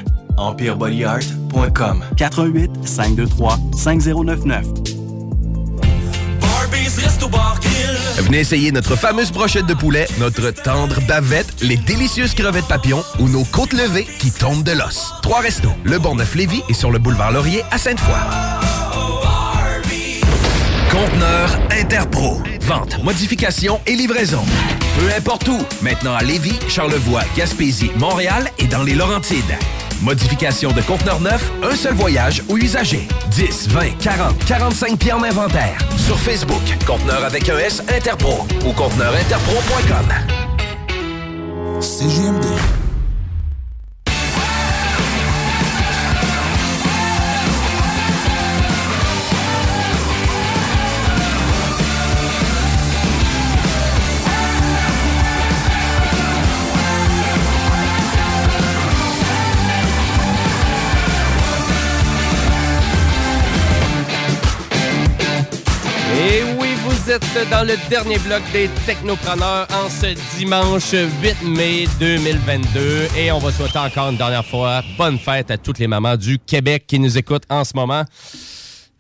[1.57, 4.67] EmpireBodyArt.com 88 523 5099
[8.19, 13.29] Venez essayer notre fameuse brochette de poulet, notre tendre bavette, les délicieuses crevettes papillons ou
[13.29, 15.13] nos côtes levées qui tombent de l'os.
[15.23, 18.17] Trois restos, le Bonneuf-Lévis et sur le boulevard Laurier à Sainte-Foy.
[20.91, 22.43] Conteneur Interpro.
[22.63, 24.43] Vente, modification et livraison.
[24.99, 25.59] Peu importe où.
[25.83, 29.57] Maintenant à Lévis, Charlevoix, Gaspésie, Montréal et dans les Laurentides.
[30.03, 33.09] Modification de conteneur neuf, un seul voyage ou usager.
[33.31, 35.79] 10, 20, 40, 45 pieds en inventaire.
[35.97, 40.13] Sur Facebook, conteneur avec un S Interpro ou conteneurinterpro.com.
[41.81, 42.86] CGMD.
[67.51, 73.09] Dans le dernier bloc des Technopreneurs en ce dimanche 8 mai 2022.
[73.17, 76.39] Et on va souhaiter encore une dernière fois bonne fête à toutes les mamans du
[76.39, 78.05] Québec qui nous écoutent en ce moment.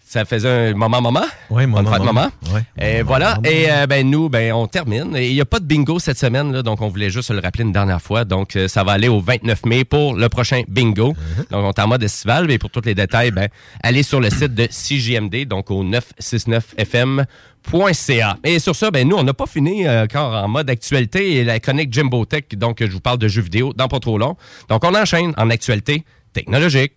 [0.08, 1.24] Ça faisait un moment-moment.
[1.50, 2.30] Oui, moment, moment.
[2.52, 2.62] Ouais.
[2.80, 3.40] Et voilà.
[3.42, 5.16] Et euh, ben nous, ben on termine.
[5.16, 7.32] Et il n'y a pas de bingo cette semaine, là, donc on voulait juste se
[7.32, 8.24] le rappeler une dernière fois.
[8.24, 11.16] Donc euh, ça va aller au 29 mai pour le prochain bingo.
[11.50, 12.46] Donc on est en mode estival.
[12.46, 13.48] Mais pour tous les détails, ben
[13.82, 18.36] allez sur le site de CJMD, donc au 969fm.ca.
[18.44, 21.42] Et sur ça, ben nous, on n'a pas fini euh, encore en mode actualité et
[21.42, 24.36] la chronique Jimbo Tech, donc je vous parle de jeux vidéo dans pas trop long.
[24.68, 26.92] Donc on enchaîne en actualité technologique.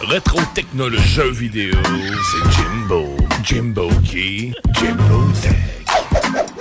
[0.00, 3.16] Rétro technologie jeux vidéo, c'est Jimbo.
[3.42, 4.52] Jimbo qui?
[4.74, 6.55] Jimbo Tech.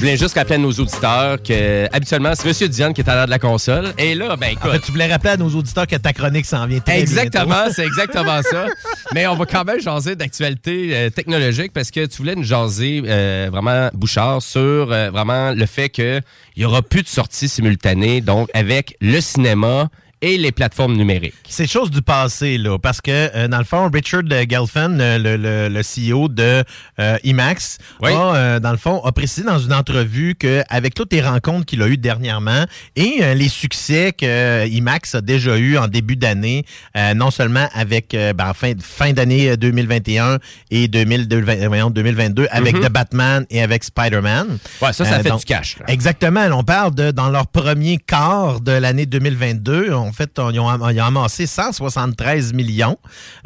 [0.00, 3.14] Je voulais juste rappeler à nos auditeurs que habituellement, c'est Monsieur Diane qui est à
[3.14, 3.92] l'heure de la console.
[3.98, 4.70] Et là, ben écoute.
[4.70, 7.66] En fait, tu voulais rappeler à nos auditeurs que ta chronique s'en vient très Exactement,
[7.70, 8.68] c'est exactement ça.
[9.14, 13.02] Mais on va quand même jaser d'actualité euh, technologique parce que tu voulais nous jaser
[13.04, 16.22] euh, vraiment, Bouchard, sur euh, vraiment le fait qu'il
[16.56, 19.90] n'y aura plus de sorties simultanées, donc avec le cinéma
[20.22, 21.34] et les plateformes numériques.
[21.48, 25.36] C'est chose du passé, là, parce que, euh, dans le fond, Richard Gelfand, euh, le,
[25.36, 26.62] le- le CEO de
[26.98, 31.22] euh, IMAX, a, euh, dans le fond, a précisé dans une entrevue qu'avec toutes les
[31.22, 32.64] rencontres qu'il a eues dernièrement
[32.96, 36.64] et euh, les succès que euh, IMAX a déjà eu en début d'année,
[36.96, 40.38] euh, non seulement avec euh, ben, en fin, fin d'année euh, 2021
[40.70, 42.84] et 2020, voyons, 2022, avec Mhm.
[42.86, 44.58] The Batman et avec Spider-Man.
[44.82, 45.78] Ouais, ça, ça Euh, fait donc- du cash.
[45.78, 45.86] là.
[45.88, 46.46] Exactement.
[46.52, 49.92] On parle de dans leur premier quart de l'année 2022.
[50.10, 52.98] En fait, ils ont, ils ont amassé 173 millions.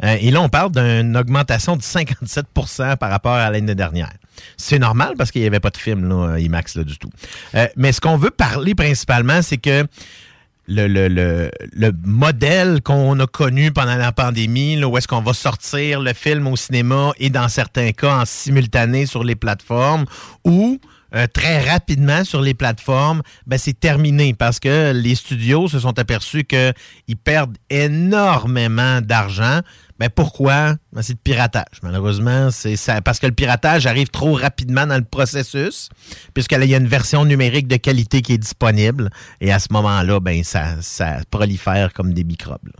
[0.03, 4.11] Euh, et là, on parle d'une augmentation de 57% par rapport à l'année dernière.
[4.57, 7.11] C'est normal parce qu'il n'y avait pas de film, là, IMAX, là, du tout.
[7.53, 9.85] Euh, mais ce qu'on veut parler principalement, c'est que
[10.67, 15.33] le, le, le, le modèle qu'on a connu pendant la pandémie, où est-ce qu'on va
[15.33, 20.05] sortir le film au cinéma et dans certains cas en simultané sur les plateformes
[20.43, 20.79] ou
[21.15, 25.97] euh, très rapidement sur les plateformes, ben, c'est terminé parce que les studios se sont
[25.97, 29.61] aperçus qu'ils perdent énormément d'argent.
[29.99, 30.75] Ben, pourquoi?
[30.91, 31.79] Ben, c'est le piratage.
[31.81, 35.89] Malheureusement, c'est ça, parce que le piratage arrive trop rapidement dans le processus,
[36.33, 39.09] puisqu'il y a une version numérique de qualité qui est disponible.
[39.39, 42.71] Et à ce moment-là, ben, ça, ça prolifère comme des microbes.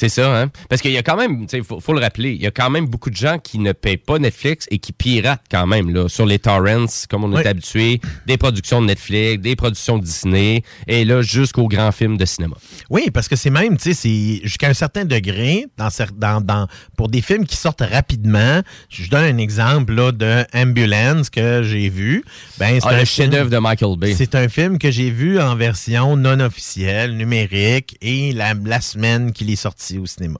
[0.00, 0.50] C'est ça, hein?
[0.68, 2.70] Parce qu'il y a quand même, il faut, faut le rappeler, il y a quand
[2.70, 6.08] même beaucoup de gens qui ne payent pas Netflix et qui piratent quand même là,
[6.08, 7.42] sur les torrents, comme on Oui.
[7.42, 12.16] est habitué, des productions de Netflix, des productions de Disney, et là, jusqu'aux grands films
[12.16, 12.54] de cinéma.
[12.90, 16.68] Oui, parce que c'est même, tu sais, c'est jusqu'à un certain degré, dans, dans, dans-
[16.96, 18.62] pour des films qui sortent rapidement.
[18.90, 22.22] Je donne un exemple là, de Ambulance que j'ai vu.
[22.58, 24.14] Ben, c'est Ah, un le chef-d'œuvre de Michael Bay.
[24.16, 29.32] C'est un film que j'ai vu en version non officielle, numérique, et la, la semaine
[29.32, 30.38] qu'il est sorti au cinéma.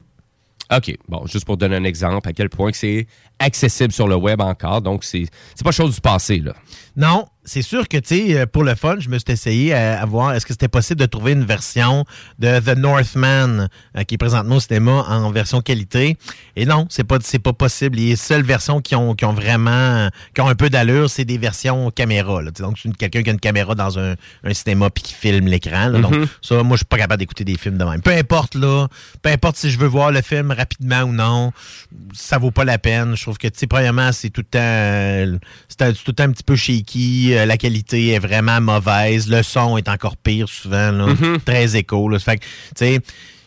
[0.70, 3.07] OK, bon, juste pour donner un exemple, à quel point c'est
[3.39, 6.53] accessible sur le web encore, donc c'est c'est pas chose du passé, là.
[6.95, 10.07] Non, c'est sûr que, tu sais, pour le fun, je me suis essayé à, à
[10.07, 12.05] voir est-ce que c'était possible de trouver une version
[12.39, 16.16] de The Northman euh, qui est présentement au cinéma en version qualité.
[16.57, 17.97] Et non, c'est pas, c'est pas possible.
[17.97, 21.39] Les seules versions qui ont, qui ont vraiment, qui ont un peu d'allure, c'est des
[21.39, 22.43] versions caméra.
[22.43, 22.51] là.
[22.51, 24.15] Donc, c'est quelqu'un qui a une caméra dans un,
[24.45, 25.91] un cinéma puis qui filme l'écran.
[25.91, 28.03] Donc, ça, moi, je suis pas capable d'écouter des films de même.
[28.03, 28.87] Peu importe, là,
[29.23, 31.53] peu importe si je veux voir le film rapidement ou non,
[32.12, 33.16] ça vaut pas la peine.
[33.16, 35.39] Je trouve que, tu sais, premièrement, c'est tout le temps, euh,
[35.69, 37.38] c'est tout le temps un petit peu shaky.
[37.39, 39.28] Euh, La qualité est vraiment mauvaise.
[39.28, 41.06] Le son est encore pire souvent, là.
[41.06, 41.39] Mhm.
[41.44, 42.09] très écho.
[42.09, 42.19] Là.
[42.19, 43.01] Fait que, tu sais,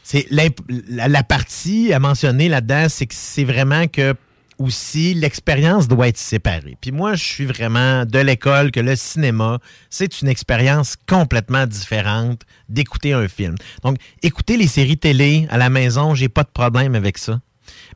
[0.03, 0.59] c'est l'imp-
[0.89, 4.15] la, la partie à mentionner là-dedans, c'est que c'est vraiment que
[4.57, 6.77] aussi l'expérience doit être séparée.
[6.79, 9.57] Puis moi, je suis vraiment de l'école que le cinéma,
[9.89, 13.55] c'est une expérience complètement différente d'écouter un film.
[13.83, 17.39] Donc, écouter les séries télé à la maison, j'ai pas de problème avec ça.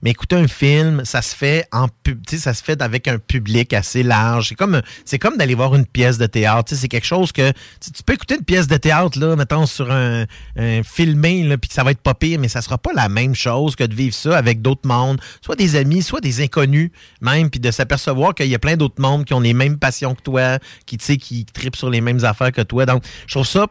[0.05, 3.73] Mais écouter un film, ça se fait en pub, ça se fait avec un public
[3.73, 4.49] assez large.
[4.49, 6.75] C'est comme, c'est comme d'aller voir une pièce de théâtre.
[6.75, 10.25] C'est quelque chose que tu, peux écouter une pièce de théâtre là, mettons sur un,
[10.57, 13.33] un filmé puis que ça va être pas pire, mais ça sera pas la même
[13.33, 16.91] chose que de vivre ça avec d'autres mondes, soit des amis, soit des inconnus
[17.21, 20.13] même, puis de s'apercevoir qu'il y a plein d'autres mondes qui ont les mêmes passions
[20.13, 22.85] que toi, qui qui tripent sur les mêmes affaires que toi.
[22.85, 23.65] Donc, je trouve ça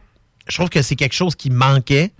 [0.47, 2.11] je trouve que c'est quelque chose qui manquait,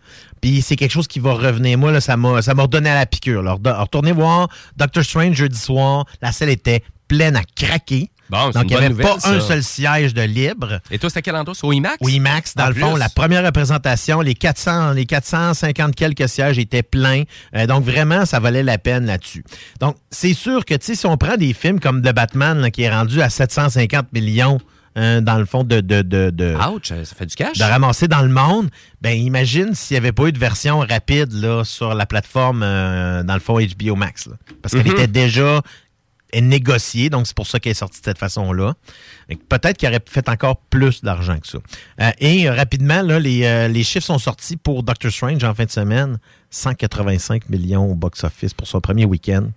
[0.42, 1.78] puis c'est quelque chose qui va revenir.
[1.78, 3.42] Moi, là, ça m'a ça m'a redonné à la piqûre.
[3.42, 3.54] là.
[3.54, 4.48] Retourner voir
[4.78, 8.10] Doctor Strange jeudi soir, la salle était pleine à craquer.
[8.28, 10.80] Bon, Donc, il n'y avait nouvelle, pas un seul siège de libre.
[10.90, 11.54] Et toi, c'était quel endroit?
[11.54, 11.98] C'est au IMAX?
[12.00, 13.00] Au IMAX, dans En le fond, plus.
[13.00, 17.22] la première représentation, les 400, les 450 quelques sièges étaient pleins.
[17.56, 19.44] Euh, donc, vraiment, ça valait la peine là-dessus.
[19.80, 22.72] Donc, c'est sûr que, tu sais, si on prend des films comme The Batman, là,
[22.72, 24.60] qui est rendu à 750 millions,
[24.96, 25.82] hein, dans le fond, de...
[25.82, 27.58] de, de, de Ouch, ça fait du cash.
[27.58, 28.70] de ramasser dans le monde,
[29.02, 33.24] ben imagine s'il n'y avait pas eu de version rapide là, sur la plateforme, euh,
[33.24, 34.28] dans le fond, HBO Max.
[34.28, 34.34] là.
[34.62, 34.94] Parce qu'elle Mhm.
[34.94, 35.62] était déjà
[36.34, 38.74] négociée, donc c'est pour ça qu'elle est sortie de cette façon-là.
[39.48, 41.60] Peut-être qu'il aurait fait encore plus d'argent que ça.
[42.02, 45.54] Euh, et euh, rapidement, là, les, euh, les chiffres sont sortis pour Doctor Strange en
[45.54, 46.18] fin de semaine.
[46.50, 49.48] 185 millions au box-office pour son premier week-end.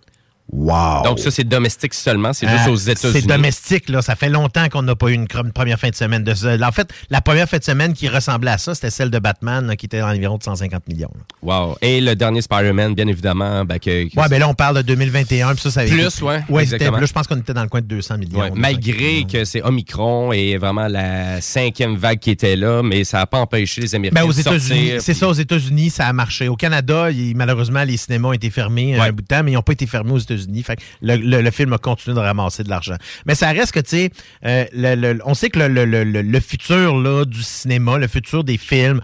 [0.50, 1.02] Wow!
[1.04, 3.20] Donc ça, c'est domestique seulement, c'est juste Ah, aux États-Unis.
[3.20, 4.00] C'est domestique, là.
[4.00, 6.24] Ça fait longtemps qu'on n'a pas eu une, première fin de semaine.
[6.24, 9.10] De ce- En fait, la première fin de semaine qui ressemblait à ça, c'était celle
[9.10, 11.10] de Batman, là, qui était environ de 150 millions.
[11.14, 11.22] là.
[11.42, 11.76] Wow.
[11.82, 14.82] Et le dernier Spider-Man, bien évidemment, ben, que, que- Ouais, ben là, on parle de
[14.82, 17.52] 2021, puis ça, ça avait Plus, été- ouais, Ouais, c'était- là, je pense qu'on était
[17.54, 18.40] dans le coin de 200 millions.
[18.40, 23.18] Ouais, malgré que c'est Omicron et vraiment la cinquième vague qui était là, mais ça
[23.18, 24.54] n'a pas empêché les Américains Ben, aux de sortir.
[24.54, 26.48] États-Unis, c'est ça, aux États-Unis, ça a marché.
[26.48, 29.54] Au Canada, il- malheureusement, les cinémas ont été fermés un bout de temps, mais ils
[29.54, 30.37] n'ont pas été fermés aux États-Unis.
[30.38, 30.62] États-Unis.
[30.62, 32.96] Fait que le, le- le film a continué de ramasser de l'argent.
[33.26, 34.10] Mais ça reste que, tu sais,
[34.44, 38.08] euh, le- on sait que le, le- le- le- le futur là, du cinéma, le
[38.08, 39.00] futur des films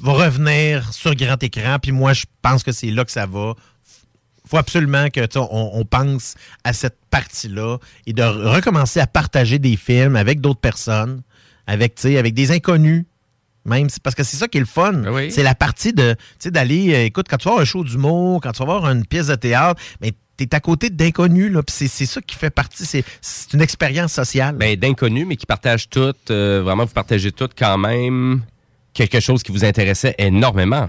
[0.00, 1.78] va revenir sur grand écran.
[1.80, 3.54] Puis moi, je pense que c'est là que ça va
[4.46, 6.34] faut absolument que on, on pense
[6.64, 11.22] à cette partie-là et de recommencer à partager des films avec d'autres personnes,
[11.66, 13.04] avec, tu sais, avec des inconnus.
[13.64, 15.04] Même, parce que c'est ça qui est le fun.
[15.30, 18.52] C'est la partie de, d'aller, euh, écoute, quand tu vas voir un show d'humour, quand
[18.52, 21.88] tu vas voir une pièce de théâtre, mais tu es à côté d'inconnus, là, c'est
[21.88, 24.56] c'est ça qui fait partie, c'est c'est une expérience sociale.
[24.56, 28.42] Ben, d'inconnus, mais qui partagent tout, euh, vraiment, vous partagez tout quand même
[28.92, 30.88] quelque chose qui vous intéressait énormément.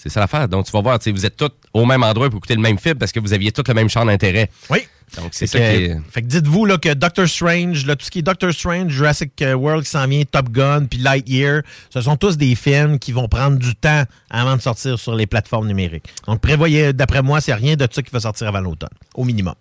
[0.00, 0.48] C'est ça l'affaire.
[0.48, 2.94] Donc, tu vas voir, vous êtes tous au même endroit pour écouter le même film
[2.94, 4.48] parce que vous aviez tous le même champ d'intérêt.
[4.70, 4.86] Oui.
[5.16, 5.96] Donc, c'est ça que, qui est...
[6.10, 9.32] fait que dites-vous là, que Doctor Strange, là, tout ce qui est Doctor Strange, Jurassic
[9.40, 13.26] World qui s'en vient, Top Gun, puis Lightyear, ce sont tous des films qui vont
[13.26, 16.04] prendre du temps avant de sortir sur les plateformes numériques.
[16.26, 19.54] Donc prévoyez, d'après moi, c'est rien de ça qui va sortir avant l'automne, au minimum.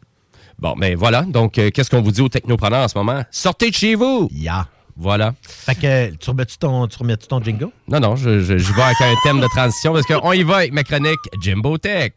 [0.59, 1.21] Bon, ben voilà.
[1.21, 3.23] Donc, euh, qu'est-ce qu'on vous dit aux technopreneurs en ce moment?
[3.31, 4.29] Sortez de chez vous!
[4.33, 4.67] Ya.
[4.97, 5.33] Voilà.
[5.47, 7.69] Fait que tu remets-tu ton, tu remets ton jingle?
[7.87, 10.57] Non, non, je, je, je vais avec un thème de transition parce qu'on y va
[10.57, 12.13] avec ma chronique Jimbo Tech.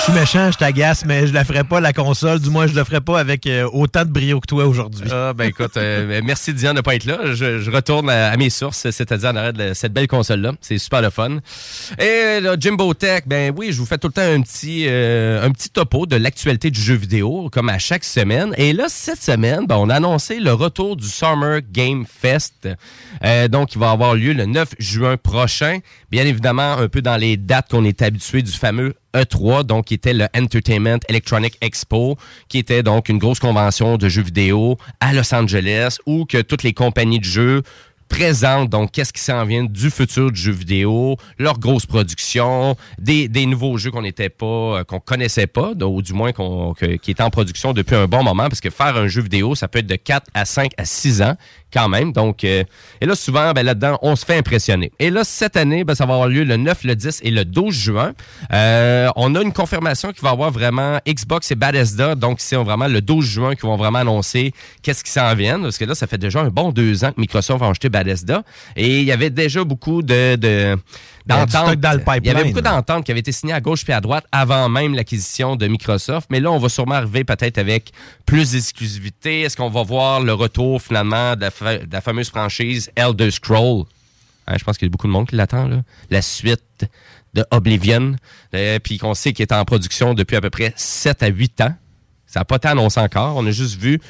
[0.00, 2.40] Je suis méchant, je t'agace, mais je la ferai pas la console.
[2.40, 5.06] Du moins, je le ferai pas avec euh, autant de brio que toi aujourd'hui.
[5.12, 7.34] Ah, ben écoute, euh, merci Diane de pas être là.
[7.34, 10.52] Je, retourne à, mes sources, c'est-à-dire en arrêt de cette belle console-là.
[10.62, 11.40] C'est super le fun.
[11.98, 15.44] Et là, Jimbo Tech, ben oui, je vous fais tout le temps un petit, euh,
[15.44, 18.54] un petit topo de l'actualité du jeu vidéo, comme à chaque semaine.
[18.56, 22.66] Et là, cette semaine, ben, on a annoncé le retour du Summer Game Fest.
[23.50, 25.80] Donc, il va avoir lieu le 9 juin prochain.
[26.10, 29.94] Bien évidemment, un peu dans les dates qu'on est habitué du fameux E3, donc qui
[29.94, 32.16] était le Entertainment Electronic Expo,
[32.48, 36.62] qui était donc une grosse convention de jeux vidéo à Los Angeles, où que toutes
[36.62, 37.62] les compagnies de jeux
[38.10, 43.28] présentent donc qu'est-ce qui s'en vient du futur du jeu vidéo, leurs grosses productions, des,
[43.46, 47.22] nouveaux jeux qu'on n'était pas, euh, qu'on connaissait pas, ou du moins qu'on, qui étaient
[47.22, 49.86] en production depuis un bon moment, parce que faire un jeu vidéo, ça peut être
[49.86, 51.36] de 4 à 5 à 6 ans
[51.72, 52.12] quand même.
[52.12, 52.64] Donc, euh,
[53.00, 54.92] et là, souvent, ben, là-dedans, on se fait impressionner.
[54.98, 57.44] Et là, cette année, ben, ça va avoir lieu le 9, le 10 et le
[57.44, 58.12] 12 juin.
[58.52, 62.14] Euh, on a une confirmation qui va avoir vraiment Xbox et Bethesda.
[62.14, 64.52] Donc, c'est vraiment le 12 juin qu'ils vont vraiment annoncer
[64.82, 65.60] qu'est-ce qui s'en vient.
[65.60, 68.42] Parce que là, ça fait déjà un bon deux ans que Microsoft a acheté Bethesda.
[68.76, 70.36] Et il y avait déjà beaucoup de...
[70.36, 70.76] de
[71.26, 71.34] Le
[72.24, 74.68] Il y avait beaucoup d'ententes qui avaient été signées à gauche puis à droite avant
[74.68, 76.28] même l'acquisition de Microsoft.
[76.30, 77.92] Mais là, on va sûrement arriver peut-être avec
[78.26, 79.42] plus d'exclusivité.
[79.42, 83.30] Est-ce qu'on va voir le retour finalement de la, fa- de la fameuse franchise Elder
[83.30, 83.84] Scroll?
[84.46, 85.68] Hein, je pense qu'il y a beaucoup de monde qui l'attend.
[85.68, 85.82] là.
[86.10, 86.86] La suite
[87.34, 88.16] de Oblivion.
[88.54, 91.60] Euh, puis qu'on sait qu'il est en production depuis à peu près 7 à 8
[91.60, 91.74] ans.
[92.26, 93.36] Ça n'a pas été annoncé encore.
[93.36, 94.00] On a juste vu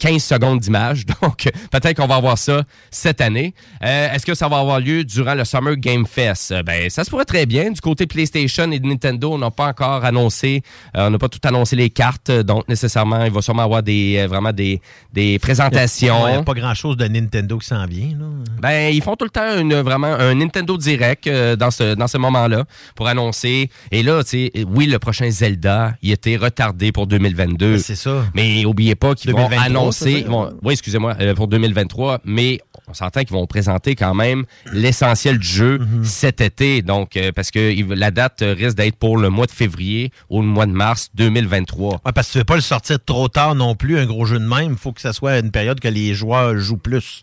[0.00, 1.06] 15 secondes d'image.
[1.22, 3.54] Donc, peut-être qu'on va avoir ça cette année.
[3.84, 6.50] Euh, Est-ce que ça va avoir lieu durant le Summer Game Fest?
[6.50, 7.70] Euh, Ben, ça se pourrait très bien.
[7.70, 10.62] Du côté PlayStation et de Nintendo, on n'a pas encore annoncé,
[10.96, 12.30] euh, on n'a pas tout annoncé les cartes.
[12.30, 14.80] Donc, nécessairement, il va sûrement avoir des, euh, vraiment des,
[15.12, 16.26] des présentations.
[16.28, 18.16] Il n'y a pas grand-chose de Nintendo qui s'en vient.
[18.18, 18.26] Là.
[18.60, 22.06] Ben, ils font tout le temps une, vraiment un Nintendo Direct euh, dans ce, dans
[22.08, 22.64] ce moment-là
[22.94, 23.70] pour annoncer.
[23.90, 27.78] Et là, tu sais, oui, le prochain Zelda, il était retardé pour 2022.
[27.78, 28.24] C'est ça.
[28.34, 30.24] Mais oubliez pas qu'ils vont 2023, c'est
[30.62, 32.20] oui, excusez-moi, euh, pour 2023.
[32.24, 36.04] Mais on s'entend qu'ils vont présenter quand même l'essentiel du jeu Mhm.
[36.04, 36.82] cet été.
[36.82, 40.40] Donc, euh, parce que la date euh, risque d'être pour le mois de février ou
[40.42, 42.00] le mois de mars 2023.
[42.04, 44.24] Ouais, parce que tu ne veux pas le sortir trop tard non plus, un gros
[44.26, 44.72] jeu de même.
[44.72, 47.22] Il faut que ça soit une période que les joueurs jouent plus.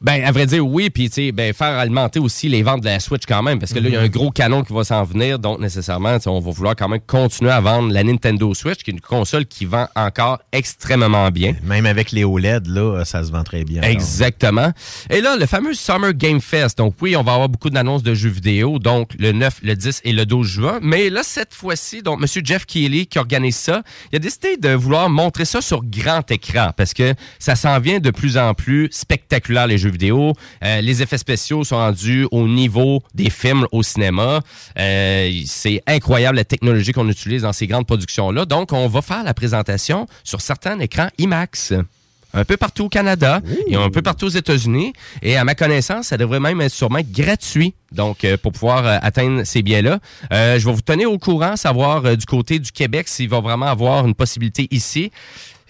[0.00, 0.90] Ben, à vrai dire, oui.
[0.90, 3.58] Puis, tu sais, ben, faire alimenter aussi les ventes de la Switch quand même.
[3.58, 5.38] Parce que là, il y a un gros canon qui va s'en venir.
[5.38, 8.94] Donc, nécessairement, on va vouloir quand même continuer à vendre la Nintendo Switch, qui est
[8.94, 11.54] une console qui vend encore extrêmement bien.
[11.62, 13.82] Même avec les OLED, là, ça se vend très bien.
[13.82, 14.72] Exactement.
[15.10, 16.78] Et là, le fameux Summer Game Fest.
[16.78, 20.00] Donc oui, on va avoir beaucoup d'annonces de jeux vidéo, donc le 9, le 10
[20.04, 20.78] et le 12 juin.
[20.82, 22.44] Mais là, cette fois-ci, donc M.
[22.44, 23.82] Jeff Keighley qui organise ça,
[24.12, 27.98] il a décidé de vouloir montrer ça sur grand écran parce que ça s'en vient
[27.98, 29.89] de plus en plus spectaculaire, les jeux
[30.62, 34.40] Euh, les effets spéciaux sont rendus au niveau des films au cinéma.
[34.78, 38.44] Euh, c'est incroyable la technologie qu'on utilise dans ces grandes productions-là.
[38.44, 41.74] Donc, on va faire la présentation sur certains écrans IMAX
[42.32, 44.92] un peu partout au Canada et un peu partout aux États-Unis.
[45.20, 47.74] Et à ma connaissance, ça devrait même être sûrement gratuit.
[47.90, 49.98] Donc, euh, pour pouvoir atteindre ces biens-là,
[50.32, 53.66] Euh, je vais vous tenir au courant, savoir du côté du Québec s'il va vraiment
[53.66, 55.10] avoir une possibilité ici.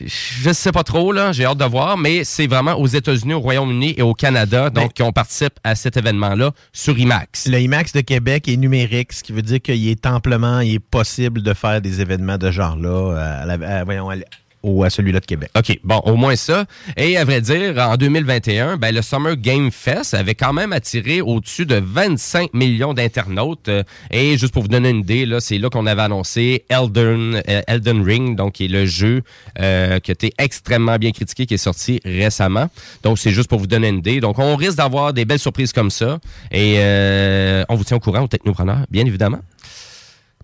[0.06, 3.40] Je sais pas trop, là, j'ai hâte de voir, mais c'est vraiment aux États-Unis, au
[3.40, 7.46] Royaume-Uni et au Canada, donc qu'on participe à cet événement-là sur IMAX.
[7.48, 10.78] Le IMAX de Québec est numérique, ce qui veut dire qu'il est amplement, il est
[10.78, 13.40] possible de faire des événements de genre-là.
[13.42, 14.24] à la- à- voyons, la-
[14.62, 15.50] au, à celui-là de Québec.
[15.56, 16.64] OK, bon, au moins ça.
[16.96, 21.20] Et à vrai dire, en 2021, ben, le Summer Game Fest avait quand même attiré
[21.20, 23.68] au-dessus de 25 millions d'internautes.
[23.68, 27.42] Euh, Et juste pour vous donner une idée, là, c'est là qu'on avait annoncé Elden,
[27.48, 29.22] euh, Elden Ring, donc qui est le jeu
[29.58, 32.68] euh, qui a été extrêmement bien critiqué, qui est sorti récemment.
[33.02, 34.20] Donc, c'est juste pour vous donner une idée.
[34.20, 36.18] Donc, on risque d'avoir des belles surprises comme ça.
[36.50, 39.40] Et euh, on vous tient au courant, aux technopreneurs, bien évidemment.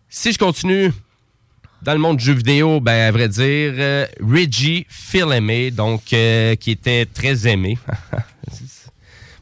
[0.09, 0.93] Si je continue
[1.87, 6.55] dans le monde du jeu vidéo, ben à vrai dire, euh, Reggie Fils-Aimé, donc euh,
[6.57, 7.79] qui était très aimé.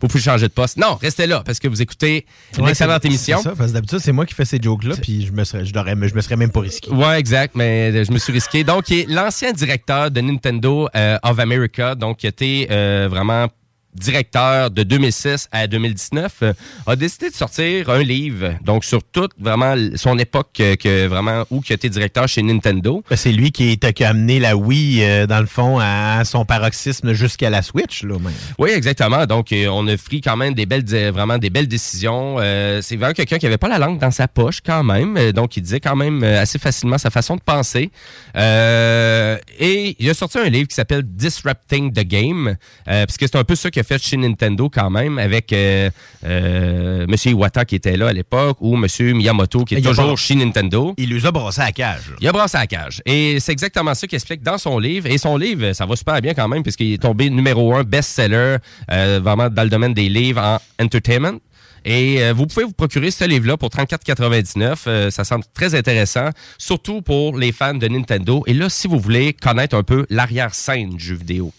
[0.00, 0.76] Vous pouvez changer de poste.
[0.76, 2.26] Non, restez là parce que vous écoutez
[2.58, 3.38] une Ouais, excellente émission.
[3.38, 5.64] C'est ça, parce que d'habitude, c'est moi qui fais ces jokes-là, puis je me serais,
[5.64, 6.90] je, l'aurais- je me serais même pas risqué.
[6.90, 8.64] Ouais, exact, mais je me suis risqué.
[8.64, 13.46] Donc, il est l'ancien directeur de Nintendo euh, of America, donc qui était euh, vraiment
[13.94, 16.52] directeur de 2006 à 2019, euh,
[16.86, 21.44] a décidé de sortir un livre, donc sur toute vraiment son époque euh, que vraiment
[21.50, 23.02] où qui été directeur chez Nintendo.
[23.08, 27.12] Ben, C'est lui qui, a amené la Wii, euh, dans le fond, à son paroxysme
[27.12, 28.32] jusqu'à la Switch, là, même.
[28.58, 29.26] Oui, exactement.
[29.26, 32.36] Donc, on a pris quand même des belles, vraiment des belles décisions.
[32.38, 35.32] Euh, c'est vraiment quelqu'un qui avait pas la langue dans sa poche quand même.
[35.32, 37.90] Donc, il disait quand même assez facilement sa façon de penser.
[38.36, 42.56] Euh, et il a sorti un livre qui s'appelle Disrupting the Game,
[42.86, 45.90] puisque c'est un peu ça a fait chez Nintendo quand même, avec euh,
[46.24, 47.14] euh, M.
[47.26, 48.86] Iwata qui était là à l'époque, ou M.
[49.14, 50.94] Miyamoto qui est toujours chez Nintendo.
[50.96, 52.12] Il les a brassés à la cage.
[52.20, 53.02] Il a brassé à la cage.
[53.06, 55.06] Et c'est exactement ça qu'il explique dans son livre.
[55.06, 58.56] Et son livre, ça va super bien quand même, puisqu'il est tombé numéro un best-seller,
[58.90, 61.38] euh, vraiment dans le domaine des livres en entertainment.
[61.84, 64.84] Et euh, vous pouvez vous procurer ce livre-là pour 34,99.
[64.86, 68.42] Euh, ça semble très intéressant, surtout pour les fans de Nintendo.
[68.46, 71.52] Et là, si vous voulez connaître un peu l'arrière-scène du jeu vidéo.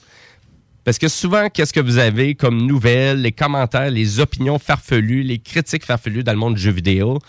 [0.85, 5.39] Parce que souvent, qu'est-ce que vous avez comme nouvelles, les commentaires, les opinions farfelues, les
[5.39, 7.19] critiques farfelues dans le monde du jeu vidéo?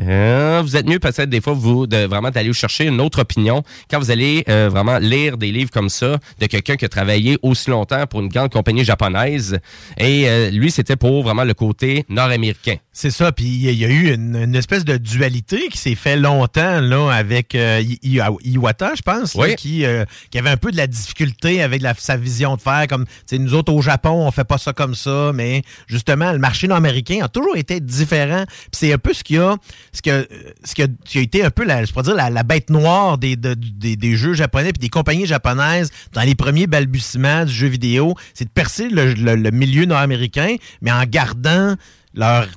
[0.00, 3.62] Euh, vous êtes mieux peut-être des fois vous de vraiment d'aller chercher une autre opinion
[3.88, 7.38] quand vous allez euh, vraiment lire des livres comme ça de quelqu'un qui a travaillé
[7.42, 9.58] aussi longtemps pour une grande compagnie japonaise
[9.96, 12.76] et euh, lui c'était pour vraiment le côté nord-américain.
[12.92, 15.94] C'est ça, puis il y a- y eu une, une espèce de dualité qui s'est
[15.96, 19.84] fait longtemps là avec Iwata, je pense, là, qui,
[20.30, 22.86] qui avait un peu de la difficulté avec la- sa vision de faire.
[22.88, 26.32] Comme, tu sais, nous autres au Japon, on fait pas ça comme ça, mais justement,
[26.32, 28.44] le marché nord-américain a toujours été différent.
[28.46, 29.56] Puis c'est un peu ce qui a,
[29.94, 30.24] ce qui a,
[30.64, 33.36] ce qui a, a été un peu, la, je pourrais dire, la, bête noire des,
[33.36, 37.68] de- des, des jeux japonais puis des compagnies japonaises dans les premiers balbutiements du jeu
[37.68, 41.76] vidéo, c'est de percer le, le- le milieu nord-américain, mais en gardant
[42.14, 42.48] leur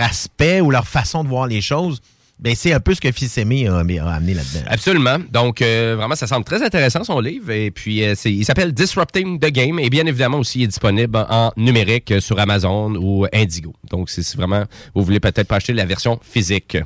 [0.00, 2.00] aspect ou leur façon de voir les choses.
[2.42, 4.00] Ben, c'est un peu ce que Fils Aimé a, amené
[4.34, 4.64] là-dedans.
[4.66, 5.18] Absolument.
[5.30, 7.52] Donc, euh, vraiment, ça semble très intéressant, son livre.
[7.52, 9.78] Et puis, euh, il s'appelle Disrupting the Game.
[9.78, 13.72] Et bien évidemment, aussi, il est disponible en numérique euh, sur Amazon ou Indigo.
[13.90, 16.78] Donc, si vraiment, vous voulez peut-être pas acheter la version physique.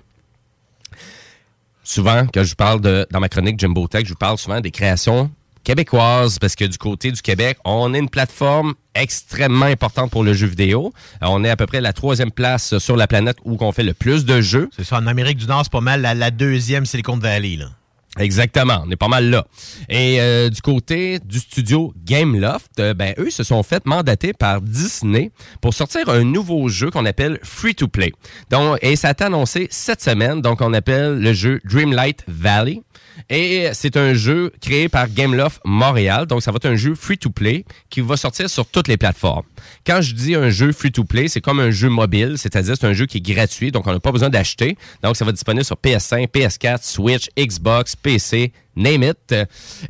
[1.83, 4.71] Souvent, quand je parle de, dans ma chronique Jimbo Tech, je vous parle souvent des
[4.71, 5.31] créations
[5.67, 10.33] québécoises parce que du côté du Québec, on est une plateforme extrêmement importante pour le
[10.33, 10.93] jeu vidéo.
[11.23, 13.83] Euh, On est à peu près la troisième place sur la planète où on fait
[13.83, 14.71] le plus de jeux.
[14.77, 17.57] C'est ça, en Amérique du Nord, c'est pas mal la, la deuxième Silicon Valley.
[17.57, 17.67] Là.
[18.19, 19.47] Exactement, on est pas mal là.
[19.91, 24.63] Et euh, du côté du studio Gameloft, euh, ben eux se sont fait mandater par
[24.63, 28.13] Disney pour sortir un nouveau jeu qu'on appelle Free to Play.
[28.51, 32.83] Donc et ça a été annoncé cette semaine, donc on appelle le jeu Dreamlight Valley.
[33.31, 36.27] Et c'est un jeu créé par Gameloft Montréal.
[36.27, 39.45] Donc, ça va être un jeu free-to-play qui va sortir sur toutes les plateformes.
[39.87, 43.07] Quand je dis un jeu free-to-play, c'est comme un jeu mobile, c'est-à-dire c'est un jeu
[43.07, 44.77] qui est gratuit, donc on n'a pas besoin d'acheter.
[45.03, 49.35] Donc, ça va être disponible sur PS5, PS4, Switch, Xbox, PC, name it.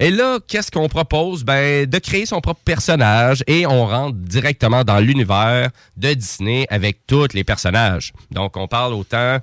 [0.01, 1.45] Et là, qu'est-ce qu'on propose?
[1.45, 7.07] Ben, de créer son propre personnage et on rentre directement dans l'univers de Disney avec
[7.07, 8.13] tous les personnages.
[8.31, 9.39] Donc, on parle autant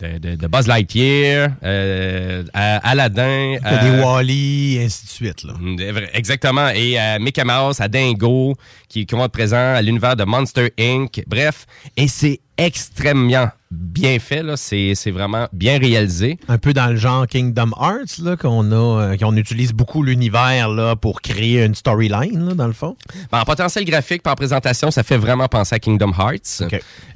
[0.00, 3.56] de, de- de Buzz Lightyear, euh, à Aladdin.
[3.62, 5.42] À- des Wally, et ainsi de suite.
[5.44, 5.54] Là.
[5.58, 5.76] Mm,
[6.14, 6.68] Exactement.
[6.70, 8.54] Et à Mickey Mouse, à Dingo,
[8.88, 11.22] qui, qui vont être présents à l'univers de Monster Inc.
[11.26, 11.66] Bref,
[11.96, 14.42] et c'est extrêmement bien fait.
[14.42, 14.56] là.
[14.56, 16.38] C'est vraiment bien réalisé.
[16.48, 20.68] Un peu dans le genre Kingdom Hearts, là, qu'on a, euh, qu'on utilise beaucoup l'univers
[20.68, 22.96] là, pour créer une storyline, dans le fond.
[23.30, 26.62] Ben, en potentiel graphique, par présentation, ça fait vraiment penser à Kingdom Hearts.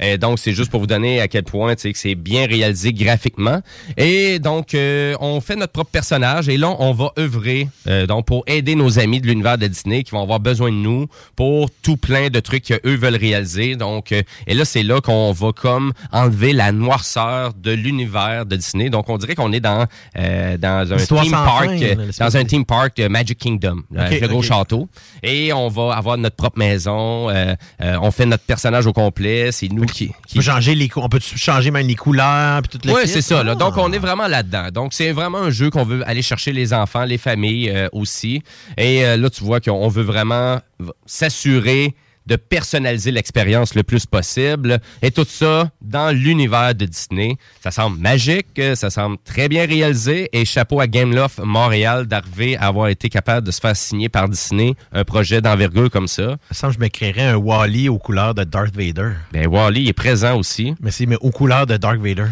[0.01, 3.60] Et donc, c'est juste pour vous donner à quel point que c'est bien réalisé graphiquement.
[3.97, 8.26] Et donc, euh, on fait notre propre personnage et là, on va œuvrer euh, donc
[8.26, 11.06] pour aider nos amis de l'univers de Disney qui vont avoir besoin de nous
[11.36, 13.76] pour tout plein de trucs qu'eux veulent réaliser.
[13.76, 18.56] Donc, euh, et là, c'est là qu'on va comme enlever la noirceur de l'univers de
[18.56, 18.90] Disney.
[18.90, 19.86] Donc, on dirait qu'on est dans,
[20.18, 23.82] euh, dans un L'histoire theme park, fin, euh, dans un de- theme park Magic Kingdom,
[23.96, 24.88] avec le gros château.
[25.22, 27.28] Et on va avoir notre propre maison.
[27.30, 29.50] euh, euh, on fait notre personnage au complet.
[29.52, 32.70] C'est nous qui, On peut changer les cou- on peut changer même les couleurs puis
[32.70, 33.42] toute la oui, c'est ça.
[33.42, 33.54] Là.
[33.54, 34.68] Donc, on est vraiment là-dedans.
[34.72, 38.42] Donc, c'est vraiment un jeu qu'on veut aller chercher les enfants, les familles euh, aussi.
[38.76, 40.60] Et euh, là, tu vois qu'on on veut vraiment
[41.06, 41.94] s'assurer
[42.28, 44.78] de personnaliser l'expérience le plus possible.
[45.02, 47.36] Et tout ça dans l'univers de Disney.
[47.62, 50.28] Ça semble magique, ça semble très bien réalisé.
[50.32, 54.28] Et chapeau à Gameloft Montréal d'arriver à avoir été capable de se faire signer par
[54.28, 56.36] Disney un projet d'envergure comme ça.
[56.50, 59.12] Ça semble que je me créerais un Wally aux couleurs de Darth Vader.
[59.32, 60.74] Ben, Wally est présent aussi.
[60.80, 62.26] Mais c'est mais aux couleurs de Darth Vader.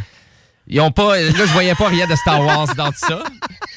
[0.68, 1.20] Ils ont pas.
[1.20, 3.22] Là, je voyais pas rien de Star Wars dans tout ça.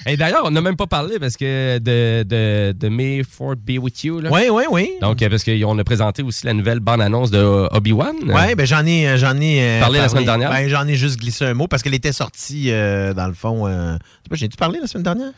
[0.08, 3.78] Et d'ailleurs, on n'a même pas parlé parce que de, de, de May Fort Be
[3.80, 4.22] With You.
[4.22, 4.30] Là.
[4.32, 4.92] Oui, oui, oui.
[5.02, 8.16] Donc, euh, parce qu'on a présenté aussi la nouvelle bande-annonce de Obi-Wan.
[8.26, 10.50] Oui, ben j'en ai, euh, j'en ai euh, Parlé la semaine dernière?
[10.50, 13.68] Ben, j'en ai juste glissé un mot parce qu'elle était sortie euh, dans le fond.
[13.68, 13.98] Euh...
[14.32, 15.32] J'ai-tu parlé la semaine dernière?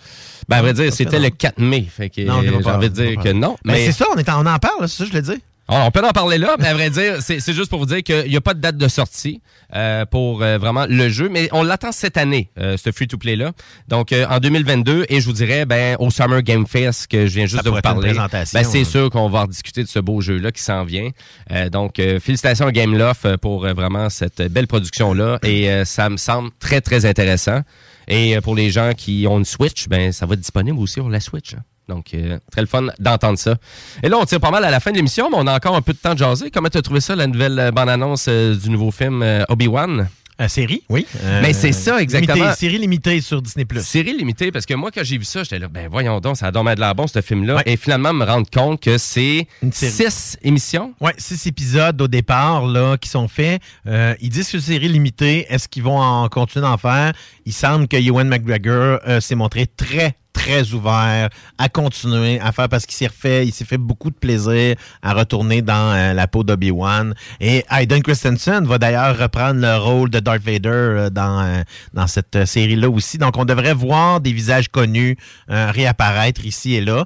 [0.48, 1.86] Ben, à vrai dire, c'était le 4 mai.
[1.90, 3.58] Fait que j'ai envie de dire que non.
[3.66, 5.38] Ben, Mais c'est ça, on, est en, on en parle, c'est ça je voulais dire.
[5.74, 8.04] On on peut en parler là, mais à vrai dire, c'est juste pour vous dire
[8.04, 9.42] qu'il n'y a pas de date de sortie
[9.74, 13.52] euh, pour euh, vraiment le jeu, mais on l'attend cette année, euh, ce free-to-play-là.
[13.88, 17.34] Donc, euh, en 2022, et je vous dirais, ben, au Summer Game Fest, que je
[17.34, 18.84] viens juste Ça de vous parler, ben, c'est hein.
[18.84, 21.10] sûr qu'on va rediscuter de ce beau jeu-là qui s'en vient.
[21.52, 25.86] Euh, donc, euh, félicitations à Gameloft euh, pour euh, vraiment cette belle production-là, et euh,
[25.86, 27.62] ça me semble très, très intéressant.
[28.08, 31.08] Et pour les gens qui ont une Switch, ben, ça va être disponible aussi sur
[31.08, 31.54] la Switch.
[31.54, 31.64] hein.
[31.92, 33.56] Donc, euh, très le fun d'entendre ça.
[34.02, 35.76] Et là, on tire pas mal à la fin de l'émission, mais on a encore
[35.76, 36.50] un peu de temps de jaser.
[36.50, 40.08] Comment tu as trouvé ça, la nouvelle euh, bande-annonce euh, du nouveau film euh, Obi-Wan?
[40.48, 41.06] Série, oui.
[41.44, 42.34] Mais c'est ça, exactement.
[42.46, 43.64] limité- série limitée sur Disney+.
[43.82, 46.48] Série limitée, parce que moi, quand j'ai vu ça, j'étais là, ben voyons donc, ça
[46.48, 47.62] a dormi de la bon, ce film-là.
[47.68, 50.96] Et finalement, me rendre compte que c'est six émissions.
[51.00, 53.62] Oui, six épisodes au départ là, qui sont faits.
[53.86, 55.46] Ils disent que c'est série limitée.
[55.48, 57.14] Est-ce qu'ils vont en continuer d'en faire?
[57.46, 62.86] Il semble que Ewan McGregor s'est montré très très ouvert à continuer à faire parce
[62.86, 66.44] qu'il s'est refait, il s'est fait beaucoup de plaisir à retourner dans euh, la peau
[66.44, 67.14] d'Obi-Wan.
[67.40, 71.62] Et Hayden Christensen va d'ailleurs reprendre le rôle de Darth Vader euh, dans, euh,
[71.94, 73.18] dans cette série-là aussi.
[73.18, 75.18] Donc, on devrait voir des visages connus
[75.48, 77.06] réapparaître ici et là.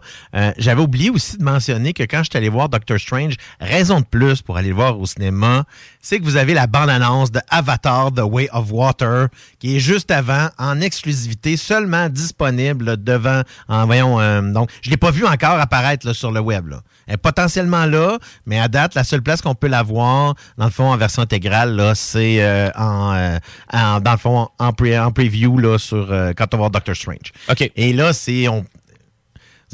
[0.57, 4.05] J'avais oublié aussi de mentionner que quand je suis allé voir Doctor Strange, raison de
[4.05, 5.65] plus pour aller le voir au cinéma,
[6.07, 10.11] c'est que vous avez la bande-annonce de Avatar The Way of Water qui est juste
[10.11, 15.59] avant, en exclusivité, seulement disponible devant, en, voyons, euh, donc, je l'ai pas vu encore
[15.59, 16.67] apparaître là, sur le web.
[16.67, 16.81] Là.
[17.07, 20.65] Elle est potentiellement là, mais à date, la seule place qu'on peut la voir, dans
[20.65, 23.39] le fond, en version intégrale, là, c'est euh, en, euh,
[23.73, 26.07] en- dans le fond, en, pre- en preview là, sur,
[26.37, 27.31] quand on va voir Doctor Strange.
[27.49, 27.71] OK.
[27.75, 28.47] Et là, c'est...
[28.47, 28.63] On...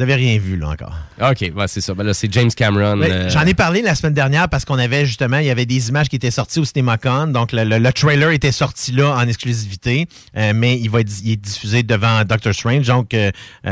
[0.02, 0.96] Vous avez rien vu, là, encore.
[1.22, 1.94] OK, ouais, c'est ça.
[1.94, 3.00] Ben là, c'est James Cameron.
[3.04, 5.90] Euh, J'en ai parlé la semaine dernière parce qu'on avait justement, il y avait des
[5.90, 7.28] images qui étaient sorties au CinemaCon.
[7.28, 10.08] Donc, le, le- le trailer était sorti là en exclusivité,
[10.38, 12.88] euh, mais il va être il est diffusé devant Doctor Strange.
[12.88, 13.30] Donc, euh,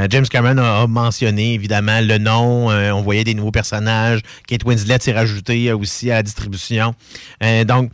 [0.10, 2.68] James Cameron a, a mentionné évidemment le nom.
[2.68, 4.19] on voyait des nouveaux personnages.
[4.47, 6.93] Kate Winslet s'est rajoutée aussi à la distribution.
[7.65, 7.91] Donc,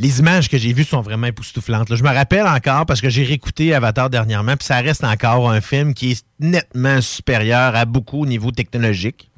[0.00, 1.90] les images que j'ai vues sont vraiment époustouflantes.
[1.90, 1.96] là.
[1.96, 5.60] Je me rappelle encore parce que j'ai réécouté Avatar dernièrement, puis ça reste encore un
[5.60, 9.30] film qui est nettement supérieur à beaucoup au niveau technologique.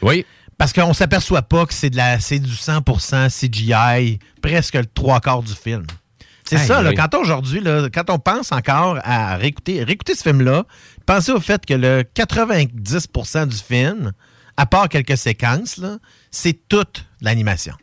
[0.00, 0.24] Oui.
[0.56, 5.20] Parce qu'on s'aperçoit pas que c'est de la c'est du 100% CGI, presque le trois
[5.20, 5.84] quarts du film.
[6.44, 7.62] C'est ça, là, quand aujourd'hui,
[7.92, 10.64] quand on pense encore à réécouter, réécouter ce film-là,
[11.04, 14.12] pensez au fait que le 90% du film,
[14.56, 15.78] à part quelques séquences,
[16.30, 17.74] c'est toute l'animation.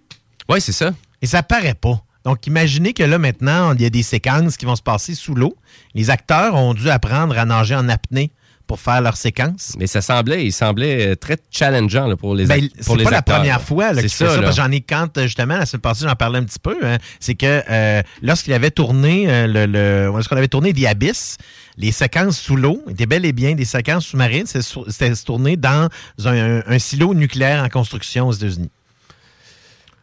[0.49, 0.93] Oui, c'est ça.
[1.21, 2.03] Et ça paraît pas.
[2.25, 5.35] Donc, imaginez que là, maintenant, il y a des séquences qui vont se passer sous
[5.35, 5.55] l'eau.
[5.93, 8.31] Les acteurs ont dû apprendre à nager en apnée
[8.67, 9.73] pour faire leurs séquences.
[9.77, 13.03] Mais ça semblait, il semblait euh, très challengeant là, pour les, Ben, pour c'est les
[13.03, 15.57] pas la acteurs, première fois là, C'est fait ça, que j'en ai quand euh, justement
[15.57, 19.25] la semaine passée j'en parlais un petit peu hein, c'est que euh, lorsqu'il avait tourné
[19.29, 21.37] euh, le, le lorsqu'on avait tourné The Abyss
[21.77, 24.47] les séquences sous l'eau étaient bel et bien des séquences sous-marines.
[24.47, 25.89] C'est c'était tourné dans
[26.25, 28.71] un, un silo nucléaire en construction aux États-Unis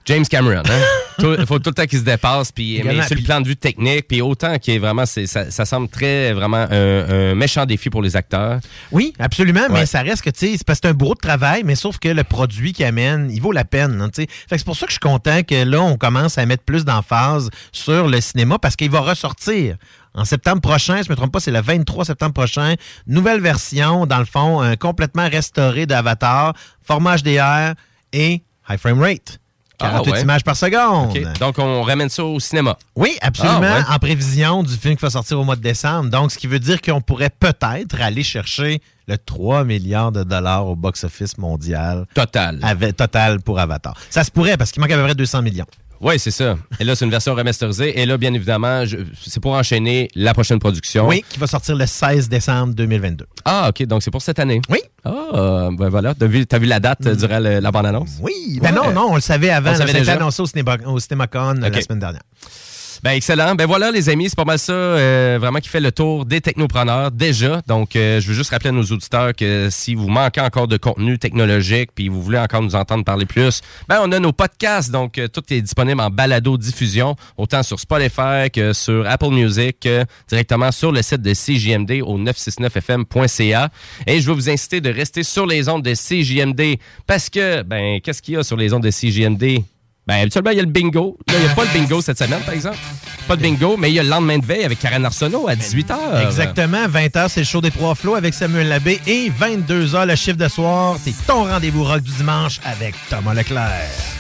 [0.07, 0.81] James Cameron, hein?
[1.39, 3.57] Il faut tout le temps qu'il se dépasse, puis mais sur le plan de vue
[3.57, 7.91] technique, puis autant qu'il est vraiment, ça, ça semble très vraiment un, un méchant défi
[7.91, 8.59] pour les acteurs.
[8.91, 11.21] Oui, absolument, mais ça reste que, tu sais, c'est parce que c'est un bourreau de
[11.21, 14.77] travail, mais sauf que le produit qu'il amène, il vaut la peine, hein, c'est pour
[14.77, 18.21] ça que je suis content que là, on commence à mettre plus d'emphase sur le
[18.21, 19.77] cinéma parce qu'il va ressortir.
[20.15, 22.75] En septembre prochain, je ne me trompe pas, c'est le 23 septembre prochain.
[23.07, 26.55] Nouvelle version, dans le fond, euh, complètement restaurée d'Avatar,
[26.87, 27.75] format HDR
[28.13, 29.39] et high frame rate.
[29.83, 30.23] 48 Ah, ouais.
[30.23, 31.13] images par seconde.
[31.39, 32.77] Donc, on ramène ça au cinéma.
[32.97, 33.95] Oui, absolument, Ah, ouais.
[33.95, 36.11] en prévision du film qui va sortir au mois de décembre.
[36.11, 40.67] Donc, ce qui veut dire qu'on pourrait peut-être aller chercher le 3 milliards de dollars
[40.67, 42.07] au box-office mondial.
[42.15, 42.59] Total.
[42.63, 43.95] Avec, total pour Avatar.
[44.11, 45.67] Ça se pourrait parce qu'il manque à peu près 200 millions.
[46.03, 46.59] Oui, c'est ça.
[46.81, 48.01] Et là, c'est une version remasterisée.
[48.01, 51.07] Et là, bien évidemment, je- c'est pour enchaîner la prochaine production.
[51.07, 53.25] Oui, qui va sortir le 16 décembre 2022.
[53.45, 53.87] Ah, OK.
[53.87, 54.61] Donc, c'est pour cette année.
[54.69, 54.81] Oui.
[55.05, 56.15] Ah, ben voilà.
[56.15, 58.11] T'as vu, la date euh, durant le- la bande-annonce?
[58.21, 58.59] Oui.
[58.61, 59.71] Ben non, non, on le savait avant.
[59.71, 60.15] On le savait déjà?
[60.15, 60.99] annoncé au, cinéma, au
[61.77, 62.23] la semaine dernière.
[63.03, 63.57] Ben excellent.
[63.57, 66.41] Ben voilà, les amis, c'est pas mal ça, euh, vraiment qui fait le tour des
[66.41, 67.61] technopreneurs déjà.
[67.67, 70.77] Donc, euh, je veux juste rappeler à nos auditeurs que si vous manquez encore de
[70.77, 74.93] contenu technologique, puis vous voulez encore nous entendre parler plus, ben on a nos podcasts.
[74.93, 79.81] Donc, euh, tout est disponible en balado diffusion, autant sur Spotify que sur Apple Music,
[79.81, 83.71] que directement sur le site de CJMD au 969fm.ca.
[84.07, 88.01] Et je veux vous inciter de rester sur les ondes de CJMD parce que, ben,
[88.01, 89.65] qu'est-ce qu'il y a sur les ondes de CJMD?
[90.05, 91.17] Ben, habituellement, il y a le bingo.
[91.29, 92.77] Là, il n'y a pas le bingo cette semaine, par exemple.
[93.29, 95.55] Pas de bingo, mais il y a le lendemain de veille avec Karen Arsenault à
[95.55, 96.27] 18h.
[96.27, 96.89] Exactement.
[96.89, 99.01] 20h, c'est le show des trois flots avec Samuel Labbé.
[99.07, 103.71] Et 22h, le chiffre de soir, c'est ton rendez-vous rock du dimanche avec Thomas Leclerc.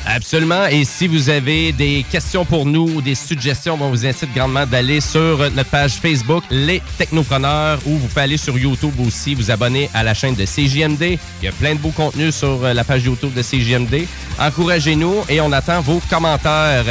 [0.06, 0.66] Absolument.
[0.66, 4.66] Et si vous avez des questions pour nous ou des suggestions, on vous incite grandement
[4.66, 9.50] d'aller sur notre page Facebook, Les Technopreneurs, ou vous pouvez aller sur YouTube aussi, vous
[9.50, 11.18] abonner à la chaîne de CJMD.
[11.40, 14.06] Il y a plein de beaux contenus sur la page YouTube de CJMD.
[14.38, 16.84] Encouragez-nous et on attend vos commentaires.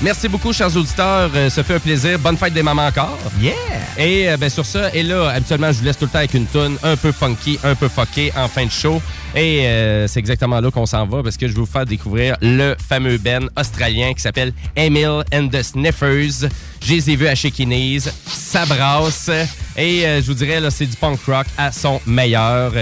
[0.00, 1.30] Merci beaucoup, chers auditeurs.
[1.34, 2.18] Euh, Ça fait un plaisir.
[2.18, 3.16] Bonne fête des mamans encore.
[3.40, 3.52] Yeah!
[3.96, 6.34] Et euh, ben, sur ça, et là, habituellement, je vous laisse tout le temps avec
[6.34, 9.00] une toune un peu funky, un peu fucké en fin de show.
[9.36, 12.36] Et euh, c'est exactement là qu'on s'en va parce que je vais vous faire découvrir
[12.42, 16.48] le fameux Ben australien qui s'appelle Emil and the Sniffers.
[16.84, 18.12] Je les ai vus à Shakinese.
[18.26, 19.30] Ça brasse.
[19.76, 22.72] Et euh, je vous dirais, là, c'est du punk rock à son meilleur.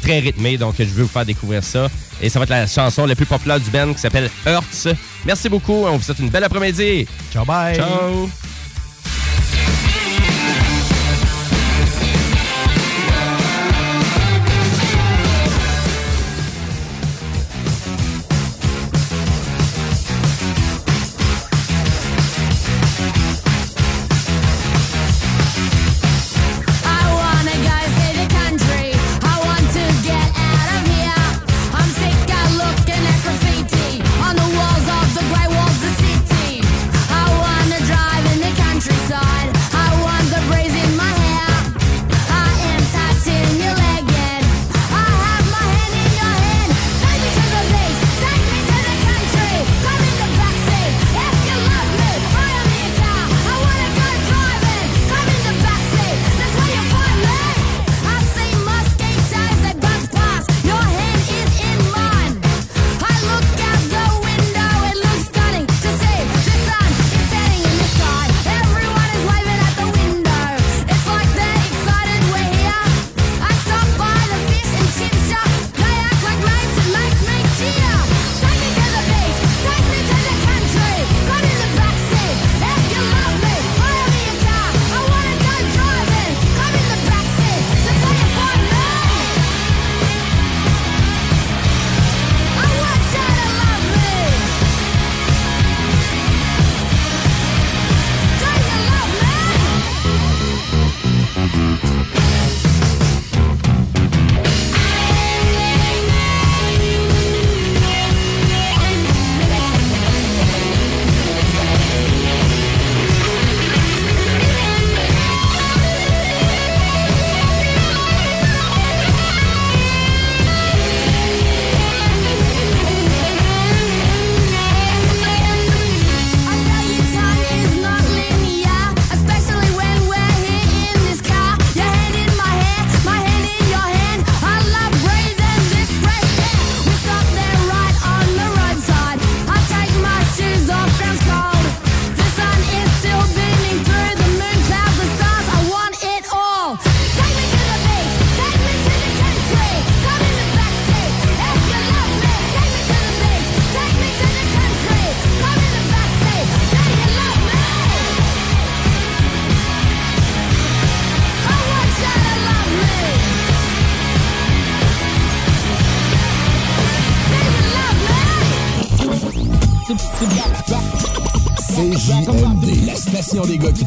[0.00, 0.56] Très rythmé.
[0.56, 1.88] Donc, je vais vous faire découvrir ça.
[2.22, 4.94] Et ça va être la chanson la plus populaire du Ben qui s'appelle Hurts.
[5.24, 5.86] Merci beaucoup.
[5.86, 7.06] On vous souhaite une belle après-midi.
[7.32, 7.76] Ciao, bye.
[7.76, 8.28] Ciao.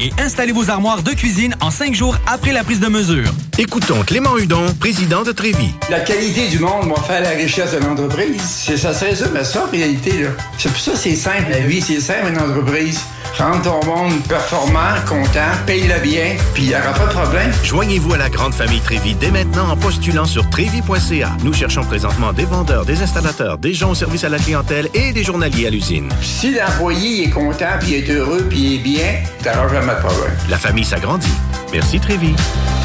[0.00, 3.30] et installer vos armoires de cuisine en cinq jours après la prise de mesure.
[3.58, 5.74] Écoutons Clément Hudon, président de Trévis.
[5.90, 8.40] La qualité du monde va faire la richesse de l'entreprise.
[8.42, 10.10] C'est ça, se résume à ça, en réalité.
[10.22, 10.30] là.
[10.58, 13.00] C'est pour ça que c'est simple, la vie, c'est simple, une entreprise.
[13.38, 17.50] Rendre ton monde performant, content, paye-le bien, puis il n'y aura pas de problème.
[17.64, 21.32] Joignez-vous à la grande famille Trévis dès maintenant en postulant sur trévis.ca.
[21.42, 25.12] Nous cherchons présentement des vendeurs, des installateurs, des gens au service à la clientèle et
[25.12, 26.08] des journaliers à l'usine.
[26.22, 29.66] Si l'employé est content, puis est heureux, puis il est bien, t'auras
[30.48, 31.28] La famille s'agrandit.
[31.72, 32.34] Merci Trévis.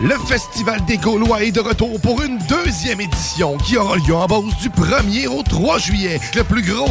[0.00, 4.26] Le Festival des Gaulois est de retour pour une deuxième édition qui aura lieu en
[4.28, 6.20] Beauce du 1er au 3 juillet.
[6.36, 6.90] Le plus gros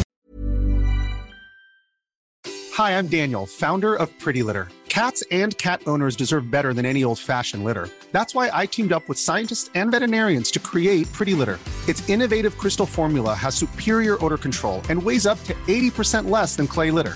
[2.77, 4.67] Hi, I'm Daniel, founder of Pretty Litter.
[4.89, 7.87] Cats and cat owners deserve better than any old fashioned litter.
[8.11, 11.59] That's why I teamed up with scientists and veterinarians to create Pretty Litter.
[11.87, 16.67] Its innovative crystal formula has superior odor control and weighs up to 80% less than
[16.67, 17.15] clay litter.